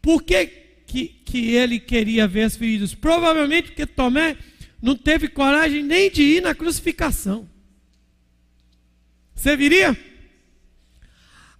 Por 0.01 0.23
que, 0.23 0.47
que, 0.87 1.07
que 1.07 1.51
ele 1.51 1.79
queria 1.79 2.27
ver 2.27 2.45
as 2.45 2.57
feridas? 2.57 2.95
Provavelmente 2.95 3.67
porque 3.67 3.85
Tomé 3.85 4.37
não 4.81 4.95
teve 4.95 5.27
coragem 5.27 5.83
nem 5.83 6.09
de 6.09 6.23
ir 6.23 6.41
na 6.41 6.55
crucificação. 6.55 7.47
Você 9.35 9.55
viria? 9.55 9.95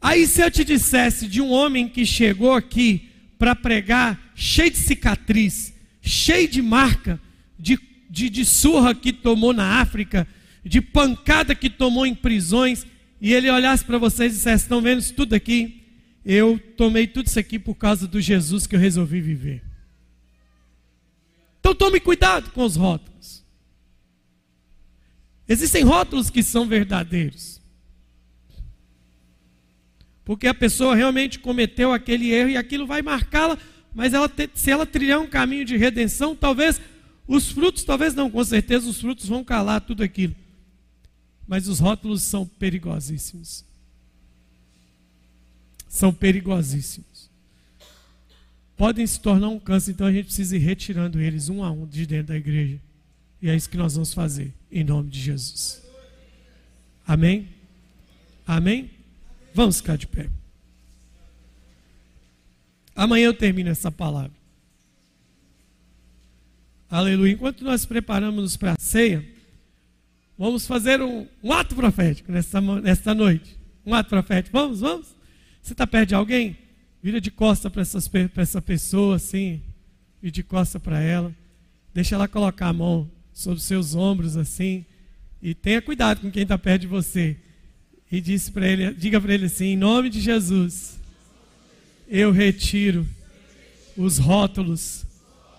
Aí, 0.01 0.26
se 0.26 0.41
eu 0.41 0.49
te 0.49 0.63
dissesse 0.63 1.28
de 1.28 1.41
um 1.41 1.51
homem 1.51 1.88
que 1.88 2.03
chegou 2.07 2.53
aqui 2.53 3.11
para 3.38 3.55
pregar, 3.55 4.32
cheio 4.34 4.72
de 4.72 4.78
cicatriz, 4.78 5.76
cheio 6.01 6.47
de 6.47 6.63
marca, 6.63 7.22
de, 7.59 7.78
de, 8.09 8.32
de 8.32 8.43
surra 8.43 8.95
que 8.95 9.13
tomou 9.13 9.53
na 9.53 9.80
África, 9.80 10.28
de 10.66 10.82
pancada 10.82 11.53
que 11.53 11.70
tomou 11.70 12.07
em 12.07 12.16
prisões, 12.16 12.86
e 13.22 13.32
ele 13.32 13.49
olhasse 13.49 13.86
para 13.86 13.99
vocês 13.99 14.34
e 14.34 14.36
dissesse: 14.36 14.63
Estão 14.63 14.82
vendo 14.82 14.99
isso 14.99 15.13
tudo 15.13 15.34
aqui? 15.34 15.84
Eu 16.26 16.59
tomei 16.76 17.05
tudo 17.05 17.28
isso 17.28 17.39
aqui 17.39 17.59
por 17.59 17.76
causa 17.76 18.07
do 18.07 18.20
Jesus 18.20 18.66
que 18.66 18.76
eu 18.76 18.80
resolvi 18.80 19.22
viver. 19.22 19.63
Então 21.59 21.76
tome 21.76 21.99
cuidado 21.99 22.49
com 22.51 22.63
os 22.63 22.76
rótulos. 22.76 23.43
Existem 25.47 25.84
rótulos 25.84 26.32
que 26.32 26.41
são 26.41 26.68
verdadeiros. 26.68 27.61
Porque 30.24 30.47
a 30.47 30.53
pessoa 30.55 30.95
realmente 30.95 31.38
cometeu 31.38 31.93
aquele 31.93 32.32
erro 32.32 32.49
e 32.49 32.57
aquilo 32.57 32.88
vai 32.88 33.03
marcá-la, 33.03 33.55
mas 33.93 34.16
ela, 34.16 34.32
se 34.55 34.72
ela 34.72 34.88
trilhar 34.88 35.20
um 35.20 35.28
caminho 35.28 35.63
de 35.63 35.78
redenção, 35.78 36.36
talvez 36.36 36.82
os 37.28 37.51
frutos, 37.51 37.84
talvez 37.84 38.16
não, 38.16 38.32
com 38.32 38.43
certeza 38.43 38.89
os 38.89 38.99
frutos 38.99 39.28
vão 39.28 39.43
calar 39.43 39.82
tudo 39.82 40.01
aquilo. 40.01 40.36
Mas 41.47 41.67
os 41.67 41.79
rótulos 41.79 42.23
são 42.23 42.45
perigosíssimos. 42.45 43.63
São 45.87 46.13
perigosíssimos. 46.13 47.29
Podem 48.75 49.07
se 49.07 49.19
tornar 49.19 49.49
um 49.49 49.59
câncer, 49.59 49.91
então 49.91 50.07
a 50.07 50.11
gente 50.11 50.25
precisa 50.25 50.55
ir 50.55 50.59
retirando 50.59 51.19
eles 51.21 51.47
um 51.47 51.63
a 51.63 51.71
um 51.71 51.85
de 51.85 52.05
dentro 52.05 52.27
da 52.27 52.37
igreja. 52.37 52.79
E 53.41 53.49
é 53.49 53.55
isso 53.55 53.69
que 53.69 53.77
nós 53.77 53.93
vamos 53.93 54.13
fazer, 54.13 54.53
em 54.71 54.83
nome 54.83 55.09
de 55.09 55.21
Jesus. 55.21 55.81
Amém? 57.07 57.47
Amém? 58.45 58.89
Vamos 59.53 59.77
ficar 59.77 59.97
de 59.97 60.07
pé. 60.07 60.29
Amanhã 62.95 63.25
eu 63.25 63.33
termino 63.33 63.69
essa 63.69 63.91
palavra. 63.91 64.31
Aleluia. 66.89 67.33
Enquanto 67.33 67.63
nós 67.63 67.85
preparamos 67.85 68.57
para 68.57 68.73
a 68.73 68.75
ceia. 68.79 69.34
Vamos 70.38 70.67
fazer 70.67 71.01
um, 71.01 71.25
um 71.41 71.53
ato 71.53 71.75
profético 71.75 72.31
nesta, 72.31 72.59
nesta 72.59 73.13
noite. 73.13 73.57
Um 73.86 73.93
ato 73.93 74.09
profético. 74.09 74.57
Vamos, 74.57 74.81
vamos? 74.81 75.07
Você 75.61 75.73
está 75.73 75.88
perto 75.88 76.09
de 76.09 76.15
alguém? 76.15 76.57
Vira 77.01 77.21
de 77.21 77.31
costa 77.31 77.69
para 77.69 77.81
essa 77.81 78.61
pessoa, 78.61 79.15
assim. 79.15 79.61
E 80.21 80.29
de 80.29 80.43
costa 80.43 80.79
para 80.79 80.99
ela. 80.99 81.33
Deixa 81.93 82.15
ela 82.15 82.27
colocar 82.27 82.67
a 82.67 82.73
mão 82.73 83.09
sobre 83.31 83.59
os 83.59 83.65
seus 83.65 83.95
ombros, 83.95 84.36
assim. 84.36 84.86
E 85.41 85.53
tenha 85.53 85.81
cuidado 85.81 86.19
com 86.19 86.31
quem 86.31 86.43
está 86.43 86.57
perto 86.57 86.81
de 86.81 86.88
você. 86.88 87.38
E 88.11 88.19
disse 88.19 88.51
para 88.51 88.67
ele, 88.67 88.93
diga 88.93 89.19
para 89.21 89.33
ele 89.33 89.45
assim: 89.45 89.67
em 89.67 89.77
nome 89.77 90.09
de 90.09 90.19
Jesus, 90.19 90.99
eu 92.07 92.31
retiro 92.31 93.07
os 93.95 94.17
rótulos 94.17 95.05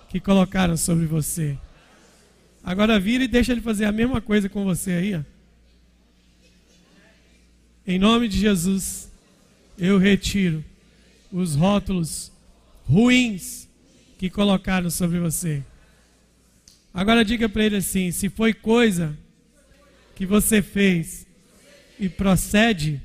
que 0.08 0.20
colocaram 0.20 0.76
sobre 0.76 1.06
você. 1.06 1.56
Agora 2.66 2.98
vira 2.98 3.22
e 3.22 3.28
deixa 3.28 3.52
ele 3.52 3.60
fazer 3.60 3.84
a 3.84 3.92
mesma 3.92 4.20
coisa 4.20 4.48
com 4.48 4.64
você 4.64 4.90
aí, 4.90 5.14
ó. 5.14 5.20
Em 7.86 7.96
nome 7.96 8.26
de 8.26 8.36
Jesus, 8.36 9.08
eu 9.78 9.98
retiro 9.98 10.64
os 11.30 11.54
rótulos 11.54 12.32
ruins 12.84 13.68
que 14.18 14.28
colocaram 14.28 14.90
sobre 14.90 15.20
você. 15.20 15.62
Agora 16.92 17.24
diga 17.24 17.48
para 17.48 17.62
ele 17.62 17.76
assim: 17.76 18.10
se 18.10 18.28
foi 18.28 18.52
coisa 18.52 19.16
que 20.16 20.26
você 20.26 20.60
fez 20.60 21.24
e 22.00 22.08
procede, 22.08 23.00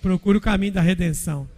procure 0.00 0.38
o 0.38 0.40
caminho 0.40 0.74
da 0.74 0.80
redenção. 0.80 1.50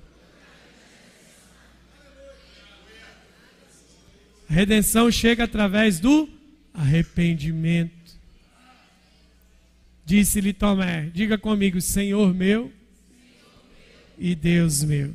A 4.48 4.54
redenção 4.54 5.10
chega 5.10 5.44
através 5.44 6.00
do 6.00 6.35
arrependimento. 6.76 7.92
Disse-lhe 10.04 10.52
Tomé: 10.52 11.10
Diga 11.12 11.36
comigo, 11.38 11.80
Senhor 11.80 12.32
meu 12.32 12.72
e 14.18 14.34
Deus 14.34 14.84
meu. 14.84 15.12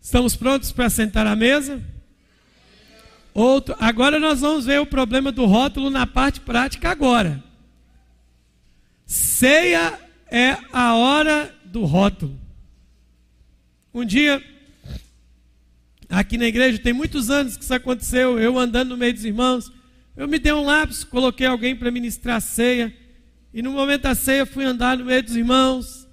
Estamos 0.00 0.34
prontos 0.34 0.72
para 0.72 0.88
sentar 0.88 1.26
à 1.26 1.36
mesa? 1.36 1.82
Outro, 3.34 3.76
agora 3.78 4.18
nós 4.18 4.40
vamos 4.40 4.64
ver 4.64 4.80
o 4.80 4.86
problema 4.86 5.30
do 5.30 5.44
rótulo 5.44 5.90
na 5.90 6.06
parte 6.06 6.40
prática 6.40 6.90
agora. 6.90 7.44
Ceia 9.04 9.98
é 10.30 10.56
a 10.72 10.94
hora 10.94 11.54
do 11.64 11.84
rótulo. 11.84 12.38
Um 13.92 14.04
dia, 14.04 14.42
aqui 16.08 16.38
na 16.38 16.46
igreja, 16.46 16.78
tem 16.78 16.92
muitos 16.92 17.30
anos 17.30 17.56
que 17.56 17.64
isso 17.64 17.74
aconteceu, 17.74 18.38
eu 18.38 18.58
andando 18.58 18.90
no 18.90 18.96
meio 18.96 19.12
dos 19.12 19.24
irmãos, 19.24 19.70
eu 20.16 20.26
me 20.26 20.38
dei 20.38 20.52
um 20.52 20.64
lápis, 20.64 21.04
coloquei 21.04 21.46
alguém 21.46 21.76
para 21.76 21.90
ministrar 21.90 22.36
a 22.36 22.40
ceia, 22.40 22.94
e 23.52 23.62
no 23.62 23.72
momento 23.72 24.02
da 24.02 24.14
ceia 24.14 24.46
fui 24.46 24.64
andar 24.64 24.98
no 24.98 25.04
meio 25.04 25.22
dos 25.22 25.36
irmãos, 25.36 26.08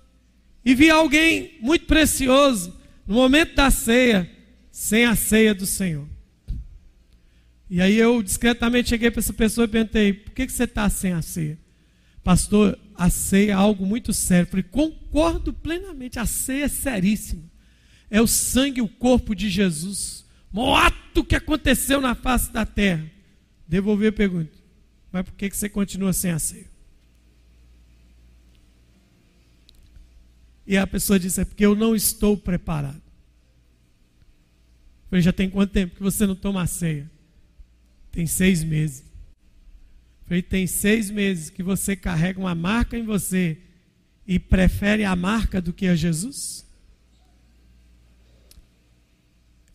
e 0.64 0.74
vi 0.74 0.90
alguém 0.90 1.58
muito 1.62 1.86
precioso, 1.86 2.76
no 3.08 3.16
momento 3.16 3.56
da 3.56 3.70
ceia, 3.70 4.30
sem 4.72 5.06
a 5.06 5.16
ceia 5.16 5.54
do 5.54 5.66
Senhor. 5.66 6.08
E 7.70 7.82
aí 7.82 7.96
eu 7.98 8.22
discretamente 8.22 8.90
cheguei 8.90 9.10
para 9.10 9.20
essa 9.20 9.34
pessoa 9.34 9.66
e 9.66 9.68
perguntei: 9.68 10.14
por 10.14 10.34
que, 10.34 10.46
que 10.46 10.52
você 10.52 10.66
está 10.66 10.90
sem 10.90 11.14
a 11.14 11.22
ceia? 11.22 11.58
Pastor, 12.24 12.78
a 12.96 13.10
ceia 13.10 13.52
é 13.52 13.54
algo 13.54 13.86
muito 13.86 14.12
sério. 14.14 14.48
falei, 14.48 14.64
concordo 14.64 15.54
plenamente, 15.54 16.20
a 16.20 16.26
ceia 16.26 16.66
é 16.66 16.68
seríssima. 16.68 17.44
É 18.10 18.22
o 18.22 18.28
sangue 18.28 18.80
e 18.80 18.82
o 18.82 18.88
corpo 18.88 19.36
de 19.36 19.50
Jesus. 19.50 20.26
O 20.54 20.74
ato 20.74 21.24
que 21.24 21.36
aconteceu 21.36 22.00
na 22.00 22.16
face 22.16 22.52
da 22.52 22.66
terra. 22.66 23.10
Devolver 23.68 24.10
a 24.10 24.14
pergunta. 24.14 24.58
Mas 25.12 25.24
por 25.26 25.34
que 25.34 25.50
você 25.50 25.70
continua 25.70 26.14
sem 26.14 26.32
a 26.32 26.40
ceia? 26.40 26.76
E 30.68 30.78
a 30.78 30.88
pessoa 30.88 31.20
disse, 31.20 31.42
é 31.42 31.46
porque 31.46 31.66
eu 31.66 31.76
não 31.76 31.96
estou 31.96 32.36
preparado. 32.36 33.02
Falei, 35.10 35.22
já 35.22 35.32
tem 35.32 35.50
quanto 35.50 35.72
tempo 35.72 35.96
que 35.96 36.02
você 36.02 36.26
não 36.26 36.36
toma 36.36 36.64
a 36.64 36.68
ceia? 36.68 37.10
Tem 38.12 38.26
seis 38.26 38.64
meses. 38.64 39.04
Falei, 40.26 40.42
tem 40.42 40.66
seis 40.66 41.12
meses 41.12 41.50
que 41.50 41.62
você 41.62 41.96
carrega 41.96 42.40
uma 42.40 42.56
marca 42.56 42.98
em 42.98 43.04
você 43.04 43.58
e 44.26 44.40
prefere 44.40 45.04
a 45.04 45.16
marca 45.16 45.62
do 45.62 45.72
que 45.72 45.88
a 45.88 45.96
Jesus? 45.96 46.66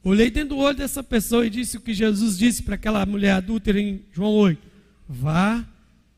Olhei 0.03 0.31
dentro 0.31 0.51
do 0.51 0.59
olho 0.59 0.77
dessa 0.77 1.03
pessoa 1.03 1.47
e 1.47 1.51
disse 1.51 1.77
o 1.77 1.81
que 1.81 1.93
Jesus 1.93 2.39
disse 2.39 2.63
para 2.63 2.75
aquela 2.75 3.05
mulher 3.05 3.33
adúltera 3.33 3.79
em 3.79 4.03
João 4.13 4.33
8: 4.33 4.61
Vá 5.09 5.65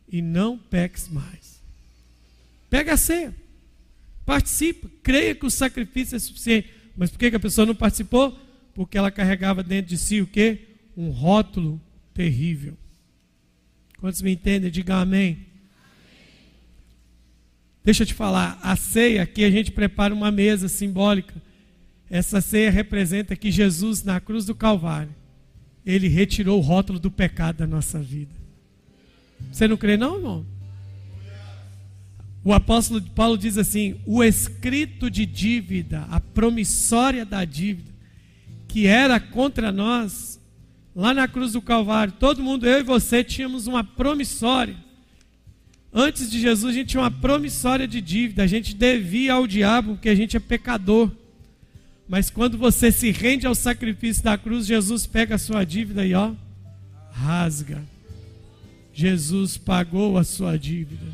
e 0.08 0.22
não 0.22 0.56
peques 0.56 1.08
mais. 1.08 1.60
Pega 2.70 2.94
a 2.94 2.96
ceia, 2.96 3.34
participa, 4.24 4.88
creia 5.02 5.34
que 5.34 5.44
o 5.44 5.50
sacrifício 5.50 6.16
é 6.16 6.18
suficiente. 6.18 6.70
Mas 6.96 7.10
por 7.10 7.18
que, 7.18 7.26
a 7.26 7.40
pessoa 7.40 7.66
não 7.66 7.74
participou? 7.74 8.38
Porque 8.74 8.96
ela 8.96 9.10
carregava 9.10 9.62
dentro 9.62 9.90
de 9.90 9.98
si 9.98 10.20
o 10.20 10.26
que? 10.26 10.58
Um 10.96 11.10
rótulo 11.10 11.80
terrível. 12.14 12.76
Quantos 13.98 14.22
me 14.22 14.32
entendem? 14.32 14.70
Diga 14.70 14.96
amém. 14.96 15.46
Deixa 17.84 18.04
eu 18.04 18.06
te 18.06 18.14
falar, 18.14 18.60
a 18.62 18.76
ceia 18.76 19.22
aqui 19.22 19.44
a 19.44 19.50
gente 19.50 19.72
prepara 19.72 20.14
uma 20.14 20.30
mesa 20.30 20.68
simbólica. 20.68 21.34
Essa 22.12 22.42
ceia 22.42 22.70
representa 22.70 23.34
que 23.34 23.50
Jesus, 23.50 24.04
na 24.04 24.20
cruz 24.20 24.44
do 24.44 24.54
Calvário, 24.54 25.14
ele 25.84 26.08
retirou 26.08 26.58
o 26.58 26.62
rótulo 26.62 26.98
do 26.98 27.10
pecado 27.10 27.56
da 27.56 27.66
nossa 27.66 27.98
vida. 28.00 28.34
Você 29.50 29.66
não 29.66 29.78
crê, 29.78 29.96
não, 29.96 30.16
irmão? 30.16 30.46
O 32.44 32.52
apóstolo 32.52 33.00
Paulo 33.00 33.38
diz 33.38 33.56
assim: 33.56 33.98
o 34.04 34.22
escrito 34.22 35.10
de 35.10 35.24
dívida, 35.24 36.06
a 36.10 36.20
promissória 36.20 37.24
da 37.24 37.46
dívida, 37.46 37.90
que 38.68 38.86
era 38.86 39.18
contra 39.18 39.72
nós, 39.72 40.38
lá 40.94 41.14
na 41.14 41.26
cruz 41.26 41.54
do 41.54 41.62
Calvário, 41.62 42.12
todo 42.20 42.42
mundo, 42.42 42.66
eu 42.66 42.80
e 42.80 42.82
você, 42.82 43.24
tínhamos 43.24 43.66
uma 43.66 43.82
promissória. 43.82 44.76
Antes 45.90 46.30
de 46.30 46.38
Jesus, 46.38 46.74
a 46.74 46.76
gente 46.76 46.88
tinha 46.88 47.02
uma 47.02 47.10
promissória 47.10 47.88
de 47.88 48.02
dívida. 48.02 48.42
A 48.42 48.46
gente 48.46 48.74
devia 48.74 49.32
ao 49.32 49.46
diabo 49.46 49.94
porque 49.94 50.10
a 50.10 50.14
gente 50.14 50.36
é 50.36 50.40
pecador. 50.40 51.10
Mas 52.08 52.30
quando 52.30 52.58
você 52.58 52.92
se 52.92 53.10
rende 53.10 53.46
ao 53.46 53.54
sacrifício 53.54 54.22
da 54.22 54.36
cruz, 54.36 54.66
Jesus 54.66 55.06
pega 55.06 55.36
a 55.36 55.38
sua 55.38 55.64
dívida 55.64 56.04
e 56.04 56.14
ó, 56.14 56.32
rasga. 57.10 57.82
Jesus 58.92 59.56
pagou 59.56 60.18
a 60.18 60.24
sua 60.24 60.58
dívida. 60.58 61.06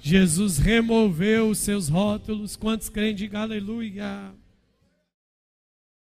Jesus 0.00 0.58
removeu 0.58 1.50
os 1.50 1.58
seus 1.58 1.88
rótulos. 1.88 2.54
Quantos 2.54 2.88
creem? 2.88 3.14
Diga 3.14 3.40
aleluia. 3.40 4.32